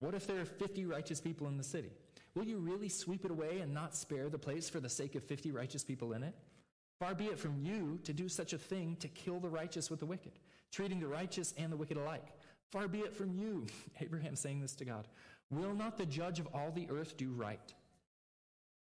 What 0.00 0.14
if 0.14 0.26
there 0.26 0.40
are 0.40 0.46
50 0.46 0.84
righteous 0.86 1.20
people 1.20 1.46
in 1.46 1.56
the 1.56 1.62
city? 1.62 1.92
Will 2.34 2.44
you 2.44 2.58
really 2.58 2.88
sweep 2.88 3.24
it 3.24 3.30
away 3.30 3.60
and 3.60 3.72
not 3.72 3.94
spare 3.94 4.28
the 4.28 4.38
place 4.38 4.68
for 4.68 4.80
the 4.80 4.88
sake 4.88 5.14
of 5.14 5.22
50 5.22 5.52
righteous 5.52 5.84
people 5.84 6.12
in 6.14 6.24
it? 6.24 6.34
Far 7.00 7.14
be 7.14 7.24
it 7.24 7.38
from 7.38 7.56
you 7.64 7.98
to 8.04 8.12
do 8.12 8.28
such 8.28 8.52
a 8.52 8.58
thing 8.58 8.94
to 9.00 9.08
kill 9.08 9.40
the 9.40 9.48
righteous 9.48 9.90
with 9.90 10.00
the 10.00 10.06
wicked, 10.06 10.32
treating 10.70 11.00
the 11.00 11.08
righteous 11.08 11.54
and 11.56 11.72
the 11.72 11.76
wicked 11.76 11.96
alike. 11.96 12.34
Far 12.70 12.88
be 12.88 12.98
it 12.98 13.16
from 13.16 13.32
you, 13.32 13.66
Abraham 14.00 14.36
saying 14.36 14.60
this 14.60 14.74
to 14.76 14.84
God. 14.84 15.08
Will 15.50 15.74
not 15.74 15.96
the 15.96 16.04
judge 16.04 16.38
of 16.38 16.48
all 16.52 16.70
the 16.70 16.86
earth 16.90 17.16
do 17.16 17.32
right? 17.32 17.74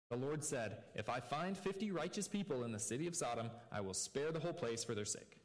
The 0.10 0.18
Lord 0.18 0.44
said, 0.44 0.78
If 0.96 1.10
I 1.10 1.20
find 1.20 1.56
fifty 1.56 1.92
righteous 1.92 2.28
people 2.28 2.64
in 2.64 2.72
the 2.72 2.80
city 2.80 3.06
of 3.06 3.16
Sodom, 3.16 3.52
I 3.72 3.82
will 3.82 3.94
spare 3.94 4.32
the 4.32 4.40
whole 4.40 4.54
place 4.54 4.84
for 4.84 4.96
their 4.96 5.06
sake. 5.06 5.38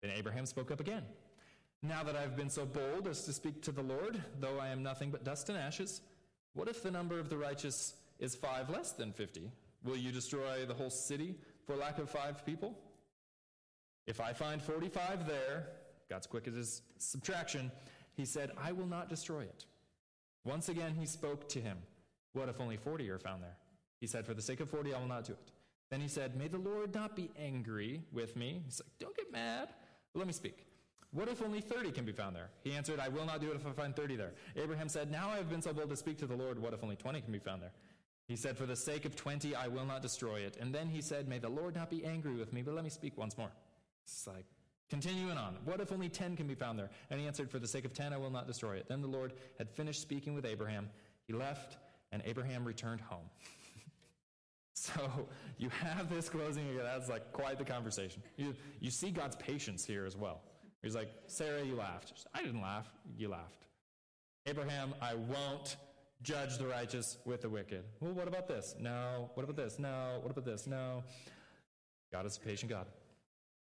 Then 0.00 0.12
Abraham 0.12 0.46
spoke 0.46 0.70
up 0.70 0.80
again. 0.80 1.02
Now 1.82 2.02
that 2.04 2.16
I 2.16 2.22
have 2.22 2.36
been 2.36 2.50
so 2.50 2.64
bold 2.64 3.08
as 3.08 3.24
to 3.24 3.32
speak 3.32 3.62
to 3.62 3.72
the 3.72 3.82
Lord, 3.82 4.22
though 4.38 4.58
I 4.58 4.68
am 4.68 4.82
nothing 4.82 5.10
but 5.10 5.24
dust 5.24 5.50
and 5.50 5.58
ashes, 5.58 6.00
what 6.54 6.68
if 6.68 6.82
the 6.82 6.90
number 6.90 7.18
of 7.18 7.28
the 7.28 7.36
righteous 7.36 7.94
is 8.18 8.34
five 8.34 8.70
less 8.70 8.92
than 8.92 9.12
fifty? 9.12 9.50
Will 9.84 9.96
you 9.96 10.12
destroy 10.12 10.64
the 10.66 10.74
whole 10.74 10.90
city 10.90 11.36
for 11.70 11.76
lack 11.76 11.98
of 11.98 12.10
five 12.10 12.44
people? 12.44 12.76
If 14.06 14.20
I 14.20 14.32
find 14.32 14.60
45 14.60 15.26
there, 15.26 15.68
God's 16.08 16.26
quick 16.26 16.48
at 16.48 16.54
his 16.54 16.82
subtraction, 16.98 17.70
he 18.16 18.24
said, 18.24 18.50
I 18.60 18.72
will 18.72 18.86
not 18.86 19.08
destroy 19.08 19.42
it. 19.42 19.66
Once 20.44 20.68
again, 20.68 20.96
he 20.98 21.06
spoke 21.06 21.48
to 21.50 21.60
him. 21.60 21.78
What 22.32 22.48
if 22.48 22.60
only 22.60 22.76
40 22.76 23.08
are 23.10 23.18
found 23.18 23.42
there? 23.42 23.56
He 24.00 24.08
said, 24.08 24.26
For 24.26 24.34
the 24.34 24.42
sake 24.42 24.58
of 24.58 24.68
40, 24.68 24.94
I 24.94 24.98
will 24.98 25.06
not 25.06 25.24
do 25.24 25.32
it. 25.32 25.52
Then 25.90 26.00
he 26.00 26.08
said, 26.08 26.36
May 26.36 26.48
the 26.48 26.58
Lord 26.58 26.92
not 26.92 27.14
be 27.14 27.30
angry 27.38 28.00
with 28.12 28.36
me. 28.36 28.62
He's 28.64 28.80
like, 28.80 28.90
Don't 28.98 29.16
get 29.16 29.30
mad. 29.30 29.68
Let 30.14 30.26
me 30.26 30.32
speak. 30.32 30.66
What 31.12 31.28
if 31.28 31.42
only 31.42 31.60
30 31.60 31.92
can 31.92 32.04
be 32.04 32.12
found 32.12 32.34
there? 32.34 32.50
He 32.64 32.72
answered, 32.72 32.98
I 32.98 33.08
will 33.08 33.26
not 33.26 33.40
do 33.40 33.50
it 33.50 33.56
if 33.56 33.66
I 33.66 33.70
find 33.70 33.94
30 33.94 34.16
there. 34.16 34.32
Abraham 34.56 34.88
said, 34.88 35.10
Now 35.10 35.30
I 35.30 35.36
have 35.36 35.50
been 35.50 35.62
so 35.62 35.72
bold 35.72 35.90
to 35.90 35.96
speak 35.96 36.18
to 36.18 36.26
the 36.26 36.36
Lord. 36.36 36.58
What 36.58 36.72
if 36.72 36.82
only 36.82 36.96
20 36.96 37.20
can 37.20 37.32
be 37.32 37.38
found 37.38 37.62
there? 37.62 37.72
He 38.30 38.36
said, 38.36 38.56
For 38.56 38.64
the 38.64 38.76
sake 38.76 39.04
of 39.04 39.16
20, 39.16 39.56
I 39.56 39.66
will 39.66 39.84
not 39.84 40.02
destroy 40.02 40.36
it. 40.36 40.56
And 40.60 40.72
then 40.72 40.88
he 40.88 41.02
said, 41.02 41.26
May 41.26 41.40
the 41.40 41.48
Lord 41.48 41.74
not 41.74 41.90
be 41.90 42.04
angry 42.04 42.34
with 42.34 42.52
me, 42.52 42.62
but 42.62 42.74
let 42.74 42.84
me 42.84 42.90
speak 42.90 43.18
once 43.18 43.36
more. 43.36 43.50
It's 44.04 44.24
like, 44.24 44.44
continuing 44.88 45.36
on. 45.36 45.56
What 45.64 45.80
if 45.80 45.90
only 45.90 46.08
10 46.08 46.36
can 46.36 46.46
be 46.46 46.54
found 46.54 46.78
there? 46.78 46.90
And 47.10 47.18
he 47.18 47.26
answered, 47.26 47.50
For 47.50 47.58
the 47.58 47.66
sake 47.66 47.84
of 47.84 47.92
10, 47.92 48.12
I 48.12 48.18
will 48.18 48.30
not 48.30 48.46
destroy 48.46 48.76
it. 48.76 48.86
Then 48.88 49.02
the 49.02 49.08
Lord 49.08 49.32
had 49.58 49.68
finished 49.68 50.00
speaking 50.00 50.32
with 50.32 50.46
Abraham. 50.46 50.88
He 51.26 51.32
left, 51.32 51.78
and 52.12 52.22
Abraham 52.24 52.64
returned 52.64 53.00
home. 53.00 53.28
So 54.72 55.28
you 55.58 55.68
have 55.68 56.08
this 56.08 56.30
closing. 56.30 56.64
That's 56.74 57.10
like 57.10 57.32
quite 57.32 57.58
the 57.58 57.64
conversation. 57.64 58.22
You, 58.36 58.54
you 58.78 58.90
see 58.90 59.10
God's 59.10 59.36
patience 59.36 59.84
here 59.84 60.06
as 60.06 60.16
well. 60.16 60.40
He's 60.82 60.94
like, 60.94 61.10
Sarah, 61.26 61.62
you 61.62 61.74
laughed. 61.74 62.24
I 62.32 62.42
didn't 62.42 62.62
laugh. 62.62 62.88
You 63.18 63.28
laughed. 63.28 63.66
Abraham, 64.46 64.94
I 65.02 65.16
won't 65.16 65.76
judge 66.22 66.58
the 66.58 66.66
righteous 66.66 67.18
with 67.24 67.42
the 67.42 67.48
wicked. 67.48 67.84
Well, 68.00 68.12
what 68.12 68.28
about 68.28 68.48
this? 68.48 68.74
No. 68.78 69.30
What 69.34 69.44
about 69.44 69.56
this? 69.56 69.78
No. 69.78 70.18
What 70.22 70.30
about 70.30 70.44
this? 70.44 70.66
No. 70.66 71.02
God 72.12 72.26
is 72.26 72.36
a 72.36 72.40
patient 72.40 72.70
God. 72.70 72.86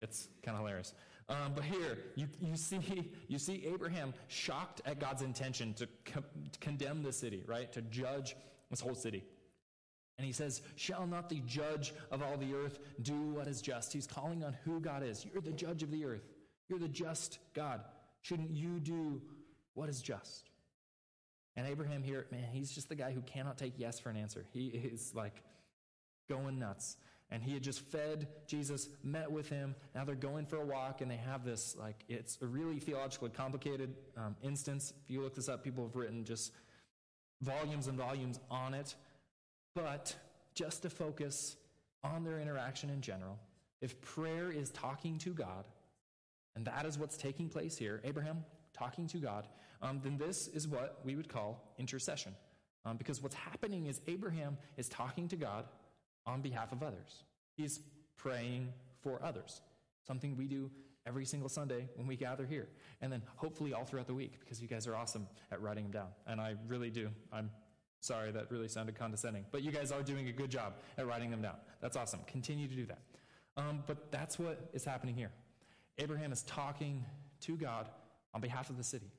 It's 0.01 0.29
kind 0.43 0.55
of 0.55 0.61
hilarious. 0.61 0.93
Um, 1.27 1.53
but 1.55 1.63
here, 1.63 1.97
you, 2.15 2.27
you, 2.39 2.55
see, 2.55 3.11
you 3.27 3.39
see 3.39 3.65
Abraham 3.65 4.13
shocked 4.27 4.81
at 4.85 4.99
God's 4.99 5.21
intention 5.21 5.73
to, 5.75 5.87
to 5.87 6.23
condemn 6.59 7.01
the 7.01 7.11
city, 7.11 7.43
right? 7.47 7.71
To 7.73 7.81
judge 7.81 8.35
this 8.69 8.79
whole 8.79 8.95
city. 8.95 9.23
And 10.17 10.25
he 10.25 10.31
says, 10.31 10.61
Shall 10.75 11.05
not 11.07 11.29
the 11.29 11.41
judge 11.45 11.93
of 12.11 12.21
all 12.21 12.37
the 12.37 12.53
earth 12.53 12.79
do 13.01 13.13
what 13.13 13.47
is 13.47 13.61
just? 13.61 13.91
He's 13.91 14.07
calling 14.07 14.43
on 14.43 14.55
who 14.63 14.79
God 14.79 15.03
is. 15.03 15.25
You're 15.25 15.41
the 15.41 15.51
judge 15.51 15.83
of 15.83 15.91
the 15.91 16.05
earth. 16.05 16.29
You're 16.69 16.79
the 16.79 16.87
just 16.87 17.39
God. 17.53 17.81
Shouldn't 18.21 18.51
you 18.51 18.79
do 18.79 19.21
what 19.73 19.89
is 19.89 20.01
just? 20.01 20.49
And 21.57 21.67
Abraham 21.67 22.03
here, 22.03 22.25
man, 22.31 22.45
he's 22.51 22.71
just 22.71 22.89
the 22.89 22.95
guy 22.95 23.11
who 23.11 23.21
cannot 23.21 23.57
take 23.57 23.73
yes 23.77 23.99
for 23.99 24.09
an 24.09 24.17
answer. 24.17 24.45
He 24.51 24.67
is 24.67 25.13
like 25.15 25.41
going 26.27 26.59
nuts. 26.59 26.97
And 27.31 27.41
he 27.41 27.53
had 27.53 27.63
just 27.63 27.81
fed 27.81 28.27
Jesus, 28.45 28.87
met 29.03 29.31
with 29.31 29.49
him. 29.49 29.75
Now 29.95 30.05
they're 30.05 30.15
going 30.15 30.45
for 30.45 30.57
a 30.57 30.65
walk, 30.65 31.01
and 31.01 31.09
they 31.09 31.17
have 31.17 31.43
this, 31.43 31.75
like, 31.75 32.03
it's 32.07 32.37
a 32.41 32.45
really 32.45 32.79
theologically 32.79 33.31
complicated 33.31 33.95
um, 34.15 34.35
instance. 34.43 34.93
If 35.03 35.09
you 35.09 35.21
look 35.21 35.33
this 35.33 35.49
up, 35.49 35.63
people 35.63 35.85
have 35.85 35.95
written 35.95 36.23
just 36.23 36.51
volumes 37.41 37.87
and 37.87 37.97
volumes 37.97 38.39
on 38.51 38.75
it. 38.75 38.93
But 39.73 40.15
just 40.53 40.83
to 40.83 40.89
focus 40.89 41.55
on 42.03 42.23
their 42.23 42.39
interaction 42.39 42.91
in 42.91 43.01
general, 43.01 43.39
if 43.81 43.99
prayer 44.01 44.51
is 44.51 44.69
talking 44.69 45.17
to 45.19 45.31
God, 45.31 45.65
and 46.55 46.65
that 46.65 46.85
is 46.85 46.97
what's 46.97 47.17
taking 47.17 47.49
place 47.49 47.75
here, 47.75 48.01
Abraham 48.03 48.45
talking 48.73 49.07
to 49.07 49.17
God, 49.17 49.47
um, 49.81 49.99
then 50.03 50.17
this 50.17 50.47
is 50.47 50.67
what 50.67 50.99
we 51.03 51.15
would 51.15 51.29
call 51.29 51.73
intercession. 51.77 52.33
Um, 52.85 52.97
because 52.97 53.21
what's 53.21 53.35
happening 53.35 53.87
is 53.87 53.99
Abraham 54.07 54.57
is 54.77 54.87
talking 54.87 55.27
to 55.29 55.35
God 55.35 55.65
on 56.25 56.41
behalf 56.41 56.71
of 56.71 56.83
others. 56.83 57.23
He's 57.55 57.79
praying 58.17 58.73
for 59.01 59.21
others, 59.23 59.61
something 60.05 60.35
we 60.37 60.45
do 60.45 60.69
every 61.07 61.25
single 61.25 61.49
Sunday 61.49 61.87
when 61.95 62.07
we 62.07 62.15
gather 62.15 62.45
here. 62.45 62.67
And 63.01 63.11
then 63.11 63.21
hopefully 63.35 63.73
all 63.73 63.85
throughout 63.85 64.07
the 64.07 64.13
week 64.13 64.39
because 64.39 64.61
you 64.61 64.67
guys 64.67 64.87
are 64.87 64.95
awesome 64.95 65.27
at 65.51 65.61
writing 65.61 65.83
them 65.83 65.91
down. 65.91 66.07
And 66.27 66.41
I 66.41 66.55
really 66.67 66.89
do. 66.89 67.09
I'm 67.31 67.51
sorry, 67.99 68.31
that 68.31 68.51
really 68.51 68.67
sounded 68.67 68.95
condescending. 68.95 69.45
But 69.51 69.63
you 69.63 69.71
guys 69.71 69.91
are 69.91 70.01
doing 70.01 70.27
a 70.27 70.31
good 70.31 70.49
job 70.49 70.73
at 70.97 71.07
writing 71.07 71.31
them 71.31 71.41
down. 71.41 71.55
That's 71.81 71.97
awesome. 71.97 72.21
Continue 72.27 72.67
to 72.67 72.75
do 72.75 72.85
that. 72.85 72.99
Um, 73.57 73.83
but 73.87 74.11
that's 74.11 74.37
what 74.37 74.69
is 74.73 74.83
happening 74.83 75.15
here. 75.15 75.31
Abraham 75.97 76.31
is 76.31 76.43
talking 76.43 77.05
to 77.41 77.55
God 77.55 77.89
on 78.33 78.41
behalf 78.41 78.69
of 78.69 78.77
the 78.77 78.83
city. 78.83 79.11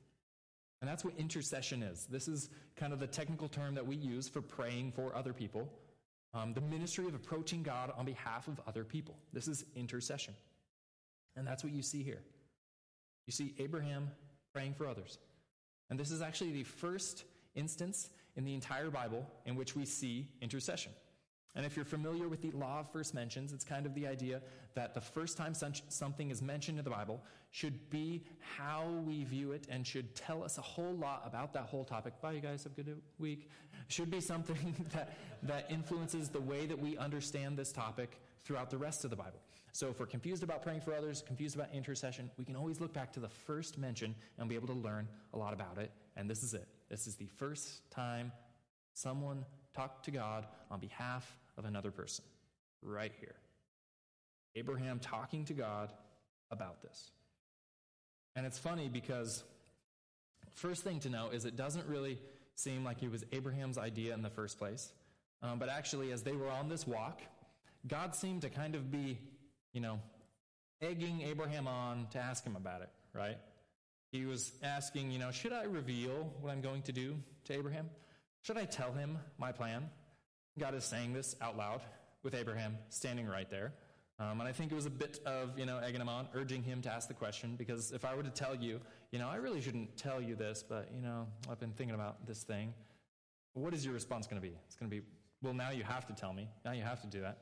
And 0.86 0.92
that's 0.92 1.04
what 1.04 1.14
intercession 1.18 1.82
is. 1.82 2.06
This 2.08 2.28
is 2.28 2.48
kind 2.76 2.92
of 2.92 3.00
the 3.00 3.08
technical 3.08 3.48
term 3.48 3.74
that 3.74 3.84
we 3.84 3.96
use 3.96 4.28
for 4.28 4.40
praying 4.40 4.92
for 4.92 5.12
other 5.16 5.32
people. 5.32 5.68
Um, 6.32 6.54
the 6.54 6.60
ministry 6.60 7.08
of 7.08 7.14
approaching 7.16 7.64
God 7.64 7.92
on 7.96 8.04
behalf 8.04 8.46
of 8.46 8.60
other 8.68 8.84
people. 8.84 9.16
This 9.32 9.48
is 9.48 9.64
intercession. 9.74 10.32
And 11.34 11.44
that's 11.44 11.64
what 11.64 11.72
you 11.72 11.82
see 11.82 12.04
here. 12.04 12.20
You 13.26 13.32
see 13.32 13.52
Abraham 13.58 14.12
praying 14.54 14.74
for 14.74 14.86
others. 14.86 15.18
And 15.90 15.98
this 15.98 16.12
is 16.12 16.22
actually 16.22 16.52
the 16.52 16.62
first 16.62 17.24
instance 17.56 18.10
in 18.36 18.44
the 18.44 18.54
entire 18.54 18.88
Bible 18.88 19.28
in 19.44 19.56
which 19.56 19.74
we 19.74 19.86
see 19.86 20.28
intercession. 20.40 20.92
And 21.56 21.64
if 21.64 21.74
you're 21.74 21.86
familiar 21.86 22.28
with 22.28 22.42
the 22.42 22.50
law 22.50 22.80
of 22.80 22.92
first 22.92 23.14
mentions, 23.14 23.54
it's 23.54 23.64
kind 23.64 23.86
of 23.86 23.94
the 23.94 24.06
idea 24.06 24.42
that 24.74 24.92
the 24.92 25.00
first 25.00 25.38
time 25.38 25.54
something 25.54 26.30
is 26.30 26.42
mentioned 26.42 26.78
in 26.78 26.84
the 26.84 26.90
Bible 26.90 27.24
should 27.50 27.88
be 27.88 28.24
how 28.58 28.86
we 29.06 29.24
view 29.24 29.52
it 29.52 29.66
and 29.70 29.86
should 29.86 30.14
tell 30.14 30.44
us 30.44 30.58
a 30.58 30.60
whole 30.60 30.94
lot 30.94 31.22
about 31.24 31.54
that 31.54 31.64
whole 31.64 31.82
topic. 31.82 32.20
Bye, 32.20 32.32
you 32.32 32.40
guys. 32.40 32.64
Have 32.64 32.72
a 32.72 32.82
good 32.82 33.00
week. 33.18 33.48
Should 33.88 34.10
be 34.10 34.20
something 34.20 34.86
that, 34.92 35.16
that 35.44 35.70
influences 35.70 36.28
the 36.28 36.40
way 36.40 36.66
that 36.66 36.78
we 36.78 36.98
understand 36.98 37.56
this 37.56 37.72
topic 37.72 38.20
throughout 38.44 38.68
the 38.68 38.78
rest 38.78 39.04
of 39.04 39.10
the 39.10 39.16
Bible. 39.16 39.40
So 39.72 39.88
if 39.88 39.98
we're 39.98 40.06
confused 40.06 40.42
about 40.42 40.62
praying 40.62 40.82
for 40.82 40.94
others, 40.94 41.22
confused 41.26 41.54
about 41.54 41.68
intercession, 41.72 42.30
we 42.36 42.44
can 42.44 42.56
always 42.56 42.82
look 42.82 42.92
back 42.92 43.14
to 43.14 43.20
the 43.20 43.28
first 43.30 43.78
mention 43.78 44.14
and 44.38 44.46
be 44.46 44.56
able 44.56 44.68
to 44.68 44.74
learn 44.74 45.08
a 45.32 45.38
lot 45.38 45.54
about 45.54 45.78
it. 45.78 45.90
And 46.16 46.28
this 46.28 46.42
is 46.42 46.52
it. 46.52 46.68
This 46.90 47.06
is 47.06 47.14
the 47.14 47.28
first 47.36 47.90
time 47.90 48.30
someone 48.92 49.46
talked 49.74 50.04
to 50.04 50.10
God 50.10 50.46
on 50.70 50.80
behalf 50.80 51.38
of 51.56 51.64
another 51.64 51.90
person. 51.90 52.24
Right 52.82 53.12
here. 53.20 53.34
Abraham 54.54 54.98
talking 54.98 55.44
to 55.46 55.54
God 55.54 55.92
about 56.50 56.82
this. 56.82 57.10
And 58.34 58.46
it's 58.46 58.58
funny 58.58 58.88
because, 58.88 59.42
first 60.54 60.82
thing 60.82 61.00
to 61.00 61.10
know 61.10 61.30
is 61.30 61.44
it 61.44 61.56
doesn't 61.56 61.86
really 61.86 62.18
seem 62.54 62.84
like 62.84 63.02
it 63.02 63.10
was 63.10 63.24
Abraham's 63.32 63.78
idea 63.78 64.14
in 64.14 64.22
the 64.22 64.30
first 64.30 64.58
place. 64.58 64.92
Um, 65.42 65.58
but 65.58 65.68
actually, 65.68 66.12
as 66.12 66.22
they 66.22 66.32
were 66.32 66.50
on 66.50 66.68
this 66.68 66.86
walk, 66.86 67.20
God 67.86 68.14
seemed 68.14 68.42
to 68.42 68.50
kind 68.50 68.74
of 68.74 68.90
be, 68.90 69.18
you 69.72 69.80
know, 69.80 70.00
egging 70.80 71.22
Abraham 71.22 71.68
on 71.68 72.08
to 72.12 72.18
ask 72.18 72.44
him 72.44 72.56
about 72.56 72.82
it, 72.82 72.90
right? 73.14 73.38
He 74.12 74.24
was 74.24 74.52
asking, 74.62 75.10
you 75.10 75.18
know, 75.18 75.30
should 75.30 75.52
I 75.52 75.64
reveal 75.64 76.32
what 76.40 76.50
I'm 76.50 76.60
going 76.60 76.82
to 76.82 76.92
do 76.92 77.16
to 77.44 77.54
Abraham? 77.54 77.90
Should 78.42 78.56
I 78.56 78.64
tell 78.64 78.92
him 78.92 79.18
my 79.38 79.52
plan? 79.52 79.90
God 80.58 80.74
is 80.74 80.84
saying 80.84 81.12
this 81.12 81.36
out 81.40 81.56
loud 81.56 81.82
with 82.22 82.34
Abraham 82.34 82.78
standing 82.88 83.26
right 83.26 83.50
there. 83.50 83.72
Um, 84.18 84.40
and 84.40 84.48
I 84.48 84.52
think 84.52 84.72
it 84.72 84.74
was 84.74 84.86
a 84.86 84.90
bit 84.90 85.20
of, 85.26 85.58
you 85.58 85.66
know, 85.66 85.78
egging 85.78 86.00
him 86.00 86.08
on, 86.08 86.28
urging 86.34 86.62
him 86.62 86.80
to 86.82 86.90
ask 86.90 87.06
the 87.06 87.14
question, 87.14 87.54
because 87.56 87.92
if 87.92 88.04
I 88.04 88.14
were 88.14 88.22
to 88.22 88.30
tell 88.30 88.54
you, 88.54 88.80
you 89.12 89.18
know, 89.18 89.28
I 89.28 89.36
really 89.36 89.60
shouldn't 89.60 89.96
tell 89.98 90.22
you 90.22 90.34
this, 90.34 90.64
but, 90.66 90.90
you 90.94 91.02
know, 91.02 91.26
I've 91.50 91.60
been 91.60 91.72
thinking 91.72 91.94
about 91.94 92.26
this 92.26 92.42
thing, 92.42 92.72
what 93.52 93.74
is 93.74 93.84
your 93.84 93.92
response 93.92 94.26
going 94.26 94.40
to 94.40 94.48
be? 94.48 94.54
It's 94.66 94.74
going 94.74 94.90
to 94.90 94.96
be, 94.96 95.02
well, 95.42 95.52
now 95.52 95.70
you 95.70 95.84
have 95.84 96.06
to 96.06 96.14
tell 96.14 96.32
me. 96.32 96.48
Now 96.64 96.72
you 96.72 96.82
have 96.82 97.02
to 97.02 97.06
do 97.06 97.20
that. 97.20 97.38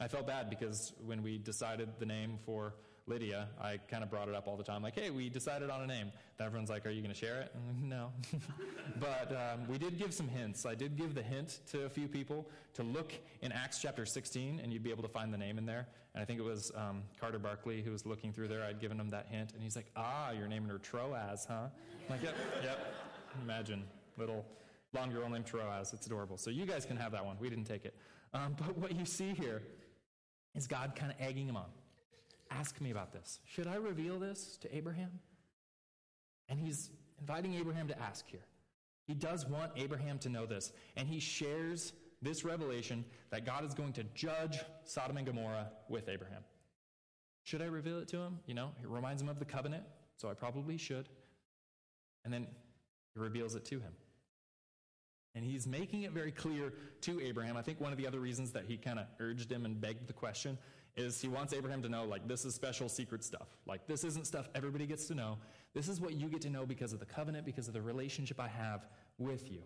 I 0.00 0.08
felt 0.08 0.26
bad 0.26 0.50
because 0.50 0.92
when 1.04 1.22
we 1.22 1.38
decided 1.38 1.88
the 1.98 2.06
name 2.06 2.38
for 2.44 2.74
Lydia, 3.08 3.48
I 3.60 3.78
kind 3.88 4.02
of 4.02 4.10
brought 4.10 4.28
it 4.28 4.34
up 4.34 4.46
all 4.46 4.56
the 4.56 4.64
time, 4.64 4.82
like, 4.82 4.94
hey, 4.94 5.10
we 5.10 5.28
decided 5.28 5.70
on 5.70 5.82
a 5.82 5.86
name. 5.86 6.12
And 6.38 6.46
everyone's 6.46 6.70
like, 6.70 6.86
are 6.86 6.90
you 6.90 7.00
going 7.00 7.12
to 7.12 7.18
share 7.18 7.40
it? 7.40 7.54
Like, 7.66 7.82
no. 7.82 8.12
but 9.00 9.32
um, 9.32 9.66
we 9.68 9.78
did 9.78 9.98
give 9.98 10.12
some 10.12 10.28
hints. 10.28 10.66
I 10.66 10.74
did 10.74 10.96
give 10.96 11.14
the 11.14 11.22
hint 11.22 11.60
to 11.72 11.84
a 11.84 11.88
few 11.88 12.08
people 12.08 12.48
to 12.74 12.82
look 12.82 13.12
in 13.42 13.52
Acts 13.52 13.80
chapter 13.80 14.04
16, 14.04 14.60
and 14.62 14.72
you'd 14.72 14.82
be 14.82 14.90
able 14.90 15.02
to 15.02 15.08
find 15.08 15.32
the 15.32 15.38
name 15.38 15.58
in 15.58 15.66
there. 15.66 15.88
And 16.14 16.22
I 16.22 16.24
think 16.24 16.38
it 16.38 16.44
was 16.44 16.70
um, 16.74 17.02
Carter 17.20 17.38
Barkley 17.38 17.82
who 17.82 17.90
was 17.90 18.04
looking 18.04 18.32
through 18.32 18.48
there. 18.48 18.64
I'd 18.64 18.80
given 18.80 19.00
him 19.00 19.10
that 19.10 19.26
hint, 19.30 19.52
and 19.54 19.62
he's 19.62 19.76
like, 19.76 19.90
ah, 19.96 20.32
you're 20.32 20.48
naming 20.48 20.68
her 20.68 20.78
Troas, 20.78 21.46
huh? 21.48 21.54
I'm 21.54 22.10
like, 22.10 22.22
yep, 22.22 22.34
yep. 22.62 22.94
Imagine, 23.42 23.84
little 24.16 24.44
blonde 24.92 25.12
girl 25.12 25.28
named 25.28 25.46
Troas. 25.46 25.92
It's 25.92 26.06
adorable. 26.06 26.36
So 26.36 26.50
you 26.50 26.66
guys 26.66 26.84
can 26.84 26.96
have 26.96 27.12
that 27.12 27.24
one. 27.24 27.36
We 27.38 27.48
didn't 27.48 27.66
take 27.66 27.84
it. 27.84 27.94
Um, 28.34 28.54
but 28.58 28.76
what 28.76 28.94
you 28.94 29.04
see 29.04 29.32
here 29.32 29.62
is 30.54 30.66
God 30.66 30.94
kind 30.96 31.12
of 31.12 31.18
egging 31.20 31.48
him 31.48 31.56
on. 31.56 31.66
Ask 32.50 32.80
me 32.80 32.90
about 32.90 33.12
this. 33.12 33.40
Should 33.44 33.66
I 33.66 33.76
reveal 33.76 34.18
this 34.18 34.56
to 34.62 34.74
Abraham? 34.74 35.20
And 36.48 36.58
he's 36.58 36.90
inviting 37.20 37.54
Abraham 37.54 37.88
to 37.88 38.00
ask 38.00 38.26
here. 38.26 38.44
He 39.06 39.14
does 39.14 39.46
want 39.46 39.72
Abraham 39.76 40.18
to 40.20 40.28
know 40.28 40.46
this, 40.46 40.72
and 40.96 41.08
he 41.08 41.18
shares 41.18 41.92
this 42.20 42.44
revelation 42.44 43.04
that 43.30 43.46
God 43.46 43.64
is 43.64 43.74
going 43.74 43.92
to 43.94 44.04
judge 44.14 44.58
Sodom 44.84 45.16
and 45.16 45.26
Gomorrah 45.26 45.70
with 45.88 46.08
Abraham. 46.08 46.42
Should 47.44 47.62
I 47.62 47.66
reveal 47.66 47.98
it 47.98 48.08
to 48.08 48.18
him? 48.18 48.40
You 48.46 48.54
know, 48.54 48.72
it 48.82 48.88
reminds 48.88 49.22
him 49.22 49.28
of 49.28 49.38
the 49.38 49.44
covenant, 49.44 49.84
so 50.16 50.28
I 50.28 50.34
probably 50.34 50.76
should. 50.76 51.08
And 52.24 52.34
then 52.34 52.46
he 53.14 53.20
reveals 53.20 53.54
it 53.54 53.64
to 53.66 53.76
him. 53.76 53.92
And 55.34 55.44
he's 55.44 55.66
making 55.66 56.02
it 56.02 56.12
very 56.12 56.32
clear 56.32 56.74
to 57.02 57.20
Abraham. 57.20 57.56
I 57.56 57.62
think 57.62 57.80
one 57.80 57.92
of 57.92 57.98
the 57.98 58.06
other 58.06 58.18
reasons 58.20 58.52
that 58.52 58.64
he 58.66 58.76
kind 58.76 58.98
of 58.98 59.06
urged 59.20 59.50
him 59.50 59.64
and 59.64 59.80
begged 59.80 60.06
the 60.06 60.12
question 60.12 60.58
is 60.98 61.20
he 61.20 61.28
wants 61.28 61.52
Abraham 61.52 61.80
to 61.82 61.88
know, 61.88 62.04
like, 62.04 62.26
this 62.26 62.44
is 62.44 62.54
special 62.54 62.88
secret 62.88 63.22
stuff. 63.22 63.48
Like, 63.66 63.86
this 63.86 64.04
isn't 64.04 64.26
stuff 64.26 64.48
everybody 64.54 64.86
gets 64.86 65.06
to 65.06 65.14
know. 65.14 65.38
This 65.72 65.88
is 65.88 66.00
what 66.00 66.14
you 66.14 66.28
get 66.28 66.42
to 66.42 66.50
know 66.50 66.66
because 66.66 66.92
of 66.92 66.98
the 66.98 67.06
covenant, 67.06 67.46
because 67.46 67.68
of 67.68 67.74
the 67.74 67.80
relationship 67.80 68.40
I 68.40 68.48
have 68.48 68.86
with 69.16 69.50
you. 69.50 69.62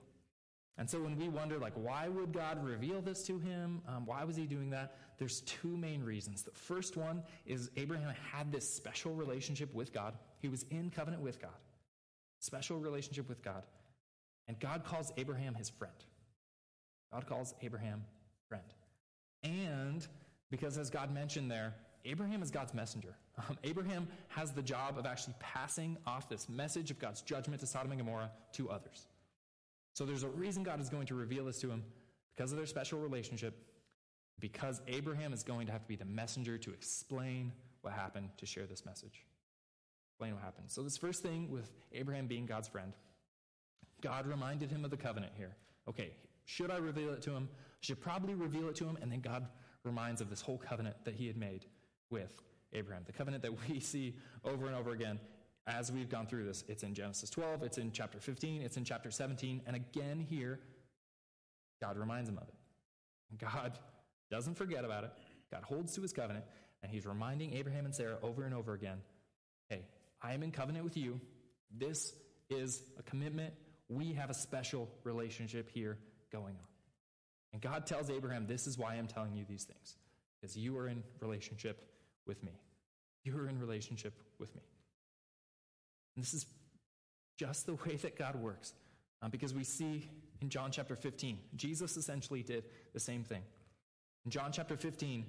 And 0.78 0.89
so 0.89 1.01
when 1.01 1.16
we 1.16 1.28
wonder, 1.28 1.59
like, 1.59 1.74
why 1.74 2.09
would 2.09 2.33
God 2.33 2.62
reveal 2.64 3.01
this 3.03 3.22
to 3.24 3.39
him? 3.39 3.83
Um, 3.89 4.07
why 4.07 4.24
was 4.24 4.37
he 4.37 4.47
doing 4.47 4.70
that? 4.70 4.97
There's 5.18 5.41
two 5.43 5.76
main 5.76 6.03
reasons. 6.03 6.43
The 6.43 6.51
first 6.51 6.97
one 6.97 7.22
is 7.47 7.70
Abraham 7.76 8.14
had 8.33 8.53
this 8.53 8.68
special 8.68 9.14
relationship 9.14 9.72
with 9.74 9.93
God. 9.93 10.14
He 10.39 10.49
was 10.49 10.64
in 10.70 10.91
covenant 10.91 11.22
with 11.22 11.41
God, 11.41 11.51
special 12.41 12.78
relationship 12.78 13.28
with 13.28 13.43
God. 13.43 13.64
And 14.49 14.59
God 14.61 14.85
calls 14.85 15.12
Abraham 15.16 15.55
his 15.55 15.70
friend. 15.70 15.95
God 17.12 17.26
calls 17.26 17.55
Abraham 17.62 18.05
friend. 18.49 18.64
And 19.45 20.07
because, 20.53 20.76
as 20.76 20.90
God 20.90 21.12
mentioned 21.12 21.50
there, 21.50 21.74
Abraham 22.05 22.42
is 22.42 22.50
God's 22.50 22.74
messenger. 22.74 23.16
Um, 23.48 23.57
Abraham 23.64 24.07
has 24.28 24.53
the 24.53 24.61
job 24.61 24.98
of 24.98 25.07
actually 25.07 25.32
passing 25.40 25.96
off 26.07 26.28
this 26.28 26.46
message 26.50 26.90
of 26.90 26.98
God's 26.98 27.22
judgment 27.22 27.61
to 27.61 27.66
Sodom 27.66 27.90
and 27.90 27.98
Gomorrah 27.98 28.30
to 28.53 28.68
others. 28.68 29.07
So 29.94 30.05
there's 30.05 30.22
a 30.22 30.28
reason 30.28 30.62
God 30.62 30.82
is 30.82 30.90
going 30.90 31.07
to 31.07 31.14
reveal 31.14 31.46
this 31.46 31.59
to 31.62 31.70
him 31.70 31.82
because 32.36 32.53
of 32.53 32.59
their 32.59 32.66
special 32.66 32.98
relationship, 32.98 33.57
because 34.38 34.82
Abraham 34.86 35.32
is 35.32 35.42
going 35.42 35.64
to 35.66 35.72
have 35.72 35.80
to 35.80 35.88
be 35.88 35.96
the 35.96 36.05
messenger 36.05 36.59
to 36.59 36.70
explain 36.72 37.53
what 37.80 37.94
happened, 37.94 38.28
to 38.36 38.44
share 38.44 38.66
this 38.66 38.84
message. 38.84 39.24
Explain 40.11 40.34
what 40.34 40.42
happened. 40.42 40.70
So, 40.70 40.82
this 40.82 40.98
first 40.98 41.22
thing 41.22 41.50
with 41.50 41.72
Abraham 41.92 42.26
being 42.26 42.44
God's 42.44 42.68
friend, 42.68 42.92
God 44.03 44.26
reminded 44.26 44.70
him 44.70 44.84
of 44.84 44.90
the 44.90 44.98
covenant 44.98 45.32
here. 45.38 45.57
Okay, 45.88 46.11
should 46.44 46.70
I 46.70 46.76
reveal 46.76 47.14
it 47.14 47.22
to 47.22 47.30
him? 47.30 47.48
I 47.55 47.78
should 47.80 48.00
probably 48.03 48.34
reveal 48.34 48.68
it 48.68 48.76
to 48.76 48.84
him, 48.84 48.98
and 49.00 49.11
then 49.11 49.20
God 49.20 49.46
reminds 49.85 50.20
of 50.20 50.30
this 50.30 50.41
whole 50.41 50.59
covenant 50.59 50.97
that 51.05 51.14
he 51.14 51.26
had 51.26 51.37
made 51.37 51.66
with 52.11 52.41
Abraham. 52.72 53.03
The 53.07 53.12
covenant 53.12 53.43
that 53.43 53.68
we 53.68 53.80
see 53.80 54.16
over 54.45 54.66
and 54.66 54.74
over 54.74 54.91
again 54.91 55.18
as 55.66 55.93
we've 55.93 56.09
gone 56.09 56.26
through 56.26 56.45
this. 56.45 56.64
It's 56.68 56.83
in 56.83 56.95
Genesis 56.95 57.30
12, 57.30 57.62
it's 57.62 57.78
in 57.78 57.93
chapter 57.93 58.18
15, 58.18 58.62
it's 58.62 58.76
in 58.76 58.85
chapter 58.85 59.11
17, 59.11 59.62
and 59.66 59.76
again 59.76 60.18
here, 60.18 60.61
God 61.80 61.97
reminds 61.97 62.28
him 62.28 62.39
of 62.39 62.49
it. 62.49 62.55
God 63.39 63.78
doesn't 64.30 64.55
forget 64.55 64.85
about 64.85 65.05
it. 65.05 65.12
God 65.51 65.62
holds 65.62 65.95
to 65.95 66.03
his 66.03 66.12
covenant, 66.12 66.45
and 66.83 66.91
he's 66.91 67.07
reminding 67.07 67.53
Abraham 67.55 67.85
and 67.85 67.95
Sarah 67.95 68.18
over 68.22 68.45
and 68.45 68.55
over 68.55 68.74
again 68.74 68.99
hey, 69.68 69.87
I 70.20 70.35
am 70.35 70.43
in 70.43 70.51
covenant 70.51 70.85
with 70.85 70.99
you. 70.99 71.18
This 71.74 72.12
is 72.51 72.83
a 72.99 73.03
commitment. 73.03 73.55
We 73.89 74.12
have 74.12 74.28
a 74.28 74.35
special 74.35 74.87
relationship 75.03 75.70
here 75.70 75.99
going 76.30 76.57
on. 76.57 76.71
And 77.53 77.61
God 77.61 77.86
tells 77.86 78.11
Abraham, 78.11 78.46
This 78.46 78.66
is 78.66 78.78
why 78.78 78.94
I'm 78.94 79.07
telling 79.07 79.34
you 79.34 79.44
these 79.48 79.64
things, 79.64 79.96
because 80.40 80.57
you 80.57 80.76
are 80.78 80.88
in 80.88 81.03
relationship 81.20 81.88
with 82.26 82.42
me. 82.42 82.53
You 83.24 83.38
are 83.38 83.48
in 83.48 83.59
relationship 83.59 84.14
with 84.38 84.55
me. 84.55 84.62
And 86.16 86.24
this 86.24 86.34
is 86.34 86.46
just 87.36 87.66
the 87.66 87.74
way 87.74 87.96
that 87.96 88.18
God 88.18 88.36
works. 88.36 88.74
Um, 89.22 89.30
because 89.30 89.55
we 89.55 89.64
see 89.64 90.09
in 90.40 90.48
John 90.48 90.72
chapter 90.72 90.96
15, 90.96 91.38
Jesus 91.55 91.96
essentially 91.96 92.42
did 92.42 92.64
the 92.92 93.00
same 93.00 93.22
thing. 93.22 93.42
In 94.24 94.30
John 94.30 94.50
chapter 94.53 94.76
15, 94.76 95.24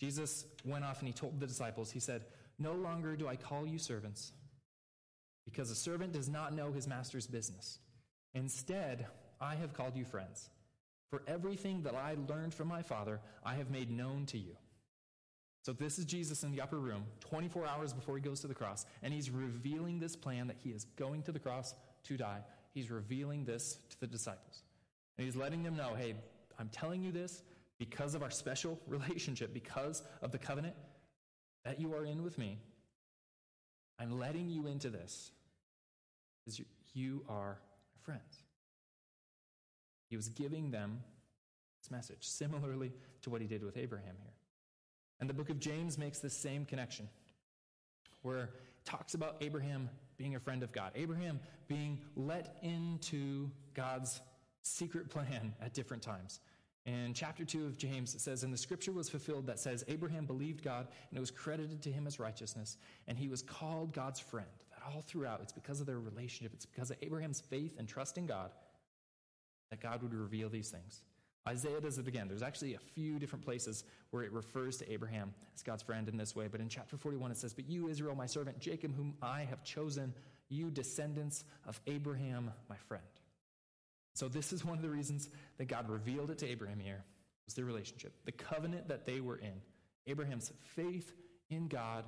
Jesus 0.00 0.44
went 0.64 0.84
off 0.84 0.98
and 0.98 1.08
he 1.08 1.14
told 1.14 1.40
the 1.40 1.46
disciples, 1.46 1.90
He 1.90 2.00
said, 2.00 2.24
No 2.58 2.72
longer 2.72 3.16
do 3.16 3.28
I 3.28 3.36
call 3.36 3.66
you 3.66 3.78
servants, 3.78 4.32
because 5.44 5.70
a 5.70 5.74
servant 5.74 6.12
does 6.12 6.28
not 6.28 6.54
know 6.54 6.72
his 6.72 6.88
master's 6.88 7.26
business. 7.26 7.78
Instead, 8.34 9.06
I 9.40 9.54
have 9.54 9.72
called 9.72 9.96
you 9.96 10.04
friends. 10.04 10.50
For 11.10 11.22
everything 11.26 11.82
that 11.82 11.94
I 11.94 12.16
learned 12.28 12.54
from 12.54 12.68
my 12.68 12.82
Father, 12.82 13.20
I 13.44 13.54
have 13.54 13.70
made 13.70 13.90
known 13.90 14.26
to 14.26 14.38
you. 14.38 14.56
So, 15.62 15.72
this 15.72 15.98
is 15.98 16.04
Jesus 16.04 16.44
in 16.44 16.52
the 16.52 16.60
upper 16.60 16.78
room, 16.78 17.04
24 17.20 17.66
hours 17.66 17.92
before 17.92 18.16
he 18.16 18.22
goes 18.22 18.40
to 18.40 18.46
the 18.46 18.54
cross, 18.54 18.86
and 19.02 19.12
he's 19.12 19.30
revealing 19.30 19.98
this 19.98 20.14
plan 20.14 20.46
that 20.46 20.56
he 20.62 20.70
is 20.70 20.84
going 20.96 21.22
to 21.24 21.32
the 21.32 21.40
cross 21.40 21.74
to 22.04 22.16
die. 22.16 22.40
He's 22.72 22.90
revealing 22.90 23.44
this 23.44 23.78
to 23.90 24.00
the 24.00 24.06
disciples. 24.06 24.62
And 25.18 25.24
he's 25.24 25.34
letting 25.34 25.62
them 25.62 25.76
know 25.76 25.94
hey, 25.96 26.14
I'm 26.58 26.68
telling 26.68 27.02
you 27.02 27.10
this 27.10 27.42
because 27.78 28.14
of 28.14 28.22
our 28.22 28.30
special 28.30 28.78
relationship, 28.86 29.52
because 29.52 30.02
of 30.22 30.30
the 30.30 30.38
covenant 30.38 30.74
that 31.64 31.80
you 31.80 31.94
are 31.94 32.04
in 32.04 32.22
with 32.22 32.38
me. 32.38 32.58
I'm 33.98 34.18
letting 34.18 34.48
you 34.48 34.66
into 34.66 34.90
this 34.90 35.32
because 36.44 36.60
you 36.94 37.24
are 37.28 37.58
friends. 38.02 38.45
He 40.08 40.16
was 40.16 40.28
giving 40.28 40.70
them 40.70 41.00
this 41.82 41.90
message, 41.90 42.26
similarly 42.26 42.92
to 43.22 43.30
what 43.30 43.40
he 43.40 43.46
did 43.46 43.64
with 43.64 43.76
Abraham 43.76 44.14
here. 44.22 44.32
And 45.20 45.28
the 45.28 45.34
book 45.34 45.50
of 45.50 45.58
James 45.58 45.98
makes 45.98 46.18
the 46.18 46.30
same 46.30 46.64
connection, 46.64 47.08
where 48.22 48.44
it 48.44 48.50
talks 48.84 49.14
about 49.14 49.36
Abraham 49.40 49.88
being 50.16 50.36
a 50.36 50.40
friend 50.40 50.62
of 50.62 50.72
God, 50.72 50.92
Abraham 50.94 51.40
being 51.68 52.00
let 52.16 52.56
into 52.62 53.50
God's 53.74 54.20
secret 54.62 55.10
plan 55.10 55.54
at 55.60 55.74
different 55.74 56.02
times. 56.02 56.40
In 56.86 57.14
chapter 57.14 57.44
2 57.44 57.66
of 57.66 57.76
James, 57.76 58.14
it 58.14 58.20
says, 58.20 58.44
And 58.44 58.52
the 58.52 58.58
scripture 58.58 58.92
was 58.92 59.10
fulfilled 59.10 59.46
that 59.46 59.58
says, 59.58 59.84
Abraham 59.88 60.24
believed 60.24 60.62
God, 60.62 60.86
and 61.10 61.16
it 61.16 61.20
was 61.20 61.32
credited 61.32 61.82
to 61.82 61.90
him 61.90 62.06
as 62.06 62.20
righteousness, 62.20 62.76
and 63.08 63.18
he 63.18 63.26
was 63.26 63.42
called 63.42 63.92
God's 63.92 64.20
friend. 64.20 64.46
That 64.70 64.94
all 64.94 65.02
throughout, 65.02 65.40
it's 65.42 65.52
because 65.52 65.80
of 65.80 65.86
their 65.86 65.98
relationship, 65.98 66.52
it's 66.54 66.66
because 66.66 66.90
of 66.90 66.96
Abraham's 67.02 67.40
faith 67.40 67.74
and 67.78 67.88
trust 67.88 68.18
in 68.18 68.26
God 68.26 68.52
that 69.70 69.80
God 69.80 70.02
would 70.02 70.14
reveal 70.14 70.48
these 70.48 70.70
things. 70.70 71.02
Isaiah 71.48 71.80
does 71.80 71.98
it 71.98 72.08
again. 72.08 72.26
There's 72.26 72.42
actually 72.42 72.74
a 72.74 72.78
few 72.78 73.18
different 73.18 73.44
places 73.44 73.84
where 74.10 74.24
it 74.24 74.32
refers 74.32 74.76
to 74.78 74.92
Abraham 74.92 75.32
as 75.54 75.62
God's 75.62 75.82
friend 75.82 76.08
in 76.08 76.16
this 76.16 76.34
way. 76.34 76.48
But 76.50 76.60
in 76.60 76.68
chapter 76.68 76.96
41, 76.96 77.30
it 77.30 77.36
says, 77.36 77.54
But 77.54 77.68
you, 77.68 77.88
Israel, 77.88 78.16
my 78.16 78.26
servant, 78.26 78.58
Jacob, 78.58 78.96
whom 78.96 79.14
I 79.22 79.42
have 79.42 79.62
chosen, 79.62 80.12
you 80.48 80.70
descendants 80.70 81.44
of 81.66 81.80
Abraham, 81.86 82.50
my 82.68 82.76
friend. 82.88 83.04
So, 84.14 84.28
this 84.28 84.52
is 84.52 84.64
one 84.64 84.76
of 84.76 84.82
the 84.82 84.90
reasons 84.90 85.28
that 85.58 85.66
God 85.66 85.88
revealed 85.88 86.30
it 86.30 86.38
to 86.38 86.48
Abraham 86.48 86.80
here, 86.80 87.04
was 87.44 87.54
their 87.54 87.64
relationship, 87.64 88.14
the 88.24 88.32
covenant 88.32 88.88
that 88.88 89.06
they 89.06 89.20
were 89.20 89.36
in. 89.36 89.60
Abraham's 90.06 90.52
faith 90.62 91.12
in 91.50 91.68
God 91.68 92.04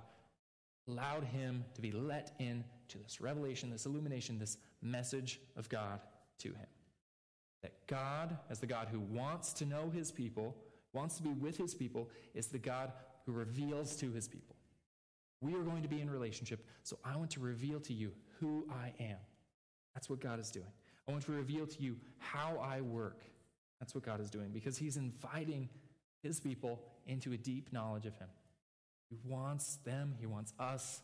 allowed 0.88 1.24
him 1.24 1.64
to 1.74 1.82
be 1.82 1.92
let 1.92 2.32
in 2.38 2.64
to 2.88 2.98
this 2.98 3.20
revelation, 3.20 3.70
this 3.70 3.86
illumination, 3.86 4.38
this 4.38 4.56
message 4.80 5.38
of 5.56 5.68
God 5.68 6.00
to 6.38 6.48
him. 6.48 6.66
That 7.62 7.86
God, 7.86 8.38
as 8.50 8.60
the 8.60 8.66
God 8.66 8.88
who 8.90 9.00
wants 9.00 9.52
to 9.54 9.64
know 9.64 9.90
his 9.90 10.12
people, 10.12 10.56
wants 10.92 11.16
to 11.16 11.22
be 11.22 11.30
with 11.30 11.56
his 11.56 11.74
people, 11.74 12.08
is 12.34 12.46
the 12.46 12.58
God 12.58 12.92
who 13.26 13.32
reveals 13.32 13.96
to 13.96 14.12
his 14.12 14.28
people. 14.28 14.56
We 15.40 15.54
are 15.54 15.62
going 15.62 15.82
to 15.82 15.88
be 15.88 16.00
in 16.00 16.10
relationship, 16.10 16.64
so 16.82 16.98
I 17.04 17.16
want 17.16 17.30
to 17.32 17.40
reveal 17.40 17.80
to 17.80 17.92
you 17.92 18.12
who 18.40 18.66
I 18.70 18.92
am. 19.02 19.18
That's 19.94 20.08
what 20.10 20.20
God 20.20 20.40
is 20.40 20.50
doing. 20.50 20.66
I 21.06 21.12
want 21.12 21.24
to 21.24 21.32
reveal 21.32 21.66
to 21.66 21.82
you 21.82 21.96
how 22.18 22.58
I 22.62 22.80
work. 22.80 23.22
That's 23.80 23.94
what 23.94 24.04
God 24.04 24.20
is 24.20 24.30
doing 24.30 24.50
because 24.52 24.76
He's 24.76 24.96
inviting 24.96 25.68
His 26.22 26.40
people 26.40 26.80
into 27.06 27.32
a 27.32 27.36
deep 27.36 27.72
knowledge 27.72 28.06
of 28.06 28.16
Him. 28.18 28.28
He 29.08 29.16
wants 29.24 29.76
them, 29.84 30.14
He 30.18 30.26
wants 30.26 30.52
us 30.58 31.00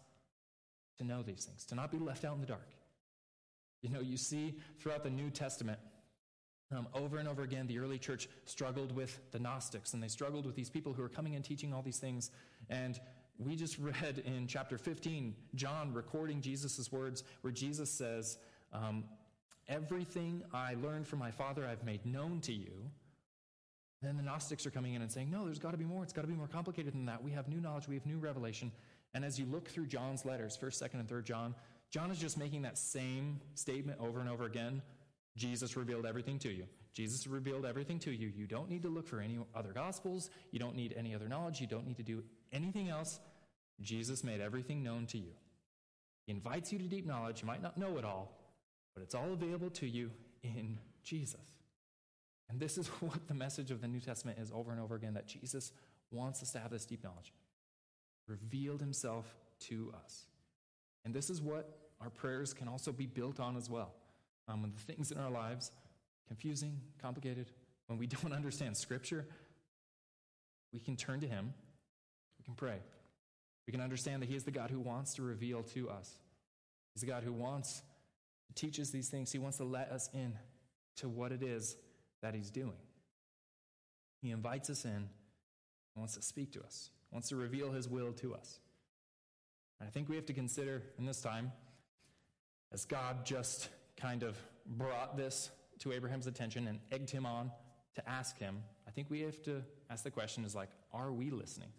to 0.98 1.04
know 1.04 1.22
these 1.22 1.44
things, 1.44 1.64
to 1.66 1.74
not 1.74 1.90
be 1.90 1.98
left 1.98 2.24
out 2.24 2.34
in 2.34 2.40
the 2.40 2.46
dark. 2.46 2.68
You 3.82 3.90
know, 3.90 4.00
you 4.00 4.16
see 4.16 4.54
throughout 4.78 5.04
the 5.04 5.10
New 5.10 5.30
Testament, 5.30 5.78
um, 6.72 6.88
over 6.94 7.18
and 7.18 7.28
over 7.28 7.42
again, 7.42 7.66
the 7.66 7.78
early 7.78 7.98
church 7.98 8.28
struggled 8.46 8.92
with 8.92 9.18
the 9.32 9.38
Gnostics, 9.38 9.94
and 9.94 10.02
they 10.02 10.08
struggled 10.08 10.46
with 10.46 10.56
these 10.56 10.70
people 10.70 10.92
who 10.92 11.02
are 11.02 11.08
coming 11.08 11.34
and 11.34 11.44
teaching 11.44 11.72
all 11.72 11.82
these 11.82 11.98
things. 11.98 12.30
And 12.68 12.98
we 13.38 13.56
just 13.56 13.78
read 14.02 14.22
in 14.24 14.46
chapter 14.46 14.78
15, 14.78 15.34
John 15.54 15.92
recording 15.92 16.40
Jesus' 16.40 16.90
words, 16.90 17.24
where 17.42 17.52
Jesus 17.52 17.90
says, 17.90 18.38
um, 18.72 19.04
Everything 19.66 20.42
I 20.52 20.74
learned 20.74 21.06
from 21.06 21.20
my 21.20 21.30
Father, 21.30 21.66
I've 21.66 21.84
made 21.84 22.04
known 22.04 22.40
to 22.42 22.52
you. 22.52 22.90
Then 24.02 24.18
the 24.18 24.22
Gnostics 24.22 24.66
are 24.66 24.70
coming 24.70 24.92
in 24.92 25.00
and 25.00 25.10
saying, 25.10 25.30
No, 25.30 25.46
there's 25.46 25.58
got 25.58 25.70
to 25.70 25.78
be 25.78 25.84
more. 25.84 26.02
It's 26.02 26.12
got 26.12 26.20
to 26.20 26.28
be 26.28 26.34
more 26.34 26.48
complicated 26.48 26.92
than 26.92 27.06
that. 27.06 27.22
We 27.22 27.30
have 27.30 27.48
new 27.48 27.60
knowledge, 27.60 27.88
we 27.88 27.94
have 27.94 28.04
new 28.04 28.18
revelation. 28.18 28.70
And 29.14 29.24
as 29.24 29.38
you 29.38 29.46
look 29.46 29.68
through 29.68 29.86
John's 29.86 30.24
letters, 30.24 30.58
1st, 30.60 30.82
2nd, 30.82 31.00
and 31.00 31.08
3rd 31.08 31.24
John, 31.24 31.54
John 31.90 32.10
is 32.10 32.18
just 32.18 32.36
making 32.36 32.62
that 32.62 32.76
same 32.76 33.40
statement 33.54 34.00
over 34.00 34.20
and 34.20 34.28
over 34.28 34.44
again. 34.44 34.82
Jesus 35.36 35.76
revealed 35.76 36.06
everything 36.06 36.38
to 36.40 36.48
you. 36.48 36.66
Jesus 36.92 37.26
revealed 37.26 37.66
everything 37.66 37.98
to 38.00 38.12
you. 38.12 38.30
You 38.34 38.46
don't 38.46 38.70
need 38.70 38.82
to 38.82 38.88
look 38.88 39.08
for 39.08 39.20
any 39.20 39.38
other 39.54 39.72
gospels. 39.72 40.30
You 40.52 40.60
don't 40.60 40.76
need 40.76 40.94
any 40.96 41.14
other 41.14 41.28
knowledge. 41.28 41.60
You 41.60 41.66
don't 41.66 41.86
need 41.86 41.96
to 41.96 42.04
do 42.04 42.22
anything 42.52 42.88
else. 42.88 43.18
Jesus 43.80 44.22
made 44.22 44.40
everything 44.40 44.82
known 44.82 45.06
to 45.06 45.18
you. 45.18 45.32
He 46.26 46.32
invites 46.32 46.72
you 46.72 46.78
to 46.78 46.84
deep 46.84 47.04
knowledge. 47.04 47.40
You 47.42 47.46
might 47.46 47.62
not 47.62 47.76
know 47.76 47.98
it 47.98 48.04
all, 48.04 48.38
but 48.94 49.02
it's 49.02 49.14
all 49.14 49.32
available 49.32 49.70
to 49.70 49.86
you 49.86 50.10
in 50.42 50.78
Jesus. 51.02 51.40
And 52.48 52.60
this 52.60 52.78
is 52.78 52.86
what 53.00 53.26
the 53.26 53.34
message 53.34 53.72
of 53.72 53.80
the 53.80 53.88
New 53.88 54.00
Testament 54.00 54.38
is 54.38 54.52
over 54.52 54.70
and 54.70 54.80
over 54.80 54.94
again 54.94 55.14
that 55.14 55.26
Jesus 55.26 55.72
wants 56.12 56.42
us 56.42 56.52
to 56.52 56.60
have 56.60 56.70
this 56.70 56.84
deep 56.84 57.02
knowledge, 57.02 57.32
revealed 58.28 58.80
himself 58.80 59.34
to 59.60 59.92
us. 60.04 60.26
And 61.04 61.12
this 61.12 61.28
is 61.28 61.42
what 61.42 61.76
our 62.00 62.10
prayers 62.10 62.54
can 62.54 62.68
also 62.68 62.92
be 62.92 63.06
built 63.06 63.40
on 63.40 63.56
as 63.56 63.68
well. 63.68 63.94
Um, 64.46 64.62
when 64.62 64.72
the 64.72 64.92
things 64.92 65.10
in 65.10 65.18
our 65.18 65.30
lives, 65.30 65.70
confusing, 66.28 66.80
complicated, 67.00 67.50
when 67.86 67.98
we 67.98 68.06
don't 68.06 68.32
understand 68.32 68.76
Scripture, 68.76 69.26
we 70.72 70.80
can 70.80 70.96
turn 70.96 71.20
to 71.20 71.26
Him, 71.26 71.54
we 72.38 72.44
can 72.44 72.54
pray. 72.54 72.78
We 73.66 73.72
can 73.72 73.80
understand 73.80 74.22
that 74.22 74.28
He 74.28 74.36
is 74.36 74.44
the 74.44 74.50
God 74.50 74.70
who 74.70 74.80
wants 74.80 75.14
to 75.14 75.22
reveal 75.22 75.62
to 75.74 75.88
us. 75.88 76.18
He's 76.92 77.00
the 77.00 77.06
God 77.06 77.24
who 77.24 77.32
wants 77.32 77.82
to 78.48 78.54
teaches 78.54 78.90
these 78.90 79.08
things. 79.08 79.32
He 79.32 79.38
wants 79.38 79.56
to 79.58 79.64
let 79.64 79.90
us 79.90 80.08
in 80.12 80.34
to 80.96 81.08
what 81.08 81.32
it 81.32 81.42
is 81.42 81.76
that 82.22 82.34
He's 82.34 82.50
doing. 82.50 82.76
He 84.22 84.30
invites 84.30 84.70
us 84.70 84.84
in, 84.84 85.08
wants 85.96 86.14
to 86.14 86.22
speak 86.22 86.52
to 86.52 86.62
us, 86.62 86.90
wants 87.10 87.28
to 87.28 87.36
reveal 87.36 87.72
His 87.72 87.88
will 87.88 88.12
to 88.14 88.34
us. 88.34 88.58
And 89.80 89.88
I 89.88 89.90
think 89.90 90.08
we 90.08 90.16
have 90.16 90.26
to 90.26 90.32
consider 90.32 90.82
in 90.98 91.04
this 91.04 91.20
time, 91.20 91.52
as 92.72 92.84
God 92.84 93.24
just 93.24 93.68
kind 93.96 94.22
of 94.22 94.36
brought 94.66 95.16
this 95.16 95.50
to 95.80 95.92
Abraham's 95.92 96.26
attention 96.26 96.68
and 96.68 96.80
egged 96.92 97.10
him 97.10 97.26
on 97.26 97.50
to 97.94 98.08
ask 98.08 98.38
him, 98.38 98.62
I 98.86 98.90
think 98.90 99.10
we 99.10 99.20
have 99.20 99.42
to 99.44 99.62
ask 99.90 100.04
the 100.04 100.10
question 100.10 100.44
is 100.44 100.54
like, 100.54 100.70
are 100.92 101.12
we 101.12 101.30
listening? 101.30 101.70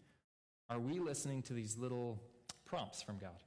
Are 0.70 0.80
we 0.80 1.00
listening 1.00 1.42
to 1.44 1.54
these 1.54 1.78
little 1.78 2.22
prompts 2.66 3.02
from 3.02 3.18
God? 3.18 3.42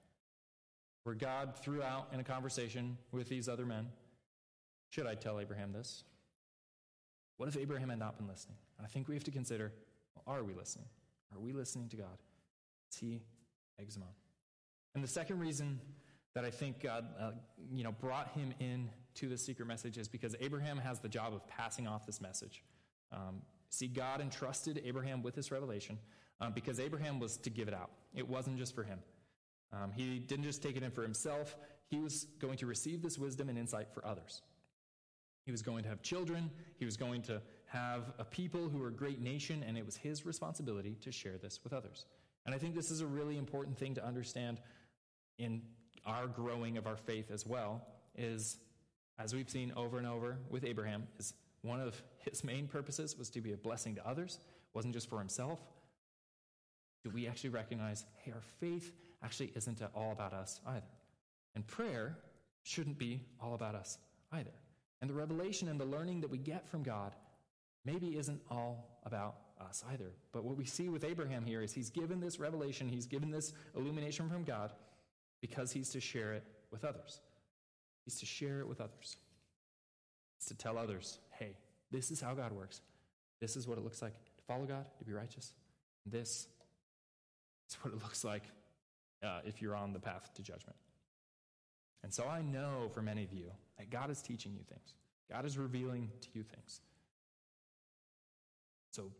where 1.09 1.15
God 1.15 1.57
threw 1.57 1.83
out 1.83 2.09
in 2.13 2.21
a 2.21 2.23
conversation 2.23 2.99
with 3.13 3.31
these 3.31 3.49
other 3.49 3.65
men, 3.65 3.87
should 4.91 5.07
I 5.07 5.15
tell 5.15 5.41
Abraham 5.41 5.73
this? 5.73 6.05
What 7.39 7.49
if 7.49 7.57
Abraham 7.57 7.89
had 7.89 7.99
not 7.99 8.19
been 8.19 8.29
listening? 8.29 8.59
I 8.85 8.89
think 8.89 9.09
we 9.09 9.15
have 9.15 9.25
to 9.25 9.31
consider 9.31 9.73
well, 10.15 10.37
are 10.37 10.45
we 10.45 10.53
listening? 10.53 10.85
Are 11.33 11.41
we 11.41 11.55
listening 11.55 11.89
to 11.89 11.97
God? 11.97 12.19
Is 12.93 12.99
he 12.99 13.23
him 13.79 14.03
on? 14.03 14.11
And 14.95 15.03
the 15.03 15.09
second 15.09 15.39
reason 15.39 15.81
that 16.39 16.45
I 16.45 16.51
think 16.51 16.81
God 16.81 17.05
uh, 17.21 17.33
you 17.75 17.83
know, 17.83 17.91
brought 17.91 18.29
him 18.29 18.55
in 18.61 18.89
to 19.17 19.29
the 19.29 19.37
secret 19.37 19.67
message 19.67 19.99
is 19.99 20.07
because 20.07 20.37
Abraham 20.39 20.79
has 20.79 21.01
the 21.01 21.09
job 21.09 21.35
of 21.35 21.45
passing 21.49 21.89
off 21.89 22.07
this 22.07 22.21
message. 22.21 22.63
Um, 23.11 23.43
see, 23.71 23.89
God 23.89 24.21
entrusted 24.21 24.81
Abraham 24.85 25.25
with 25.25 25.35
this 25.35 25.51
revelation 25.51 25.99
um, 26.41 26.53
because 26.53 26.79
Abraham 26.79 27.19
was 27.19 27.39
to 27.39 27.51
give 27.51 27.67
it 27.67 27.75
out. 27.75 27.91
It 28.15 28.29
wasn't 28.29 28.57
just 28.57 28.73
for 28.77 28.85
him. 28.85 29.01
Um, 29.73 29.91
he 29.91 30.21
didn't 30.21 30.45
just 30.45 30.63
take 30.63 30.77
it 30.77 30.85
in 30.85 30.93
for 30.93 31.03
himself, 31.03 31.57
he 31.89 31.99
was 31.99 32.29
going 32.39 32.59
to 32.59 32.67
receive 32.67 33.03
this 33.03 33.19
wisdom 33.19 33.49
and 33.49 33.59
insight 33.59 33.89
for 33.93 34.07
others. 34.07 34.43
He 35.45 35.51
was 35.51 35.63
going 35.63 35.83
to 35.83 35.89
have 35.89 36.03
children, 36.03 36.53
he 36.79 36.85
was 36.85 36.97
going 36.97 37.23
to 37.23 37.43
have 37.65 38.13
a 38.21 38.25
people 38.25 38.69
who 38.69 38.79
were 38.79 38.89
a 38.89 38.93
great 38.93 39.21
nation, 39.21 39.65
and 39.67 39.77
it 39.77 39.85
was 39.85 39.97
his 39.97 40.25
responsibility 40.25 40.97
to 41.01 41.11
share 41.11 41.37
this 41.37 41.59
with 41.65 41.73
others. 41.73 42.07
And 42.47 42.55
I 42.55 42.59
think 42.59 42.77
this 42.77 42.93
is 42.93 43.01
a 43.01 43.07
really 43.09 43.37
important 43.37 43.77
thing 43.77 43.97
to 43.97 44.07
understand 44.07 44.61
in 45.39 45.63
our 46.09 46.27
growing 46.27 46.79
of 46.79 46.87
our 46.87 46.97
faith 46.97 47.31
as 47.31 47.47
well, 47.47 47.87
is 48.17 48.57
as 49.19 49.35
we've 49.35 49.51
seen 49.51 49.73
over 49.77 49.99
and 49.99 50.07
over 50.07 50.39
with 50.51 50.65
Abraham, 50.65 51.07
is 51.19 51.35
one 51.63 51.81
of 51.81 52.01
his 52.19 52.43
main 52.43 52.67
purposes 52.67 53.17
was 53.17 53.31
to 53.31 53.41
be 53.41 53.53
a 53.53 53.57
blessing 53.57 53.95
to 53.97 54.09
others, 54.09 54.39
it 54.43 54.77
wasn't 54.77 54.95
just 54.95 55.09
for 55.09 55.19
himself. 55.19 55.61
Do 57.05 57.11
we 57.11 57.29
actually 57.29 57.51
recognize, 57.51 58.05
hey, 58.25 58.33
our 58.33 58.43
faith 58.59 58.93
actually 59.23 59.53
isn't 59.55 59.81
all 59.95 60.13
about 60.13 60.33
us 60.33 60.61
either. 60.67 60.87
And 61.55 61.67
prayer 61.67 62.17
shouldn't 62.63 62.99
be 62.99 63.21
all 63.41 63.55
about 63.55 63.75
us 63.75 63.99
either. 64.33 64.53
And 65.01 65.09
the 65.09 65.15
revelation 65.15 65.69
and 65.69 65.79
the 65.79 65.85
learning 65.85 66.21
that 66.23 66.31
we 66.31 66.39
get 66.39 66.69
from 66.69 66.83
God 66.83 67.15
maybe 67.85 68.17
isn't 68.19 68.41
all 68.51 69.01
about 69.05 69.37
us 69.61 69.85
either. 69.93 70.13
But 70.33 70.45
what 70.45 70.57
we 70.57 70.65
see 70.65 70.89
with 70.89 71.05
Abraham 71.05 71.45
here 71.45 71.63
is 71.63 71.73
he's 71.73 71.91
given 71.91 72.21
this 72.21 72.39
revelation, 72.39 72.89
he's 72.89 73.07
given 73.07 73.31
this 73.31 73.53
illumination 73.77 74.29
from 74.29 74.45
God 74.45 74.73
because 75.41 75.73
he's 75.73 75.91
to 75.91 76.01
share 76.01 76.33
it 76.33 76.45
with 76.71 76.85
others. 76.85 77.21
He's 78.05 78.19
to 78.21 78.27
share 78.27 78.61
it 78.61 78.69
with 78.69 78.81
others. 78.81 79.17
To 80.47 80.55
tell 80.55 80.79
others, 80.79 81.19
hey, 81.31 81.57
this 81.91 82.11
is 82.11 82.21
how 82.21 82.35
God 82.35 82.53
works. 82.53 82.81
This 83.41 83.57
is 83.57 83.67
what 83.67 83.79
it 83.79 83.85
looks 83.85 84.03
like 84.03 84.13
to 84.13 84.43
follow 84.47 84.65
God, 84.65 84.87
to 84.99 85.05
be 85.05 85.13
righteous. 85.13 85.53
This 86.07 86.49
is 87.69 87.77
what 87.83 87.93
it 87.93 88.03
looks 88.03 88.25
like 88.25 88.45
uh, 89.23 89.41
if 89.45 89.61
you're 89.61 89.77
on 89.77 89.93
the 89.93 89.99
path 89.99 90.31
to 90.35 90.43
judgment. 90.43 90.77
And 92.03 92.13
so 92.13 92.27
I 92.27 92.43
know 92.43 92.89
for 92.93 93.03
many 93.03 93.25
of 93.25 93.33
you 93.33 93.51
that 93.79 93.91
God 93.91 94.11
is 94.11 94.23
teaching 94.23 94.53
you 94.53 94.63
things, 94.69 94.95
God 95.31 95.45
is 95.45 95.59
revealing 95.59 96.11
to 96.21 96.29
you 96.33 96.43
things. 96.43 96.81
So 98.93 99.11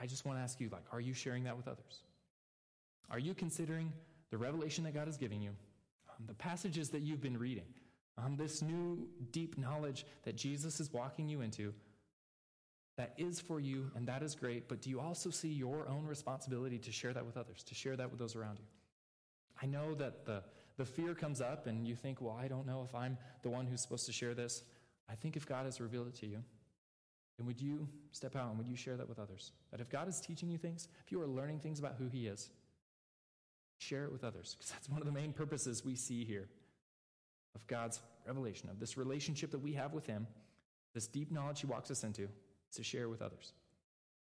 I 0.00 0.06
just 0.06 0.24
want 0.24 0.38
to 0.38 0.42
ask 0.42 0.60
you 0.60 0.68
like, 0.70 0.84
are 0.92 1.00
you 1.00 1.12
sharing 1.12 1.44
that 1.44 1.56
with 1.56 1.68
others? 1.68 2.04
Are 3.10 3.18
you 3.18 3.34
considering 3.34 3.92
the 4.30 4.38
revelation 4.38 4.84
that 4.84 4.94
God 4.94 5.08
is 5.08 5.16
giving 5.16 5.40
you, 5.40 5.50
um, 6.08 6.24
the 6.26 6.34
passages 6.34 6.88
that 6.90 7.02
you've 7.02 7.20
been 7.20 7.38
reading, 7.38 7.64
um, 8.18 8.36
this 8.36 8.62
new 8.62 9.08
deep 9.32 9.58
knowledge 9.58 10.06
that 10.24 10.36
Jesus 10.36 10.80
is 10.80 10.92
walking 10.92 11.28
you 11.28 11.40
into? 11.40 11.72
That 12.96 13.14
is 13.16 13.40
for 13.40 13.60
you, 13.60 13.90
and 13.94 14.06
that 14.08 14.22
is 14.22 14.34
great, 14.34 14.68
but 14.68 14.82
do 14.82 14.90
you 14.90 15.00
also 15.00 15.30
see 15.30 15.48
your 15.48 15.88
own 15.88 16.06
responsibility 16.06 16.78
to 16.78 16.92
share 16.92 17.14
that 17.14 17.24
with 17.24 17.36
others, 17.36 17.62
to 17.64 17.74
share 17.74 17.96
that 17.96 18.10
with 18.10 18.18
those 18.18 18.36
around 18.36 18.58
you? 18.58 18.66
I 19.62 19.66
know 19.66 19.94
that 19.94 20.24
the, 20.24 20.42
the 20.76 20.84
fear 20.84 21.14
comes 21.14 21.40
up 21.40 21.66
and 21.66 21.86
you 21.86 21.94
think, 21.94 22.20
well, 22.20 22.38
I 22.40 22.48
don't 22.48 22.66
know 22.66 22.82
if 22.86 22.94
I'm 22.94 23.16
the 23.42 23.50
one 23.50 23.66
who's 23.66 23.82
supposed 23.82 24.06
to 24.06 24.12
share 24.12 24.34
this. 24.34 24.62
I 25.08 25.14
think 25.14 25.36
if 25.36 25.46
God 25.46 25.64
has 25.64 25.80
revealed 25.80 26.08
it 26.08 26.14
to 26.16 26.26
you, 26.26 26.42
then 27.36 27.46
would 27.46 27.60
you 27.60 27.88
step 28.12 28.36
out 28.36 28.48
and 28.50 28.58
would 28.58 28.68
you 28.68 28.76
share 28.76 28.96
that 28.96 29.08
with 29.08 29.18
others? 29.18 29.52
That 29.70 29.80
if 29.80 29.88
God 29.88 30.08
is 30.08 30.20
teaching 30.20 30.50
you 30.50 30.58
things, 30.58 30.88
if 31.04 31.10
you 31.10 31.20
are 31.22 31.26
learning 31.26 31.60
things 31.60 31.78
about 31.78 31.96
who 31.98 32.08
He 32.08 32.26
is, 32.26 32.50
share 33.80 34.04
it 34.04 34.12
with 34.12 34.24
others. 34.24 34.56
Because 34.58 34.70
that's 34.70 34.88
one 34.88 35.00
of 35.00 35.06
the 35.06 35.12
main 35.12 35.32
purposes 35.32 35.84
we 35.84 35.94
see 35.94 36.24
here 36.24 36.48
of 37.54 37.66
God's 37.66 38.00
revelation, 38.26 38.68
of 38.68 38.78
this 38.78 38.96
relationship 38.96 39.50
that 39.50 39.58
we 39.58 39.72
have 39.72 39.92
with 39.92 40.06
Him, 40.06 40.26
this 40.94 41.06
deep 41.06 41.32
knowledge 41.32 41.60
He 41.60 41.66
walks 41.66 41.90
us 41.90 42.04
into, 42.04 42.28
to 42.74 42.82
share 42.82 43.08
with 43.08 43.22
others. 43.22 43.52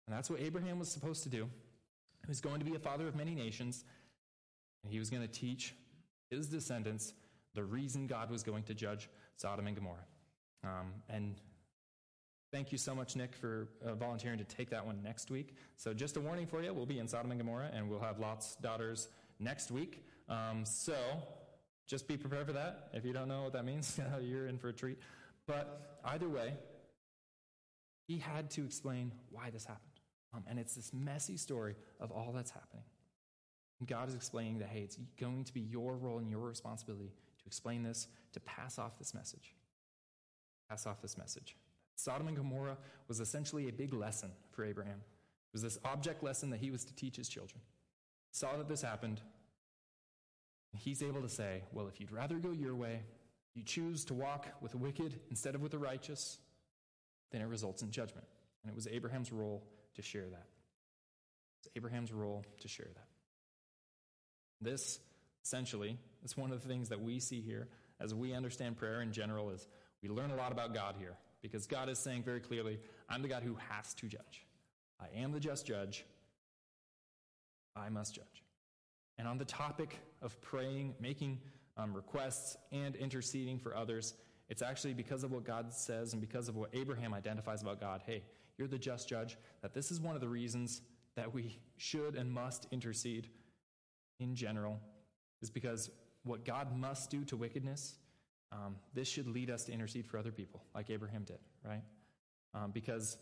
And 0.06 0.16
that's 0.16 0.28
what 0.28 0.40
Abraham 0.40 0.78
was 0.78 0.90
supposed 0.90 1.22
to 1.24 1.28
do. 1.28 1.48
He 2.24 2.28
was 2.28 2.40
going 2.40 2.58
to 2.58 2.64
be 2.64 2.74
a 2.74 2.78
father 2.78 3.06
of 3.06 3.14
many 3.14 3.34
nations. 3.34 3.84
And 4.82 4.92
he 4.92 4.98
was 4.98 5.10
going 5.10 5.22
to 5.22 5.28
teach 5.28 5.74
his 6.30 6.48
descendants 6.48 7.12
the 7.54 7.62
reason 7.62 8.06
God 8.06 8.30
was 8.30 8.42
going 8.42 8.64
to 8.64 8.74
judge 8.74 9.08
Sodom 9.36 9.66
and 9.66 9.76
Gomorrah. 9.76 10.06
Um, 10.64 10.92
and 11.08 11.36
Thank 12.52 12.70
you 12.70 12.76
so 12.76 12.94
much, 12.94 13.16
Nick, 13.16 13.34
for 13.34 13.66
uh, 13.82 13.94
volunteering 13.94 14.36
to 14.36 14.44
take 14.44 14.68
that 14.70 14.84
one 14.84 15.02
next 15.02 15.30
week. 15.30 15.56
So, 15.78 15.94
just 15.94 16.18
a 16.18 16.20
warning 16.20 16.46
for 16.46 16.62
you 16.62 16.74
we'll 16.74 16.84
be 16.84 16.98
in 16.98 17.08
Sodom 17.08 17.30
and 17.30 17.40
Gomorrah, 17.40 17.70
and 17.72 17.88
we'll 17.88 18.00
have 18.00 18.18
Lot's 18.18 18.56
daughters 18.56 19.08
next 19.42 19.70
week. 19.70 20.04
Um, 20.28 20.64
so, 20.64 20.96
just 21.86 22.08
be 22.08 22.16
prepared 22.16 22.46
for 22.46 22.52
that. 22.52 22.88
If 22.92 23.04
you 23.04 23.12
don't 23.12 23.28
know 23.28 23.42
what 23.42 23.52
that 23.52 23.64
means, 23.64 24.00
you're 24.22 24.46
in 24.46 24.58
for 24.58 24.68
a 24.68 24.72
treat. 24.72 24.98
But 25.46 25.98
either 26.04 26.28
way, 26.28 26.54
he 28.06 28.18
had 28.18 28.50
to 28.52 28.64
explain 28.64 29.12
why 29.30 29.50
this 29.50 29.64
happened. 29.64 29.88
Um, 30.34 30.44
and 30.48 30.58
it's 30.58 30.74
this 30.74 30.92
messy 30.92 31.36
story 31.36 31.74
of 32.00 32.10
all 32.10 32.32
that's 32.32 32.50
happening. 32.50 32.84
God 33.86 34.08
is 34.08 34.14
explaining 34.14 34.58
that, 34.60 34.68
hey, 34.68 34.80
it's 34.80 34.96
going 35.18 35.44
to 35.44 35.52
be 35.52 35.60
your 35.60 35.96
role 35.96 36.18
and 36.18 36.30
your 36.30 36.40
responsibility 36.40 37.12
to 37.38 37.46
explain 37.46 37.82
this, 37.82 38.06
to 38.32 38.40
pass 38.40 38.78
off 38.78 38.98
this 38.98 39.12
message. 39.12 39.54
Pass 40.68 40.86
off 40.86 41.02
this 41.02 41.18
message. 41.18 41.56
Sodom 41.96 42.28
and 42.28 42.36
Gomorrah 42.36 42.78
was 43.08 43.20
essentially 43.20 43.68
a 43.68 43.72
big 43.72 43.92
lesson 43.92 44.30
for 44.52 44.64
Abraham. 44.64 45.00
It 45.00 45.52
was 45.52 45.62
this 45.62 45.78
object 45.84 46.22
lesson 46.22 46.50
that 46.50 46.60
he 46.60 46.70
was 46.70 46.84
to 46.84 46.94
teach 46.94 47.16
his 47.16 47.28
children. 47.28 47.60
He 48.30 48.36
saw 48.36 48.56
that 48.56 48.68
this 48.68 48.82
happened. 48.82 49.20
He's 50.78 51.02
able 51.02 51.22
to 51.22 51.28
say, 51.28 51.62
well, 51.72 51.86
if 51.86 52.00
you'd 52.00 52.12
rather 52.12 52.38
go 52.38 52.52
your 52.52 52.74
way, 52.74 53.02
you 53.54 53.62
choose 53.62 54.04
to 54.06 54.14
walk 54.14 54.48
with 54.60 54.72
the 54.72 54.78
wicked 54.78 55.20
instead 55.28 55.54
of 55.54 55.60
with 55.60 55.72
the 55.72 55.78
righteous, 55.78 56.38
then 57.30 57.42
it 57.42 57.46
results 57.46 57.82
in 57.82 57.90
judgment. 57.90 58.26
And 58.62 58.70
it 58.70 58.74
was 58.74 58.86
Abraham's 58.86 59.32
role 59.32 59.62
to 59.96 60.02
share 60.02 60.28
that. 60.30 60.46
It's 61.60 61.68
Abraham's 61.76 62.12
role 62.12 62.44
to 62.60 62.68
share 62.68 62.88
that. 62.94 63.06
This, 64.60 64.98
essentially, 65.44 65.98
is 66.24 66.36
one 66.36 66.52
of 66.52 66.62
the 66.62 66.68
things 66.68 66.88
that 66.88 67.00
we 67.00 67.18
see 67.20 67.40
here 67.40 67.68
as 68.00 68.14
we 68.14 68.32
understand 68.32 68.76
prayer 68.76 69.02
in 69.02 69.12
general 69.12 69.50
is 69.50 69.66
we 70.02 70.08
learn 70.08 70.30
a 70.30 70.36
lot 70.36 70.52
about 70.52 70.72
God 70.72 70.94
here 70.98 71.16
because 71.42 71.66
God 71.66 71.88
is 71.88 71.98
saying 71.98 72.22
very 72.22 72.40
clearly, 72.40 72.78
I'm 73.08 73.22
the 73.22 73.28
God 73.28 73.42
who 73.42 73.56
has 73.68 73.92
to 73.94 74.06
judge. 74.06 74.46
I 75.00 75.20
am 75.20 75.32
the 75.32 75.40
just 75.40 75.66
judge. 75.66 76.04
I 77.76 77.88
must 77.88 78.14
judge. 78.14 78.44
And 79.18 79.26
on 79.26 79.38
the 79.38 79.44
topic 79.44 79.98
of 80.22 80.40
praying, 80.40 80.94
making 81.00 81.40
um, 81.76 81.94
requests, 81.94 82.56
and 82.70 82.96
interceding 82.96 83.58
for 83.58 83.76
others, 83.76 84.14
it's 84.48 84.62
actually 84.62 84.94
because 84.94 85.24
of 85.24 85.32
what 85.32 85.44
God 85.44 85.72
says 85.72 86.12
and 86.12 86.20
because 86.20 86.48
of 86.48 86.56
what 86.56 86.70
Abraham 86.74 87.14
identifies 87.14 87.62
about 87.62 87.80
God. 87.80 88.02
Hey, 88.04 88.22
you're 88.58 88.68
the 88.68 88.78
just 88.78 89.08
judge, 89.08 89.36
that 89.62 89.72
this 89.74 89.90
is 89.90 90.00
one 90.00 90.14
of 90.14 90.20
the 90.20 90.28
reasons 90.28 90.82
that 91.16 91.32
we 91.32 91.58
should 91.76 92.16
and 92.16 92.30
must 92.30 92.66
intercede 92.70 93.28
in 94.20 94.34
general, 94.34 94.78
is 95.40 95.50
because 95.50 95.90
what 96.24 96.44
God 96.44 96.76
must 96.76 97.10
do 97.10 97.24
to 97.24 97.36
wickedness, 97.36 97.96
um, 98.52 98.76
this 98.94 99.08
should 99.08 99.26
lead 99.26 99.50
us 99.50 99.64
to 99.64 99.72
intercede 99.72 100.06
for 100.06 100.18
other 100.18 100.30
people, 100.30 100.62
like 100.74 100.90
Abraham 100.90 101.24
did, 101.24 101.38
right? 101.64 101.82
Um, 102.54 102.70
because 102.70 103.16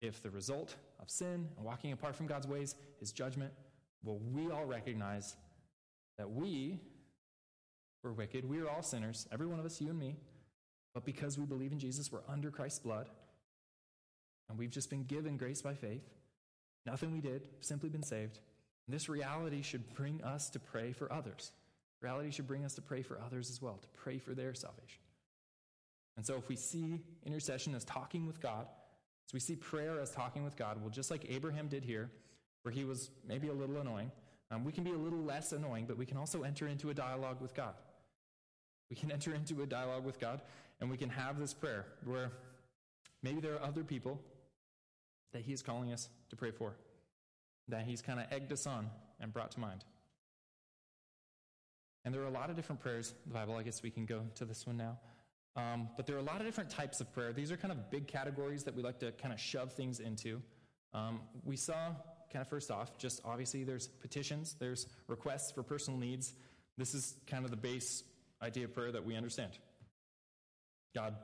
if 0.00 0.22
the 0.22 0.30
result 0.30 0.76
of 1.00 1.10
sin 1.10 1.48
and 1.56 1.64
walking 1.64 1.92
apart 1.92 2.14
from 2.14 2.26
God's 2.26 2.46
ways 2.46 2.76
is 3.00 3.12
judgment, 3.12 3.52
well, 4.02 4.18
we 4.32 4.50
all 4.50 4.64
recognize 4.64 5.36
that 6.20 6.30
we 6.30 6.78
were 8.02 8.12
wicked. 8.12 8.46
We 8.46 8.60
are 8.60 8.68
all 8.68 8.82
sinners, 8.82 9.26
every 9.32 9.46
one 9.46 9.58
of 9.58 9.64
us, 9.64 9.80
you 9.80 9.88
and 9.88 9.98
me. 9.98 10.16
But 10.92 11.06
because 11.06 11.38
we 11.38 11.46
believe 11.46 11.72
in 11.72 11.78
Jesus, 11.78 12.12
we're 12.12 12.20
under 12.28 12.50
Christ's 12.50 12.80
blood. 12.80 13.08
And 14.50 14.58
we've 14.58 14.70
just 14.70 14.90
been 14.90 15.04
given 15.04 15.38
grace 15.38 15.62
by 15.62 15.72
faith. 15.72 16.02
Nothing 16.84 17.12
we 17.12 17.22
did, 17.22 17.40
simply 17.60 17.88
been 17.88 18.02
saved. 18.02 18.38
And 18.86 18.94
this 18.94 19.08
reality 19.08 19.62
should 19.62 19.94
bring 19.94 20.22
us 20.22 20.50
to 20.50 20.58
pray 20.58 20.92
for 20.92 21.10
others. 21.10 21.52
Reality 22.02 22.30
should 22.32 22.46
bring 22.46 22.66
us 22.66 22.74
to 22.74 22.82
pray 22.82 23.00
for 23.00 23.18
others 23.18 23.48
as 23.48 23.62
well, 23.62 23.78
to 23.80 23.88
pray 23.88 24.18
for 24.18 24.34
their 24.34 24.52
salvation. 24.52 25.00
And 26.18 26.26
so 26.26 26.36
if 26.36 26.50
we 26.50 26.56
see 26.56 27.00
intercession 27.24 27.74
as 27.74 27.84
talking 27.86 28.26
with 28.26 28.42
God, 28.42 28.66
as 29.26 29.32
we 29.32 29.40
see 29.40 29.56
prayer 29.56 29.98
as 29.98 30.10
talking 30.10 30.44
with 30.44 30.56
God, 30.56 30.82
well, 30.82 30.90
just 30.90 31.10
like 31.10 31.24
Abraham 31.30 31.68
did 31.68 31.82
here, 31.82 32.10
where 32.60 32.72
he 32.72 32.84
was 32.84 33.10
maybe 33.26 33.48
a 33.48 33.54
little 33.54 33.78
annoying, 33.78 34.10
um, 34.50 34.64
we 34.64 34.72
can 34.72 34.84
be 34.84 34.90
a 34.90 34.98
little 34.98 35.22
less 35.22 35.52
annoying, 35.52 35.84
but 35.86 35.96
we 35.96 36.06
can 36.06 36.16
also 36.16 36.42
enter 36.42 36.66
into 36.66 36.90
a 36.90 36.94
dialogue 36.94 37.40
with 37.40 37.54
God. 37.54 37.74
We 38.90 38.96
can 38.96 39.12
enter 39.12 39.34
into 39.34 39.62
a 39.62 39.66
dialogue 39.66 40.04
with 40.04 40.18
God, 40.18 40.40
and 40.80 40.90
we 40.90 40.96
can 40.96 41.08
have 41.10 41.38
this 41.38 41.54
prayer 41.54 41.86
where 42.04 42.32
maybe 43.22 43.40
there 43.40 43.54
are 43.54 43.62
other 43.62 43.84
people 43.84 44.20
that 45.32 45.42
He 45.42 45.52
is 45.52 45.62
calling 45.62 45.92
us 45.92 46.08
to 46.30 46.36
pray 46.36 46.50
for, 46.50 46.74
that 47.68 47.84
He's 47.84 48.02
kind 48.02 48.18
of 48.18 48.26
egged 48.32 48.52
us 48.52 48.66
on 48.66 48.90
and 49.20 49.32
brought 49.32 49.52
to 49.52 49.60
mind. 49.60 49.84
And 52.04 52.14
there 52.14 52.22
are 52.22 52.26
a 52.26 52.32
lot 52.32 52.50
of 52.50 52.56
different 52.56 52.80
prayers 52.80 53.14
the 53.26 53.34
Bible. 53.34 53.56
I 53.56 53.62
guess 53.62 53.82
we 53.82 53.90
can 53.90 54.06
go 54.06 54.22
to 54.36 54.44
this 54.44 54.66
one 54.66 54.76
now. 54.76 54.98
Um, 55.56 55.88
but 55.96 56.06
there 56.06 56.16
are 56.16 56.20
a 56.20 56.24
lot 56.24 56.40
of 56.40 56.46
different 56.46 56.70
types 56.70 57.00
of 57.00 57.12
prayer. 57.12 57.32
These 57.32 57.52
are 57.52 57.56
kind 57.56 57.72
of 57.72 57.90
big 57.90 58.06
categories 58.06 58.64
that 58.64 58.74
we 58.74 58.82
like 58.82 58.98
to 59.00 59.12
kind 59.12 59.34
of 59.34 59.40
shove 59.40 59.72
things 59.72 60.00
into. 60.00 60.40
Um, 60.94 61.20
we 61.44 61.56
saw, 61.56 61.92
kind 62.32 62.42
of 62.42 62.48
first 62.48 62.70
off, 62.70 62.96
just 62.98 63.20
obviously 63.24 63.64
there's 63.64 63.88
petitions, 63.88 64.56
there's 64.58 64.86
requests 65.08 65.52
for 65.52 65.62
personal 65.62 65.98
needs. 65.98 66.32
This 66.78 66.94
is 66.94 67.14
kind 67.26 67.44
of 67.44 67.50
the 67.50 67.56
base 67.56 68.02
idea 68.42 68.64
of 68.64 68.74
prayer 68.74 68.92
that 68.92 69.04
we 69.04 69.16
understand. 69.16 69.52
God, 70.94 71.14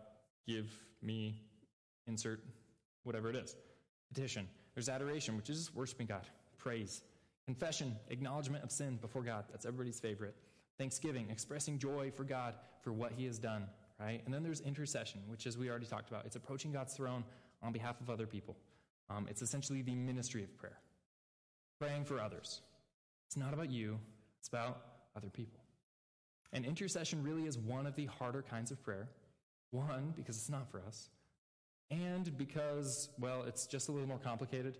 give 0.46 0.70
me, 1.02 1.40
insert 2.07 2.40
whatever 3.04 3.30
it 3.30 3.36
is. 3.36 3.57
Petition. 4.12 4.48
There's 4.74 4.88
adoration, 4.88 5.36
which 5.36 5.48
is 5.48 5.74
worshiping 5.74 6.07
God. 6.07 6.26
Praise. 6.59 7.02
Confession, 7.46 7.96
acknowledgement 8.11 8.64
of 8.64 8.70
sin 8.70 8.98
before 9.00 9.22
God. 9.22 9.44
That's 9.50 9.64
everybody's 9.64 10.00
favorite. 10.00 10.34
Thanksgiving, 10.78 11.28
expressing 11.30 11.78
joy 11.78 12.12
for 12.14 12.24
God 12.24 12.54
for 12.82 12.92
what 12.92 13.12
he 13.12 13.24
has 13.24 13.38
done, 13.38 13.66
right? 13.98 14.20
And 14.24 14.34
then 14.34 14.42
there's 14.42 14.61
intercession, 14.61 15.20
which, 15.28 15.46
as 15.46 15.57
we 15.57 15.70
already 15.70 15.86
talked 15.86 16.11
about, 16.11 16.26
it's 16.26 16.36
approaching 16.36 16.72
God's 16.72 16.94
throne 16.94 17.24
on 17.62 17.72
behalf 17.72 18.00
of 18.00 18.11
other 18.11 18.26
people. 18.26 18.57
Um, 19.09 19.26
it's 19.30 19.42
essentially 19.42 19.82
the 19.82 19.94
ministry 19.94 20.42
of 20.42 20.54
prayer, 20.59 20.78
praying 21.79 22.05
for 22.05 22.20
others. 22.20 22.61
It's 23.27 23.37
not 23.37 23.53
about 23.53 23.70
you, 23.70 23.99
it's 24.39 24.49
about 24.49 24.81
other 25.16 25.29
people. 25.29 25.61
And 26.53 26.64
intercession 26.64 27.22
really 27.22 27.47
is 27.47 27.59
one 27.59 27.87
of 27.87 27.97
the 27.97 28.07
harder 28.07 28.43
kinds 28.43 28.70
of 28.70 28.83
prayer. 28.83 29.09
One, 29.72 30.14
because 30.16 30.37
it's 30.37 30.49
not 30.49 30.70
for 30.70 30.81
us, 30.81 31.11
and 31.91 32.37
because, 32.37 33.11
well, 33.18 33.43
it's 33.43 33.66
just 33.66 33.89
a 33.89 33.93
little 33.93 34.09
more 34.09 34.18
complicated. 34.18 34.79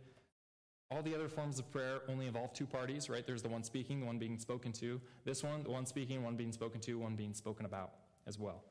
All 0.91 1.03
the 1.03 1.15
other 1.15 1.29
forms 1.29 1.59
of 1.59 1.71
prayer 1.71 2.01
only 2.09 2.27
involve 2.27 2.53
two 2.53 2.67
parties, 2.67 3.11
right? 3.11 3.27
There's 3.27 3.43
the 3.43 3.49
one 3.49 3.65
speaking, 3.65 4.01
the 4.01 4.07
one 4.07 4.19
being 4.19 4.39
spoken 4.39 4.73
to. 4.75 5.01
This 5.25 5.43
one, 5.43 5.65
the 5.65 5.71
one 5.71 5.87
speaking, 5.87 6.23
one 6.23 6.37
being 6.37 6.53
spoken 6.53 6.81
to, 6.83 6.99
one 6.99 7.17
being 7.17 7.35
spoken 7.35 7.67
about 7.67 7.93
as 8.27 8.39
well. 8.39 8.63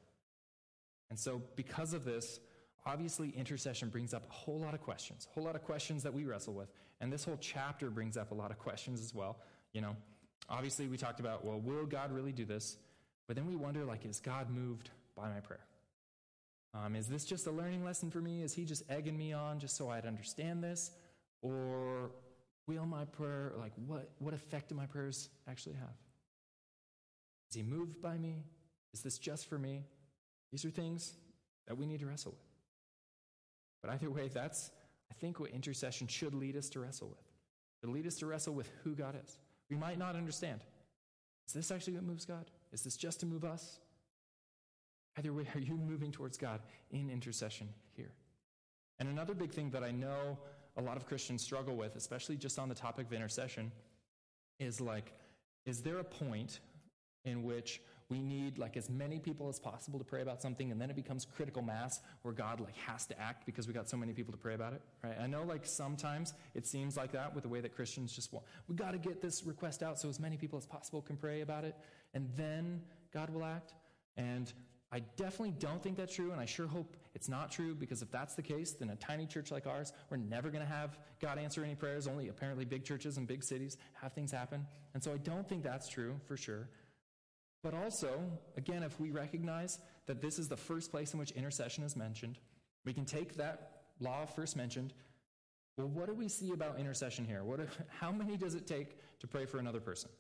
And 1.10 1.20
so, 1.20 1.42
because 1.56 1.94
of 1.94 2.06
this, 2.06 2.40
obviously 2.86 3.30
intercession 3.30 3.90
brings 3.90 4.14
up 4.14 4.24
a 4.30 4.34
whole 4.34 4.60
lot 4.60 4.74
of 4.74 4.82
questions, 4.82 5.28
a 5.30 5.34
whole 5.34 5.44
lot 5.44 5.56
of 5.56 5.64
questions 5.64 6.04
that 6.04 6.14
we 6.14 6.26
wrestle 6.26 6.54
with. 6.54 6.70
And 7.02 7.12
this 7.12 7.24
whole 7.24 7.38
chapter 7.40 7.90
brings 7.90 8.18
up 8.18 8.32
a 8.32 8.36
lot 8.36 8.52
of 8.52 8.60
questions 8.60 9.02
as 9.02 9.14
well. 9.14 9.38
You 9.74 9.82
know, 9.82 9.96
obviously 10.50 10.88
we 10.88 10.98
talked 10.98 11.20
about, 11.20 11.44
well, 11.44 11.60
will 11.60 11.86
God 11.86 12.12
really 12.12 12.32
do 12.32 12.46
this? 12.46 12.78
But 13.28 13.36
then 13.36 13.48
we 13.48 13.56
wonder, 13.56 13.84
like, 13.84 14.06
is 14.06 14.20
God 14.20 14.50
moved 14.50 14.92
by 15.16 15.30
my 15.30 15.40
prayer? 15.40 15.66
Um, 16.74 16.96
is 16.96 17.08
this 17.08 17.26
just 17.26 17.48
a 17.48 17.52
learning 17.52 17.84
lesson 17.84 18.12
for 18.12 18.20
me? 18.20 18.44
Is 18.44 18.54
he 18.54 18.66
just 18.66 18.84
egging 18.90 19.18
me 19.18 19.34
on 19.34 19.60
just 19.60 19.78
so 19.78 19.90
I'd 19.90 20.06
understand 20.06 20.64
this? 20.64 20.92
Or 21.42 22.12
will 22.68 22.86
my 22.86 23.06
prayer, 23.06 23.54
like, 23.58 23.72
what, 23.88 24.10
what 24.20 24.34
effect 24.34 24.70
do 24.70 24.76
my 24.76 24.86
prayers 24.86 25.30
actually 25.48 25.76
have? 25.76 25.96
Is 27.50 27.56
he 27.56 27.64
moved 27.64 28.02
by 28.02 28.18
me? 28.18 28.44
Is 28.94 29.02
this 29.02 29.18
just 29.18 29.48
for 29.48 29.58
me? 29.58 29.84
These 30.52 30.66
are 30.66 30.70
things 30.70 31.14
that 31.68 31.78
we 31.78 31.86
need 31.86 32.00
to 32.02 32.06
wrestle 32.06 32.32
with. 32.32 32.55
But 33.86 33.94
either 33.94 34.10
way, 34.10 34.30
that's, 34.30 34.72
I 35.12 35.14
think, 35.14 35.40
what 35.40 35.52
intercession 35.52 36.08
should 36.08 36.34
lead 36.34 36.58
us 36.58 36.70
to 36.70 36.80
wrestle 36.80 37.10
with. 37.10 37.24
It 37.84 37.90
lead 37.90 38.08
us 38.08 38.16
to 38.18 38.26
wrestle 38.26 38.54
with 38.54 38.70
who 38.84 38.96
God 38.96 39.16
is. 39.24 39.38
We 39.70 39.76
might 39.76 40.00
not 40.00 40.16
understand. 40.16 40.62
Is 41.48 41.54
this 41.54 41.70
actually 41.70 41.94
what 41.94 42.04
moves 42.04 42.26
God? 42.26 42.46
Is 42.72 42.82
this 42.82 42.98
just 42.98 43.20
to 43.20 43.28
move 43.28 43.44
us? 43.44 43.80
Either 45.18 45.32
way, 45.34 45.46
are 45.54 45.60
you 45.60 45.76
moving 45.76 46.12
towards 46.12 46.38
God 46.38 46.62
in 46.90 47.12
intercession 47.12 47.70
here? 47.96 48.12
And 48.98 49.08
another 49.08 49.36
big 49.36 49.52
thing 49.52 49.70
that 49.70 49.84
I 49.84 49.92
know 49.92 50.38
a 50.78 50.82
lot 50.82 50.98
of 50.98 51.06
Christians 51.06 51.44
struggle 51.44 51.76
with, 51.76 51.96
especially 51.96 52.38
just 52.38 52.58
on 52.58 52.70
the 52.70 52.76
topic 52.76 53.06
of 53.08 53.14
intercession, 53.14 53.72
is 54.60 54.82
like, 54.82 55.14
is 55.66 55.82
there 55.82 56.00
a 56.00 56.04
point 56.04 56.60
in 57.24 57.44
which 57.44 57.82
we 58.10 58.22
need 58.22 58.58
like 58.58 58.78
as 58.78 58.90
many 58.90 59.20
people 59.20 59.50
as 59.50 59.60
possible 59.60 59.98
to 59.98 60.06
pray 60.06 60.22
about 60.22 60.42
something 60.42 60.72
and 60.72 60.80
then 60.80 60.90
it 60.90 60.96
becomes 60.96 61.26
critical 61.26 61.62
mass 61.62 62.02
where 62.22 62.34
god 62.34 62.60
like 62.60 62.76
has 62.78 63.06
to 63.06 63.20
act 63.20 63.46
because 63.46 63.68
we 63.68 63.74
got 63.74 63.90
so 63.90 63.98
many 63.98 64.14
people 64.14 64.32
to 64.32 64.38
pray 64.38 64.54
about 64.54 64.74
it 64.74 64.82
right 65.04 65.18
i 65.20 65.28
know 65.28 65.44
like 65.44 65.66
sometimes 65.66 66.34
it 66.54 66.66
seems 66.68 66.96
like 66.96 67.12
that 67.12 67.34
with 67.34 67.44
the 67.44 67.50
way 67.50 67.62
that 67.62 67.76
christians 67.76 68.14
just 68.14 68.32
want 68.32 68.46
we 68.68 68.76
got 68.76 68.92
to 68.92 68.98
get 68.98 69.22
this 69.22 69.44
request 69.44 69.82
out 69.82 70.00
so 70.00 70.10
as 70.10 70.20
many 70.20 70.38
people 70.38 70.58
as 70.58 70.66
possible 70.66 71.02
can 71.02 71.18
pray 71.18 71.42
about 71.42 71.64
it 71.64 71.76
and 72.14 72.30
then 72.36 72.82
god 73.14 73.30
will 73.30 73.44
act 73.44 73.74
and 74.18 74.54
I 74.92 75.00
definitely 75.18 75.56
don't 75.60 75.84
think 75.84 75.98
that's 75.98 76.16
true, 76.16 76.32
and 76.32 76.40
I 76.40 76.46
sure 76.46 76.68
hope 76.68 76.96
it's 77.16 77.28
not 77.28 77.52
true 77.52 77.76
because 77.76 78.02
if 78.02 78.10
that's 78.12 78.36
the 78.36 78.42
case, 78.42 78.72
then 78.74 78.92
a 78.92 78.96
tiny 78.96 79.26
church 79.26 79.52
like 79.52 79.68
ours, 79.68 79.92
we're 80.10 80.16
never 80.16 80.50
going 80.50 80.66
to 80.66 80.72
have 80.72 80.98
God 81.20 81.38
answer 81.38 81.66
any 81.66 81.76
prayers. 81.76 82.08
Only 82.08 82.30
apparently 82.30 82.64
big 82.64 82.86
churches 82.86 83.18
and 83.18 83.28
big 83.28 83.44
cities 83.44 83.76
have 83.94 84.14
things 84.14 84.32
happen. 84.32 84.66
And 84.94 85.04
so 85.04 85.12
I 85.12 85.18
don't 85.18 85.50
think 85.50 85.64
that's 85.64 85.90
true 85.90 86.16
for 86.26 86.38
sure. 86.38 86.70
But 87.66 87.74
also, 87.74 88.22
again, 88.58 88.84
if 88.84 89.00
we 89.00 89.10
recognize 89.10 89.80
that 90.06 90.22
this 90.22 90.38
is 90.38 90.48
the 90.48 90.56
first 90.56 90.92
place 90.92 91.14
in 91.14 91.20
which 91.20 91.32
intercession 91.32 91.84
is 91.84 91.96
mentioned, 91.96 92.38
We 92.86 92.94
can 92.94 93.06
take 93.06 93.38
that 93.38 93.86
law 94.00 94.28
first 94.28 94.56
mentioned. 94.56 94.94
Well, 95.76 95.88
what 95.88 96.06
do 96.06 96.14
we 96.14 96.28
see 96.28 96.52
about 96.52 96.80
intercession 96.80 97.26
here? 97.26 97.44
What 97.44 97.62
how 98.00 98.12
many 98.12 98.38
does 98.38 98.54
it 98.54 98.68
take 98.68 99.00
to 99.18 99.26
pray 99.26 99.48
for 99.48 99.58
another 99.58 99.80
person? 99.80 100.12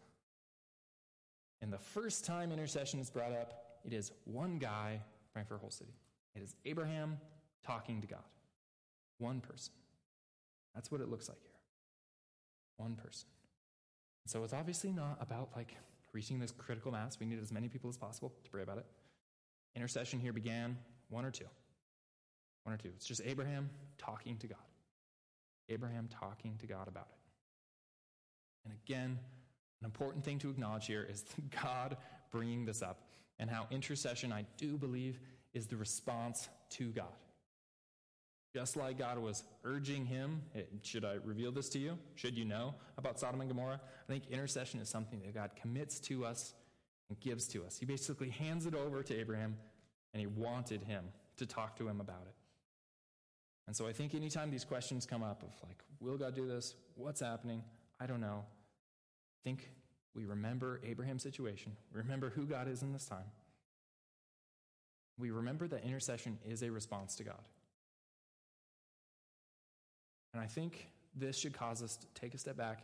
And 1.61 1.71
the 1.71 1.77
first 1.77 2.25
time 2.25 2.51
intercession 2.51 2.99
is 2.99 3.11
brought 3.11 3.31
up, 3.31 3.77
it 3.83 3.93
is 3.93 4.11
one 4.23 4.57
guy 4.57 4.99
praying 5.31 5.45
for 5.45 5.53
a 5.53 5.59
whole 5.59 5.69
city. 5.69 5.93
It 6.35 6.41
is 6.41 6.55
Abraham 6.65 7.19
talking 7.63 8.01
to 8.01 8.07
God. 8.07 8.25
One 9.19 9.39
person. 9.39 9.73
That's 10.73 10.91
what 10.91 10.99
it 10.99 11.09
looks 11.11 11.29
like 11.29 11.41
here. 11.43 11.59
One 12.77 12.95
person. 12.95 13.29
So 14.25 14.43
it's 14.43 14.53
obviously 14.53 14.91
not 14.91 15.19
about 15.21 15.49
like 15.55 15.75
reaching 16.15 16.39
this 16.39 16.51
critical 16.51 16.93
mass. 16.93 17.19
We 17.19 17.25
need 17.25 17.41
as 17.41 17.51
many 17.51 17.67
people 17.67 17.89
as 17.89 17.97
possible 17.97 18.33
to 18.45 18.49
pray 18.49 18.63
about 18.63 18.77
it. 18.77 18.85
Intercession 19.75 20.21
here 20.21 20.31
began 20.31 20.77
one 21.09 21.25
or 21.25 21.31
two. 21.31 21.45
One 22.63 22.73
or 22.73 22.77
two. 22.77 22.89
It's 22.95 23.05
just 23.05 23.21
Abraham 23.25 23.69
talking 23.97 24.37
to 24.37 24.47
God. 24.47 24.57
Abraham 25.67 26.07
talking 26.07 26.55
to 26.59 26.67
God 26.67 26.87
about 26.87 27.07
it. 27.11 27.17
And 28.63 28.73
again, 28.85 29.19
an 29.81 29.85
important 29.85 30.23
thing 30.23 30.39
to 30.39 30.49
acknowledge 30.49 30.87
here 30.87 31.05
is 31.07 31.25
God 31.63 31.97
bringing 32.31 32.65
this 32.65 32.81
up 32.81 33.01
and 33.37 33.49
how 33.49 33.67
intercession, 33.69 34.31
I 34.31 34.45
do 34.55 34.77
believe, 34.77 35.19
is 35.53 35.67
the 35.67 35.75
response 35.75 36.47
to 36.71 36.91
God. 36.91 37.13
Just 38.55 38.77
like 38.77 38.97
God 38.97 39.19
was 39.19 39.43
urging 39.65 40.05
him, 40.05 40.41
should 40.81 41.03
I 41.03 41.17
reveal 41.25 41.51
this 41.51 41.67
to 41.71 41.77
you? 41.77 41.97
Should 42.15 42.37
you 42.37 42.45
know 42.45 42.73
about 42.97 43.19
Sodom 43.19 43.41
and 43.41 43.49
Gomorrah? 43.49 43.81
I 43.83 44.07
think 44.09 44.31
intercession 44.31 44.79
is 44.79 44.87
something 44.87 45.19
that 45.25 45.33
God 45.33 45.51
commits 45.61 45.99
to 45.99 46.25
us 46.25 46.53
and 47.09 47.19
gives 47.19 47.49
to 47.49 47.65
us. 47.65 47.77
He 47.77 47.85
basically 47.85 48.29
hands 48.29 48.65
it 48.65 48.73
over 48.73 49.03
to 49.03 49.13
Abraham, 49.13 49.57
and 50.13 50.21
he 50.21 50.27
wanted 50.27 50.83
him 50.83 51.03
to 51.35 51.45
talk 51.45 51.75
to 51.79 51.89
him 51.89 51.99
about 51.99 52.21
it. 52.27 52.33
And 53.67 53.75
so 53.75 53.87
I 53.87 53.91
think 53.91 54.15
anytime 54.15 54.51
these 54.51 54.63
questions 54.63 55.05
come 55.05 55.21
up 55.21 55.43
of 55.43 55.49
like, 55.67 55.83
will 55.99 56.15
God 56.15 56.33
do 56.33 56.47
this? 56.47 56.75
What's 56.95 57.19
happening? 57.19 57.61
I 57.99 58.05
don't 58.05 58.21
know. 58.21 58.45
I 58.45 59.41
think 59.43 59.69
we 60.15 60.23
remember 60.23 60.79
Abraham's 60.85 61.23
situation. 61.23 61.73
We 61.93 61.99
remember 61.99 62.29
who 62.29 62.45
God 62.45 62.69
is 62.69 62.83
in 62.83 62.93
this 62.93 63.05
time. 63.05 63.25
We 65.19 65.31
remember 65.31 65.67
that 65.67 65.83
intercession 65.83 66.37
is 66.47 66.63
a 66.63 66.71
response 66.71 67.15
to 67.15 67.25
God. 67.25 67.41
And 70.35 70.43
I 70.43 70.47
think 70.47 70.89
this 71.15 71.37
should 71.39 71.53
cause 71.53 71.81
us 71.81 71.95
to 71.95 72.07
take 72.13 72.33
a 72.33 72.37
step 72.37 72.57
back 72.57 72.83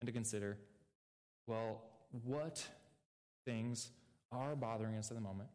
and 0.00 0.06
to 0.06 0.12
consider 0.12 0.56
well, 1.48 1.82
what 2.24 2.64
things 3.44 3.90
are 4.30 4.54
bothering 4.54 4.94
us 4.94 5.10
at 5.10 5.16
the 5.16 5.20
moment? 5.20 5.48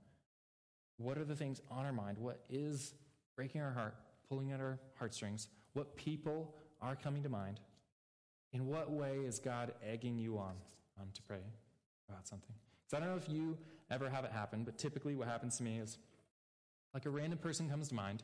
What 0.97 1.17
are 1.17 1.23
the 1.23 1.37
things 1.37 1.61
on 1.71 1.85
our 1.85 1.93
mind? 1.93 2.17
What 2.17 2.41
is 2.49 2.93
breaking 3.37 3.61
our 3.61 3.71
heart, 3.71 3.95
pulling 4.27 4.51
at 4.51 4.59
our 4.59 4.77
heartstrings? 4.99 5.47
What 5.71 5.95
people 5.95 6.53
are 6.81 6.97
coming 6.97 7.23
to 7.23 7.29
mind? 7.29 7.61
In 8.51 8.67
what 8.67 8.91
way 8.91 9.19
is 9.19 9.39
God 9.39 9.71
egging 9.89 10.17
you 10.17 10.37
on 10.37 10.55
um, 10.99 11.07
to 11.13 11.21
pray 11.21 11.39
about 12.09 12.27
something? 12.27 12.53
Because 12.83 13.01
I 13.01 13.05
don't 13.05 13.15
know 13.15 13.21
if 13.23 13.29
you 13.29 13.57
ever 13.89 14.09
have 14.09 14.25
it 14.25 14.33
happen, 14.33 14.65
but 14.65 14.77
typically 14.77 15.15
what 15.15 15.29
happens 15.29 15.55
to 15.57 15.63
me 15.63 15.77
is 15.77 15.97
like 16.93 17.05
a 17.05 17.09
random 17.09 17.39
person 17.39 17.69
comes 17.69 17.87
to 17.87 17.95
mind 17.95 18.23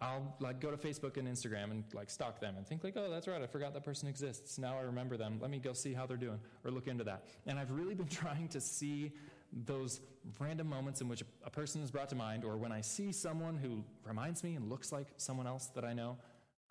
I'll 0.00 0.36
like 0.40 0.60
go 0.60 0.70
to 0.70 0.76
Facebook 0.76 1.16
and 1.16 1.26
Instagram 1.26 1.70
and 1.70 1.84
like 1.92 2.10
stalk 2.10 2.40
them 2.40 2.56
and 2.56 2.66
think 2.66 2.84
like, 2.84 2.94
oh, 2.96 3.10
that's 3.10 3.26
right, 3.26 3.42
I 3.42 3.46
forgot 3.46 3.74
that 3.74 3.84
person 3.84 4.08
exists. 4.08 4.58
Now 4.58 4.78
I 4.78 4.82
remember 4.82 5.16
them. 5.16 5.38
Let 5.40 5.50
me 5.50 5.58
go 5.58 5.72
see 5.72 5.92
how 5.92 6.06
they're 6.06 6.16
doing 6.16 6.38
or 6.64 6.70
look 6.70 6.86
into 6.86 7.04
that. 7.04 7.24
And 7.46 7.58
I've 7.58 7.70
really 7.70 7.94
been 7.94 8.08
trying 8.08 8.48
to 8.48 8.60
see 8.60 9.12
those 9.52 10.00
random 10.38 10.68
moments 10.68 11.00
in 11.00 11.08
which 11.08 11.22
a 11.44 11.50
person 11.50 11.82
is 11.82 11.90
brought 11.90 12.10
to 12.10 12.14
mind, 12.14 12.44
or 12.44 12.56
when 12.56 12.70
I 12.70 12.82
see 12.82 13.12
someone 13.12 13.56
who 13.56 13.82
reminds 14.04 14.44
me 14.44 14.54
and 14.56 14.68
looks 14.68 14.92
like 14.92 15.06
someone 15.16 15.46
else 15.46 15.68
that 15.74 15.84
I 15.84 15.94
know, 15.94 16.18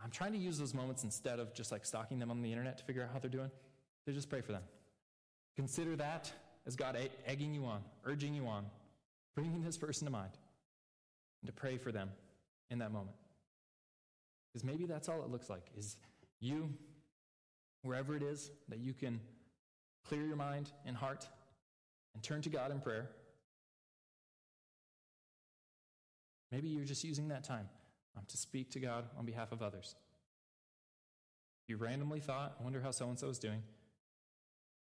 I'm 0.03 0.11
trying 0.11 0.33
to 0.33 0.37
use 0.37 0.59
those 0.59 0.75
moments 0.75 1.03
instead 1.03 1.39
of 1.39 1.53
just 1.53 1.71
like 1.71 1.85
stalking 1.85 2.19
them 2.19 2.29
on 2.29 2.41
the 2.41 2.51
internet 2.51 2.77
to 2.77 2.83
figure 2.83 3.01
out 3.03 3.09
how 3.11 3.19
they're 3.19 3.31
doing, 3.31 3.49
to 4.05 4.13
just 4.13 4.29
pray 4.29 4.41
for 4.41 4.51
them. 4.51 4.61
Consider 5.55 5.95
that 5.95 6.31
as 6.67 6.75
God 6.75 6.95
egging 7.25 7.53
you 7.53 7.65
on, 7.65 7.81
urging 8.05 8.35
you 8.35 8.45
on, 8.45 8.65
bringing 9.35 9.63
this 9.63 9.75
person 9.75 10.05
to 10.05 10.11
mind, 10.11 10.31
and 11.41 11.47
to 11.47 11.53
pray 11.53 11.77
for 11.77 11.91
them 11.91 12.09
in 12.69 12.79
that 12.79 12.91
moment. 12.91 13.15
Because 14.51 14.63
maybe 14.63 14.85
that's 14.85 15.09
all 15.09 15.23
it 15.23 15.29
looks 15.29 15.49
like 15.49 15.65
is 15.77 15.97
you, 16.39 16.69
wherever 17.81 18.15
it 18.15 18.23
is, 18.23 18.51
that 18.69 18.79
you 18.79 18.93
can 18.93 19.19
clear 20.07 20.25
your 20.25 20.35
mind 20.35 20.71
and 20.85 20.95
heart 20.95 21.27
and 22.13 22.23
turn 22.23 22.41
to 22.41 22.49
God 22.49 22.71
in 22.71 22.79
prayer. 22.79 23.09
Maybe 26.51 26.69
you're 26.69 26.85
just 26.85 27.03
using 27.03 27.27
that 27.27 27.43
time 27.43 27.67
um, 28.17 28.23
to 28.27 28.37
speak 28.37 28.71
to 28.71 28.79
God 28.79 29.05
on 29.17 29.25
behalf 29.25 29.51
of 29.51 29.61
others. 29.61 29.95
If 31.63 31.69
you 31.69 31.77
randomly 31.77 32.21
thought, 32.21 32.55
I 32.59 32.63
wonder 32.63 32.81
how 32.81 32.91
so 32.91 33.09
and 33.09 33.19
so 33.19 33.27
is 33.27 33.39
doing. 33.39 33.61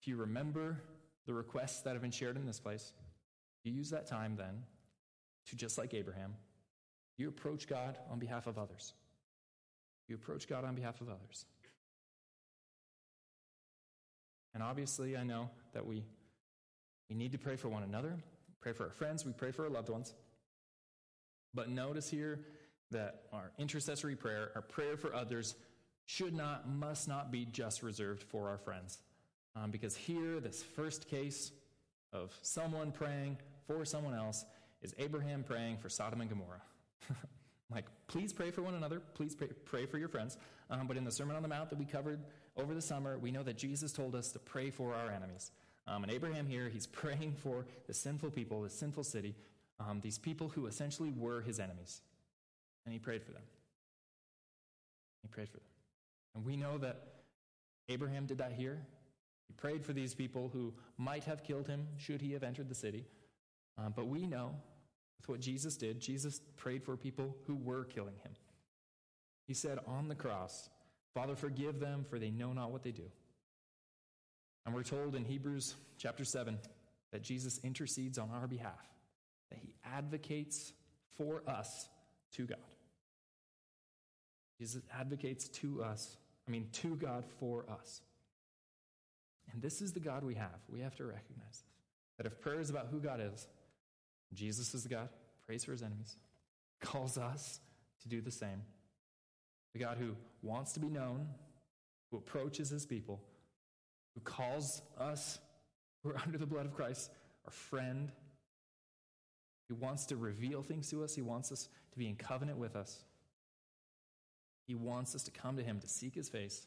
If 0.01 0.07
you 0.07 0.17
remember 0.17 0.81
the 1.27 1.35
requests 1.35 1.81
that 1.83 1.95
have 1.95 2.03
been 2.03 2.13
shared 2.13 2.37
in 2.37 2.47
this 2.47 2.61
place, 2.61 2.93
you 3.65 3.73
use 3.73 3.91
that 3.91 4.07
time 4.07 4.37
then 4.37 4.63
to, 5.49 5.57
just 5.57 5.77
like 5.77 5.93
Abraham, 5.93 6.37
you 7.19 7.29
approach 7.29 7.67
God 7.69 7.99
on 8.11 8.19
behalf 8.19 8.47
of 8.47 8.57
others. 8.57 8.95
You 10.07 10.15
approach 10.15 10.49
God 10.49 10.65
on 10.65 10.75
behalf 10.75 11.01
of 11.03 11.09
others. 11.09 11.45
And 14.55 14.63
obviously, 14.63 15.17
I 15.17 15.25
know 15.25 15.51
that 15.75 15.85
we, 15.85 16.05
we 17.11 17.17
need 17.17 17.33
to 17.33 17.39
pray 17.39 17.57
for 17.57 17.69
one 17.69 17.83
another, 17.83 18.17
pray 18.61 18.73
for 18.73 18.85
our 18.85 18.93
friends, 18.93 19.27
we 19.27 19.33
pray 19.33 19.51
for 19.51 19.65
our 19.65 19.71
loved 19.71 19.91
ones. 19.91 20.15
But 21.53 21.69
notice 21.69 22.09
here 22.09 22.41
that 22.91 23.25
our 23.33 23.53
intercessory 23.59 24.17
prayer, 24.17 24.51
our 24.55 24.63
prayer 24.63 24.97
for 24.97 25.15
others, 25.15 25.55
should 26.07 26.35
not, 26.35 26.69
must 26.69 27.07
not 27.07 27.31
be 27.31 27.45
just 27.45 27.83
reserved 27.83 28.23
for 28.23 28.49
our 28.49 28.59
friends. 28.59 28.99
Um, 29.55 29.71
because 29.71 29.95
here, 29.95 30.41
this 30.41 30.63
first 30.63 31.09
case 31.09 31.53
of 32.13 32.35
someone 32.43 32.93
praying 32.93 33.37
for 33.67 33.85
someone 33.85 34.15
else 34.15 34.45
is 34.81 34.95
Abraham 34.99 35.43
praying 35.43 35.77
for 35.79 35.89
Sodom 35.89 36.21
and 36.21 36.31
Gomorrah. 36.31 36.63
like, 37.71 37.87
please 38.07 38.33
pray 38.33 38.51
for 38.51 38.63
one 38.63 38.75
another. 38.75 39.01
Please 39.15 39.35
pray, 39.35 39.49
pray 39.65 39.87
for 39.87 39.99
your 39.99 40.09
friends. 40.09 40.37
Um, 40.71 40.87
but 40.87 40.97
in 40.97 41.05
the 41.05 41.11
Sermon 41.11 41.37
on 41.37 41.43
the 41.43 41.49
Mount 41.49 41.71
that 41.71 41.79
we 41.79 41.85
covered 41.85 42.21
over 42.57 42.75
the 42.75 42.83
summer, 42.83 43.19
we 43.19 43.31
know 43.31 43.43
that 43.43 43.57
Jesus 43.57 43.93
told 43.93 44.15
us 44.15 44.33
to 44.33 44.39
pray 44.39 44.71
for 44.71 44.95
our 44.95 45.11
enemies. 45.11 45.51
Um, 45.87 46.03
and 46.03 46.13
Abraham 46.13 46.47
here, 46.47 46.69
he's 46.69 46.87
praying 47.03 47.35
for 47.43 47.67
the 47.87 47.95
sinful 47.95 48.31
people, 48.31 48.63
the 48.63 48.71
sinful 48.71 49.05
city, 49.05 49.35
um, 49.81 50.01
these 50.01 50.19
people 50.19 50.49
who 50.49 50.67
essentially 50.67 51.11
were 51.11 51.41
his 51.41 51.61
enemies. 51.61 52.01
And 52.85 52.93
he 52.93 52.99
prayed 52.99 53.23
for 53.23 53.33
them. 53.33 53.43
He 55.23 55.29
prayed 55.29 55.49
for 55.49 55.59
them. 55.59 55.67
And 56.35 56.45
we 56.45 56.57
know 56.57 56.79
that 56.79 57.03
Abraham 57.89 58.27
did 58.27 58.39
that 58.39 58.53
here. 58.53 58.79
He 59.47 59.55
prayed 59.55 59.85
for 59.85 59.93
these 59.93 60.15
people 60.15 60.51
who 60.53 60.75
might 60.99 61.25
have 61.25 61.43
killed 61.43 61.67
him 61.67 61.89
should 61.97 62.21
he 62.21 62.33
have 62.33 62.43
entered 62.43 62.69
the 62.69 62.75
city. 62.75 63.07
Um, 63.79 63.93
but 63.97 64.07
we 64.07 64.27
know 64.27 64.55
with 65.19 65.29
what 65.29 65.41
Jesus 65.41 65.77
did, 65.77 66.01
Jesus 66.01 66.41
prayed 66.57 66.83
for 66.85 66.97
people 66.97 67.37
who 67.47 67.57
were 67.57 67.85
killing 67.85 68.17
him. 68.23 68.33
He 69.47 69.55
said 69.55 69.79
on 69.87 70.09
the 70.09 70.15
cross, 70.15 70.69
Father, 71.15 71.37
forgive 71.37 71.81
them, 71.81 72.05
for 72.09 72.19
they 72.19 72.31
know 72.31 72.53
not 72.53 72.71
what 72.71 72.83
they 72.83 72.93
do. 72.93 73.11
And 74.67 74.75
we're 74.75 74.83
told 74.83 75.15
in 75.15 75.25
Hebrews 75.25 75.75
chapter 75.97 76.25
7 76.25 76.59
that 77.13 77.23
Jesus 77.23 77.59
intercedes 77.65 78.19
on 78.19 78.31
our 78.31 78.47
behalf, 78.47 78.87
that 79.51 79.59
he 79.59 79.75
advocates 79.85 80.73
for 81.17 81.43
us 81.49 81.89
to 82.33 82.47
God. 82.47 82.59
Jesus 84.61 84.83
advocates 84.99 85.49
to 85.49 85.83
us, 85.83 86.17
I 86.47 86.51
mean, 86.51 86.69
to 86.73 86.97
God 86.97 87.25
for 87.41 87.65
us. 87.71 88.03
And 89.53 89.63
this 89.63 89.81
is 89.81 89.93
the 89.93 90.01
God 90.01 90.25
we 90.25 90.35
have. 90.35 90.61
We 90.69 90.81
have 90.81 90.97
to 90.97 91.05
recognize 91.05 91.47
this. 91.49 91.63
That 92.19 92.27
if 92.27 92.41
prayer 92.41 92.61
is 92.61 92.71
about 92.71 92.89
who 92.91 93.01
God 93.01 93.21
is, 93.21 93.47
Jesus 94.35 94.75
is 94.75 94.83
the 94.83 94.89
God, 94.89 95.09
prays 95.47 95.65
for 95.65 95.73
his 95.73 95.83
enemies, 95.83 96.17
calls 96.81 97.17
us 97.17 97.61
to 98.03 98.09
do 98.09 98.21
the 98.21 98.31
same. 98.31 98.63
The 99.73 99.81
God 99.81 99.99
who 99.99 100.17
wants 100.43 100.73
to 100.73 100.81
be 100.81 100.89
known, 100.89 101.29
who 102.11 102.19
approaches 102.19 102.71
his 102.71 102.87
people, 102.87 103.21
who 104.15 104.21
calls 104.21 104.83
us 104.99 105.39
who 106.03 106.11
are 106.11 106.19
under 106.25 106.39
the 106.39 106.47
blood 106.47 106.67
of 106.67 106.75
Christ 106.75 107.11
our 107.45 107.53
friend. 107.53 108.11
He 109.69 109.75
wants 109.75 110.07
to 110.07 110.17
reveal 110.17 110.63
things 110.63 110.91
to 110.91 111.05
us, 111.05 111.15
he 111.15 111.23
wants 111.23 111.53
us 111.53 111.69
to 111.93 111.99
be 111.99 112.09
in 112.09 112.17
covenant 112.17 112.59
with 112.59 112.77
us. 112.77 113.05
He 114.67 114.75
wants 114.75 115.15
us 115.15 115.23
to 115.23 115.31
come 115.31 115.57
to 115.57 115.63
him 115.63 115.81
to 115.81 115.89
seek 115.89 116.15
his 116.15 116.29
face, 116.29 116.67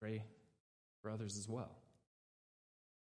pray 0.00 0.24
for 1.00 1.10
others 1.10 1.36
as 1.36 1.48
well 1.48 1.81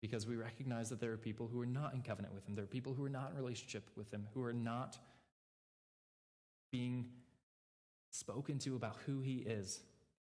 because 0.01 0.27
we 0.27 0.37
recognize 0.37 0.89
that 0.91 1.01
there 1.01 1.13
are 1.13 1.17
people 1.17 1.49
who 1.49 1.61
are 1.61 1.67
not 1.67 1.95
in 1.95 2.03
covenant 2.03 2.35
with 2.35 2.47
him. 2.47 2.55
There 2.55 2.65
are 2.65 2.69
people 2.69 2.95
who 2.95 3.05
are 3.05 3.11
not 3.11 3.31
in 3.31 3.37
relationship 3.37 3.89
with 3.97 4.13
him, 4.13 4.27
who 4.35 4.43
are 4.45 4.53
not 4.53 4.99
being 6.71 7.07
spoken 8.11 8.59
to 8.61 8.77
about 8.77 8.97
who 9.07 9.21
he 9.21 9.39
is 9.39 9.81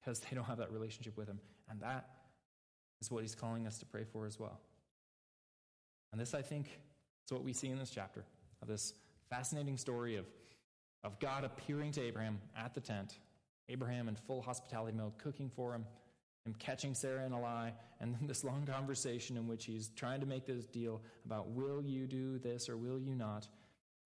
because 0.01 0.21
they 0.21 0.35
don't 0.35 0.45
have 0.45 0.59
that 0.59 0.73
relationship 0.73 1.17
with 1.17 1.29
him. 1.29 1.41
And 1.69 1.81
that 1.81 2.09
is 3.01 3.11
what 3.11 3.23
he's 3.23 3.35
calling 3.35 3.67
us 3.67 3.79
to 3.79 3.87
pray 3.87 4.05
for 4.05 4.27
as 4.27 4.39
well. 4.39 4.61
And 6.13 6.21
this, 6.21 6.33
I 6.33 6.43
think, 6.43 6.67
is 7.27 7.33
what 7.33 7.45
we 7.45 7.53
see 7.53 7.69
in 7.69 7.79
this 7.79 7.91
chapter 7.91 8.25
of 8.63 8.69
this 8.69 8.95
fascinating 9.29 9.77
story 9.77 10.17
of 10.17 10.25
of 11.05 11.19
God 11.21 11.45
appearing 11.45 11.93
to 11.93 12.03
Abraham 12.03 12.39
at 12.57 12.75
the 12.75 12.81
tent, 12.81 13.19
Abraham 13.69 14.09
in 14.09 14.17
full 14.17 14.43
hospitality 14.43 14.97
mode, 14.97 15.17
cooking 15.19 15.51
for 15.55 15.75
him, 15.75 15.85
him 16.49 16.55
catching 16.59 16.95
Sarah 16.95 17.27
in 17.27 17.33
a 17.33 17.41
lie, 17.41 17.75
and 18.01 18.15
then 18.15 18.27
this 18.27 18.43
long 18.43 18.67
conversation 18.67 19.37
in 19.37 19.47
which 19.47 19.67
he's 19.67 19.91
trying 19.95 20.21
to 20.21 20.27
make 20.27 20.47
this 20.47 20.67
deal 20.67 21.03
about 21.27 21.49
will 21.51 21.85
you 21.85 22.07
do 22.07 22.39
this 22.39 22.69
or 22.69 22.77
will 22.77 22.99
you 22.99 23.15
not. 23.15 23.47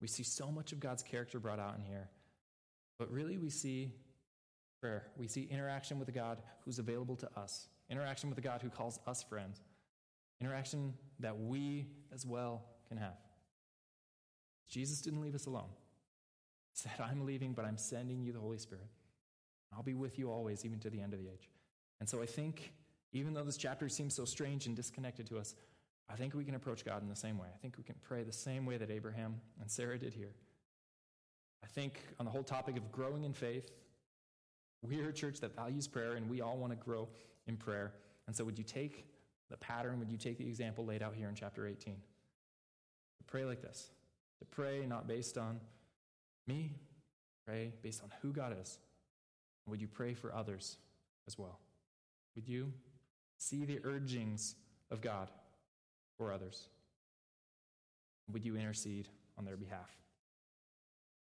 We 0.01 0.09
see 0.09 0.25
so 0.25 0.51
much 0.51 0.73
of 0.73 0.81
God's 0.81 1.03
character 1.03 1.39
brought 1.39 1.61
out 1.61 1.77
in 1.77 1.85
here. 1.85 2.11
But 2.99 3.11
really, 3.11 3.39
we 3.39 3.51
see 3.51 3.93
prayer. 4.81 5.07
We 5.17 5.29
see 5.29 5.49
interaction 5.51 5.99
with 5.99 6.09
a 6.09 6.13
God 6.13 6.43
who's 6.65 6.81
available 6.81 7.17
to 7.17 7.31
us, 7.39 7.69
interaction 7.89 8.29
with 8.29 8.39
a 8.39 8.43
God 8.43 8.61
who 8.61 8.69
calls 8.69 8.99
us 9.07 9.23
friends, 9.23 9.63
interaction 10.41 10.95
that 11.21 11.39
we 11.39 11.87
as 12.13 12.27
well 12.27 12.65
can 12.89 12.97
have. 12.97 13.17
Jesus 14.69 15.01
didn't 15.01 15.21
leave 15.21 15.37
us 15.37 15.47
alone. 15.47 15.71
He 16.73 16.81
said, 16.81 16.93
I'm 16.99 17.25
leaving, 17.25 17.53
but 17.53 17.65
I'm 17.65 17.79
sending 17.79 18.23
you 18.23 18.33
the 18.33 18.41
Holy 18.41 18.59
Spirit. 18.59 18.89
I'll 19.75 19.83
be 19.83 19.95
with 19.95 20.19
you 20.19 20.31
always, 20.31 20.65
even 20.65 20.81
to 20.81 20.91
the 20.91 21.01
end 21.01 21.13
of 21.13 21.21
the 21.21 21.29
age. 21.29 21.52
And 22.03 22.09
so 22.09 22.21
I 22.21 22.27
think, 22.27 22.73
even 23.13 23.33
though 23.33 23.45
this 23.45 23.57
chapter 23.57 23.89
seems 23.89 24.13
so 24.13 24.25
strange 24.25 24.67
and 24.67 24.75
disconnected 24.75 25.25
to 25.29 25.39
us, 25.39 25.55
I 26.11 26.17
think 26.17 26.35
we 26.35 26.43
can 26.43 26.57
approach 26.57 26.85
God 26.85 27.01
in 27.01 27.09
the 27.09 27.15
same 27.15 27.39
way. 27.39 27.47
I 27.55 27.57
think 27.59 27.79
we 27.79 27.85
can 27.85 27.95
pray 28.03 28.25
the 28.25 28.33
same 28.33 28.67
way 28.67 28.77
that 28.77 28.91
Abraham 28.91 29.37
and 29.61 29.71
Sarah 29.71 29.97
did 29.97 30.13
here. 30.13 30.33
I 31.63 31.69
think 31.69 32.01
on 32.19 32.27
the 32.27 32.33
whole 32.33 32.43
topic 32.43 32.77
of 32.77 32.91
growing 32.91 33.23
in 33.23 33.33
faith, 33.33 33.71
we're 34.83 35.11
a 35.11 35.13
church 35.13 35.39
that 35.43 35.55
values 35.55 35.87
prayer 35.87 36.15
and 36.15 36.29
we 36.29 36.41
all 36.41 36.57
want 36.57 36.73
to 36.73 36.77
grow 36.77 37.09
in 37.47 37.57
prayer. 37.57 37.93
And 38.27 38.35
so, 38.35 38.43
would 38.43 38.59
you 38.59 38.65
take 38.65 39.07
the 39.49 39.57
pattern, 39.57 40.01
would 40.01 40.11
you 40.11 40.19
take 40.19 40.39
the 40.39 40.49
example 40.49 40.85
laid 40.85 41.05
out 41.05 41.15
here 41.15 41.29
in 41.29 41.37
chapter 41.37 41.69
18? 41.69 41.95
To 41.95 43.25
pray 43.29 43.45
like 43.45 43.63
this. 43.63 43.91
To 44.41 44.45
pray 44.45 44.87
not 44.87 45.07
based 45.07 45.39
on 45.39 45.61
me, 46.49 46.73
pray 47.47 47.75
based 47.81 48.03
on 48.03 48.11
who 48.23 48.33
God 48.33 48.57
is. 48.61 48.81
Would 49.69 49.81
you 49.81 49.87
pray 49.87 50.15
for 50.15 50.35
others 50.35 50.79
as 51.29 51.39
well? 51.39 51.61
Would 52.35 52.49
you 52.49 52.73
see 53.39 53.65
the 53.65 53.81
urgings 53.85 54.55
of 54.91 55.01
God 55.01 55.31
for 56.17 56.33
others? 56.33 56.69
Would 58.31 58.45
you 58.45 58.57
intercede 58.57 59.09
on 59.39 59.45
their 59.45 59.57
behalf? 59.57 59.91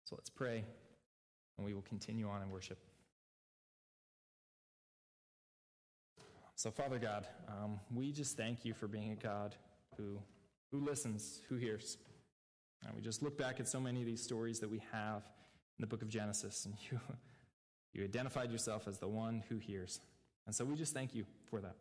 So 0.05 0.17
let's 0.17 0.31
pray, 0.31 0.65
and 1.57 1.67
we 1.67 1.75
will 1.75 1.83
continue 1.83 2.29
on 2.29 2.43
in 2.43 2.51
worship. 2.51 2.79
So, 6.55 6.71
Father 6.71 6.99
God, 6.99 7.27
um, 7.49 7.81
we 7.93 8.13
just 8.13 8.37
thank 8.37 8.65
you 8.65 8.73
for 8.73 8.87
being 8.87 9.11
a 9.11 9.17
God 9.17 9.57
who, 9.97 10.19
who 10.71 10.81
listens, 10.81 11.41
who 11.49 11.57
hears. 11.57 11.99
And 12.85 12.95
we 12.95 13.03
just 13.03 13.23
look 13.23 13.37
back 13.37 13.59
at 13.59 13.69
so 13.69 13.81
many 13.81 14.01
of 14.01 14.07
these 14.07 14.23
stories 14.23 14.61
that 14.61 14.71
we 14.71 14.81
have 14.93 15.23
in 15.79 15.81
the 15.81 15.87
book 15.87 16.03
of 16.03 16.09
Genesis, 16.09 16.67
and 16.67 16.75
you, 16.91 17.01
you 17.93 18.05
identified 18.05 18.51
yourself 18.51 18.87
as 18.87 18.99
the 18.99 19.09
one 19.09 19.43
who 19.49 19.59
hears. 19.59 20.01
And 20.47 20.55
so 20.55 20.64
we 20.64 20.74
just 20.74 20.95
thank 20.95 21.14
you 21.14 21.24
for 21.49 21.61
that. 21.61 21.76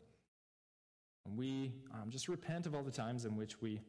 And 1.26 1.38
we 1.38 1.74
um, 1.94 2.10
just 2.10 2.28
repent 2.28 2.66
of 2.66 2.76
all 2.76 2.84
the 2.84 2.92
times 2.92 3.26
in 3.26 3.36
which 3.36 3.62
we 3.62 3.82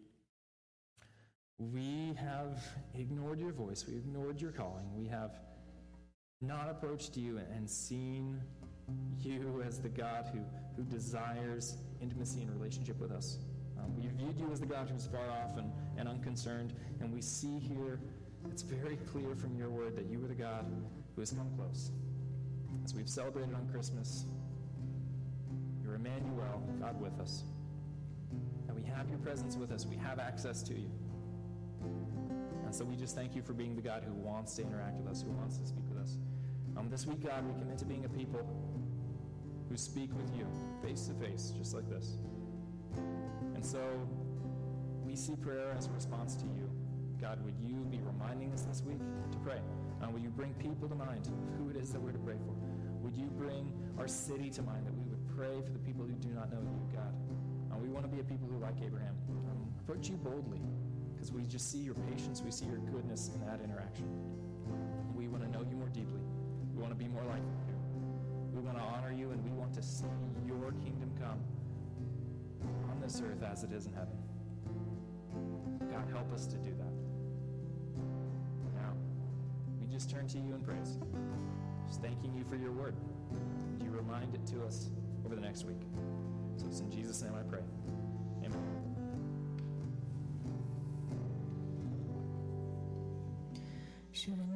we 1.58 2.14
have 2.16 2.60
ignored 2.94 3.38
your 3.38 3.52
voice, 3.52 3.86
we 3.86 3.94
ignored 3.94 4.40
your 4.40 4.50
calling, 4.50 4.86
we 4.96 5.06
have 5.06 5.38
not 6.40 6.68
approached 6.68 7.16
you 7.16 7.38
and 7.54 7.70
seen 7.70 8.40
you 9.20 9.62
as 9.64 9.78
the 9.78 9.88
God 9.88 10.28
who, 10.32 10.40
who 10.76 10.82
desires 10.90 11.76
intimacy 12.00 12.42
and 12.42 12.50
relationship 12.50 12.98
with 12.98 13.12
us. 13.12 13.38
Um, 13.78 13.94
we 13.94 14.08
viewed 14.08 14.38
you 14.38 14.50
as 14.52 14.58
the 14.58 14.66
God 14.66 14.88
who's 14.90 15.06
far 15.06 15.30
off 15.30 15.56
and, 15.56 15.70
and 15.96 16.08
unconcerned, 16.08 16.72
and 17.00 17.12
we 17.12 17.20
see 17.20 17.58
here 17.60 18.00
it's 18.50 18.62
very 18.62 18.96
clear 18.96 19.36
from 19.36 19.56
your 19.56 19.70
word 19.70 19.96
that 19.96 20.06
you 20.06 20.22
are 20.24 20.28
the 20.28 20.34
God 20.34 20.66
who 21.14 21.20
has 21.20 21.30
come 21.30 21.48
close. 21.56 21.92
As 22.84 22.92
we've 22.92 23.08
celebrated 23.08 23.54
on 23.54 23.68
Christmas, 23.68 24.24
you're 25.92 26.00
Emmanuel, 26.00 26.62
God 26.80 27.00
with 27.00 27.18
us. 27.20 27.44
And 28.68 28.76
we 28.76 28.82
have 28.90 29.08
your 29.10 29.18
presence 29.18 29.56
with 29.56 29.70
us, 29.72 29.84
we 29.86 29.96
have 29.96 30.18
access 30.18 30.62
to 30.64 30.74
you. 30.74 30.90
And 32.64 32.74
so 32.74 32.84
we 32.84 32.96
just 32.96 33.14
thank 33.14 33.36
you 33.36 33.42
for 33.42 33.52
being 33.52 33.76
the 33.76 33.82
God 33.82 34.02
who 34.06 34.14
wants 34.14 34.54
to 34.54 34.62
interact 34.62 34.96
with 34.96 35.08
us, 35.08 35.22
who 35.22 35.30
wants 35.32 35.58
to 35.58 35.66
speak 35.66 35.84
with 35.90 36.02
us. 36.02 36.16
Um, 36.76 36.88
this 36.88 37.06
week, 37.06 37.22
God, 37.22 37.44
we 37.46 37.60
commit 37.60 37.78
to 37.78 37.84
being 37.84 38.06
a 38.06 38.08
people 38.08 38.40
who 39.68 39.76
speak 39.76 40.10
with 40.16 40.34
you 40.34 40.46
face 40.82 41.08
to 41.08 41.14
face, 41.14 41.52
just 41.58 41.74
like 41.74 41.88
this. 41.90 42.16
And 43.54 43.64
so 43.64 43.80
we 45.04 45.14
see 45.14 45.36
prayer 45.36 45.74
as 45.76 45.88
a 45.88 45.90
response 45.90 46.36
to 46.36 46.44
you. 46.46 46.70
God, 47.20 47.44
would 47.44 47.58
you 47.60 47.76
be 47.90 48.00
reminding 48.00 48.52
us 48.52 48.62
this 48.62 48.82
week 48.82 49.00
to 49.30 49.38
pray? 49.38 49.60
Uh, 50.02 50.10
will 50.10 50.20
you 50.20 50.30
bring 50.30 50.54
people 50.54 50.88
to 50.88 50.94
mind 50.94 51.28
who 51.58 51.68
it 51.68 51.76
is 51.76 51.92
that 51.92 52.00
we're 52.00 52.12
to 52.12 52.18
pray 52.18 52.36
for? 52.46 52.54
Would 53.02 53.16
you 53.16 53.26
bring 53.26 53.72
our 53.98 54.08
city 54.08 54.48
to 54.50 54.62
mind 54.62 54.86
that 54.86 54.94
we 54.94 55.01
pray 55.36 55.60
for 55.64 55.72
the 55.72 55.78
people 55.78 56.04
who 56.04 56.12
do 56.12 56.28
not 56.28 56.52
know 56.52 56.60
you, 56.60 56.80
God? 56.92 57.14
Uh, 57.72 57.78
we 57.78 57.88
want 57.88 58.04
to 58.04 58.10
be 58.10 58.20
a 58.20 58.24
people 58.24 58.48
who, 58.48 58.58
like 58.58 58.76
Abraham, 58.84 59.16
um, 59.30 59.72
approach 59.80 60.08
you 60.08 60.16
boldly 60.16 60.60
because 61.14 61.32
we 61.32 61.46
just 61.46 61.70
see 61.70 61.78
your 61.78 61.94
patience, 62.10 62.42
we 62.42 62.50
see 62.50 62.66
your 62.66 62.78
goodness 62.92 63.30
in 63.34 63.40
that 63.46 63.60
interaction. 63.64 64.08
We 65.14 65.28
want 65.28 65.44
to 65.44 65.50
know 65.50 65.64
you 65.68 65.76
more 65.76 65.88
deeply. 65.88 66.20
We 66.74 66.80
want 66.82 66.92
to 66.92 66.98
be 66.98 67.08
more 67.08 67.24
like 67.24 67.42
you. 67.68 67.76
We 68.52 68.60
want 68.60 68.76
to 68.76 68.82
honor 68.82 69.12
you, 69.12 69.30
and 69.30 69.42
we 69.44 69.50
want 69.50 69.72
to 69.74 69.82
see 69.82 70.04
your 70.46 70.72
kingdom 70.84 71.10
come 71.18 71.40
on 72.90 73.00
this 73.00 73.22
earth 73.24 73.42
as 73.42 73.64
it 73.64 73.72
is 73.72 73.86
in 73.86 73.92
heaven. 73.92 74.18
God, 75.90 76.04
help 76.12 76.32
us 76.32 76.46
to 76.46 76.56
do 76.56 76.70
that. 76.70 76.92
Now, 78.74 78.92
we 79.80 79.86
just 79.86 80.10
turn 80.10 80.26
to 80.28 80.38
you 80.38 80.54
in 80.54 80.60
praise, 80.60 80.98
just 81.86 82.02
thanking 82.02 82.34
you 82.34 82.44
for 82.44 82.56
your 82.56 82.72
word. 82.72 82.94
You 83.82 83.90
remind 83.90 84.34
it 84.34 84.46
to 84.48 84.64
us 84.64 84.90
over 85.32 85.40
the 85.40 85.46
next 85.46 85.64
week? 85.64 85.80
So 86.56 86.66
it's 86.66 86.80
in 86.80 86.90
Jesus' 86.90 87.22
name 87.22 87.32
I 87.34 87.42
pray. 87.42 87.60
Amen. 88.44 88.60
Should 94.12 94.34
of 94.34 94.48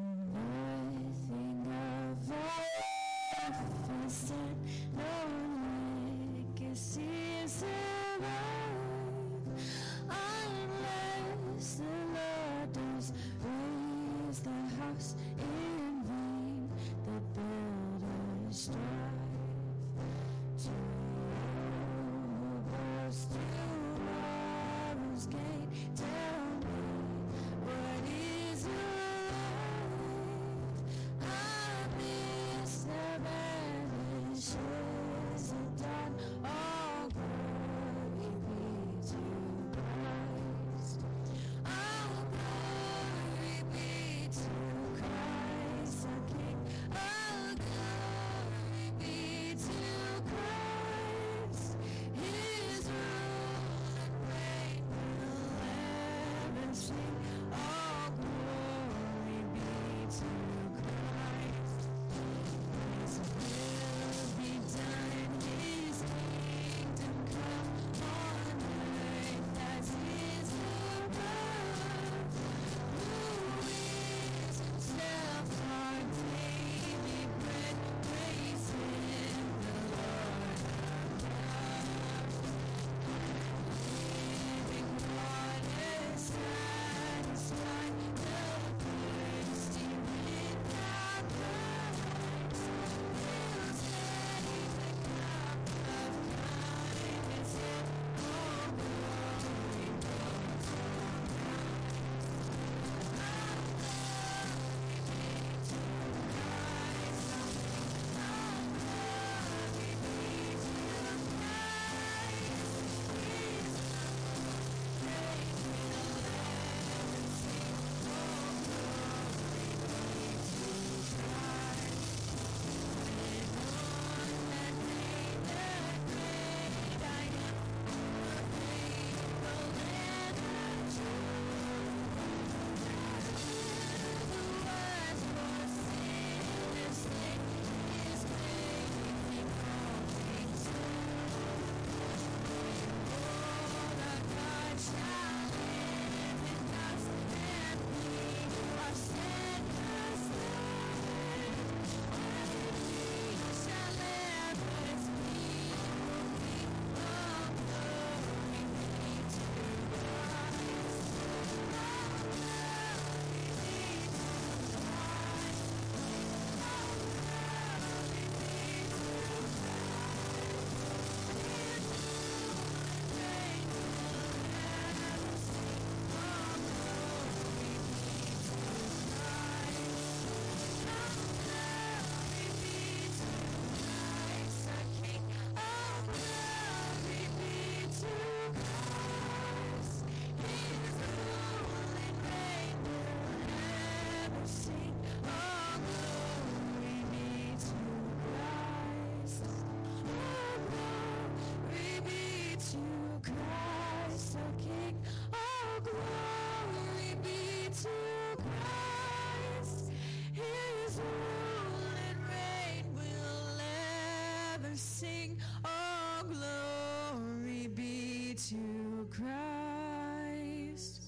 sing, 215.06 215.38
all 215.64 216.24
glory 216.24 217.68
be 217.68 218.34
to 218.48 219.08
Christ. 219.10 221.02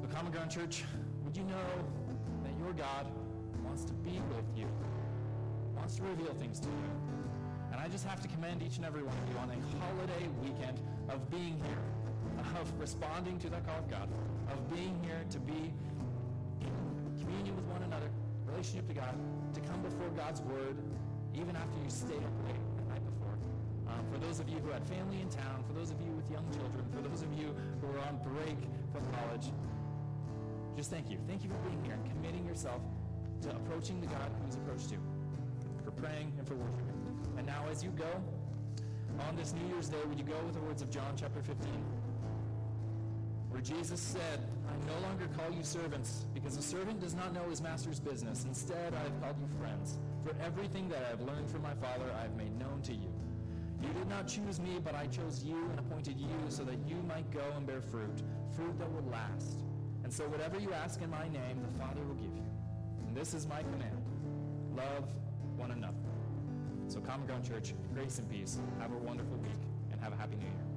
So, 0.00 0.08
Common 0.12 0.32
Ground 0.32 0.50
Church, 0.50 0.84
would 1.24 1.36
you 1.36 1.44
know 1.44 1.70
that 2.44 2.52
your 2.58 2.72
God 2.72 3.06
wants 3.64 3.84
to 3.84 3.92
be 3.92 4.20
with 4.34 4.56
you, 4.56 4.66
wants 5.76 5.96
to 5.96 6.02
reveal 6.02 6.34
things 6.34 6.60
to 6.60 6.68
you? 6.68 6.90
And 7.72 7.80
I 7.80 7.88
just 7.88 8.04
have 8.06 8.20
to 8.20 8.28
commend 8.28 8.62
each 8.62 8.76
and 8.76 8.84
every 8.84 9.02
one 9.02 9.16
of 9.16 9.28
you 9.30 9.38
on 9.38 9.50
a 9.50 9.58
holiday 9.82 10.28
weekend 10.42 10.80
of 11.08 11.30
being 11.30 11.58
here, 11.66 11.84
of 12.60 12.72
responding 12.78 13.38
to 13.40 13.48
that 13.50 13.66
call 13.66 13.78
of 13.78 13.90
God, 13.90 14.08
of 14.50 14.70
being 14.74 14.98
here 15.02 15.24
to 15.30 15.38
be 15.38 15.72
in 16.60 17.18
communion 17.18 17.56
with 17.56 17.64
one 17.66 17.82
another, 17.82 18.10
relationship 18.46 18.86
to 18.88 18.94
God, 18.94 19.14
to 19.54 19.60
come 19.60 19.80
before 19.82 20.08
God's 20.10 20.42
Word, 20.42 20.76
even 21.34 21.56
after 21.56 21.78
you 21.82 21.88
stay 21.88 22.16
up 22.16 22.46
late 22.46 22.61
those 24.22 24.40
of 24.40 24.48
you 24.48 24.58
who 24.58 24.70
had 24.70 24.86
family 24.86 25.20
in 25.20 25.28
town, 25.28 25.64
for 25.66 25.72
those 25.72 25.90
of 25.90 26.00
you 26.00 26.12
with 26.12 26.30
young 26.30 26.46
children, 26.54 26.84
for 26.94 27.02
those 27.02 27.22
of 27.22 27.32
you 27.34 27.54
who 27.80 27.86
are 27.88 28.00
on 28.06 28.18
break 28.22 28.56
from 28.92 29.04
college, 29.12 29.50
just 30.76 30.90
thank 30.90 31.10
you. 31.10 31.18
Thank 31.28 31.42
you 31.44 31.50
for 31.50 31.56
being 31.68 31.82
here 31.84 31.94
and 31.94 32.04
committing 32.10 32.46
yourself 32.46 32.80
to 33.42 33.50
approaching 33.50 34.00
the 34.00 34.06
God 34.06 34.30
who's 34.44 34.54
approached 34.54 34.90
you, 34.90 34.98
for 35.84 35.90
praying 35.90 36.32
and 36.38 36.46
for 36.46 36.54
worshiping. 36.54 36.96
And 37.36 37.46
now, 37.46 37.64
as 37.70 37.82
you 37.82 37.90
go 37.90 38.22
on 39.28 39.36
this 39.36 39.52
New 39.52 39.66
Year's 39.68 39.88
Day, 39.88 39.98
would 40.08 40.18
you 40.18 40.24
go 40.24 40.38
with 40.46 40.54
the 40.54 40.60
words 40.60 40.80
of 40.80 40.90
John 40.90 41.12
chapter 41.16 41.42
15? 41.42 41.68
Where 43.50 43.60
Jesus 43.60 44.00
said, 44.00 44.40
I 44.66 44.86
no 44.86 44.98
longer 45.06 45.28
call 45.36 45.52
you 45.52 45.62
servants, 45.62 46.24
because 46.32 46.56
a 46.56 46.62
servant 46.62 47.00
does 47.00 47.14
not 47.14 47.34
know 47.34 47.42
his 47.50 47.60
master's 47.60 48.00
business. 48.00 48.44
Instead, 48.44 48.94
I 48.94 49.00
have 49.00 49.20
called 49.20 49.36
you 49.38 49.48
friends. 49.58 49.98
For 50.24 50.34
everything 50.42 50.88
that 50.88 51.02
I 51.04 51.10
have 51.10 51.20
learned 51.20 51.50
from 51.50 51.62
my 51.62 51.74
Father, 51.74 52.10
I 52.18 52.22
have 52.22 52.36
made 52.36 52.58
known 52.58 52.80
to 52.82 52.94
you. 52.94 53.11
You 53.92 53.98
did 53.98 54.08
not 54.08 54.26
choose 54.26 54.58
me, 54.58 54.78
but 54.82 54.94
I 54.94 55.06
chose 55.06 55.44
you 55.44 55.68
and 55.68 55.78
appointed 55.78 56.18
you 56.18 56.28
so 56.48 56.64
that 56.64 56.78
you 56.88 56.96
might 57.06 57.30
go 57.30 57.42
and 57.54 57.66
bear 57.66 57.82
fruit, 57.82 58.22
fruit 58.56 58.78
that 58.78 58.90
will 58.90 59.04
last. 59.10 59.58
And 60.02 60.10
so 60.10 60.24
whatever 60.24 60.58
you 60.58 60.72
ask 60.72 61.02
in 61.02 61.10
my 61.10 61.28
name, 61.28 61.60
the 61.60 61.78
Father 61.78 62.00
will 62.00 62.14
give 62.14 62.34
you. 62.34 62.44
And 63.06 63.14
this 63.14 63.34
is 63.34 63.46
my 63.46 63.60
command. 63.62 64.02
Love 64.74 65.04
one 65.58 65.72
another. 65.72 65.92
So 66.88 67.00
Common 67.00 67.26
Ground 67.26 67.44
Church, 67.44 67.74
grace 67.92 68.18
and 68.18 68.30
peace. 68.30 68.58
Have 68.80 68.92
a 68.92 68.96
wonderful 68.96 69.36
week 69.36 69.60
and 69.90 70.00
have 70.00 70.14
a 70.14 70.16
happy 70.16 70.36
new 70.36 70.46
year. 70.46 70.71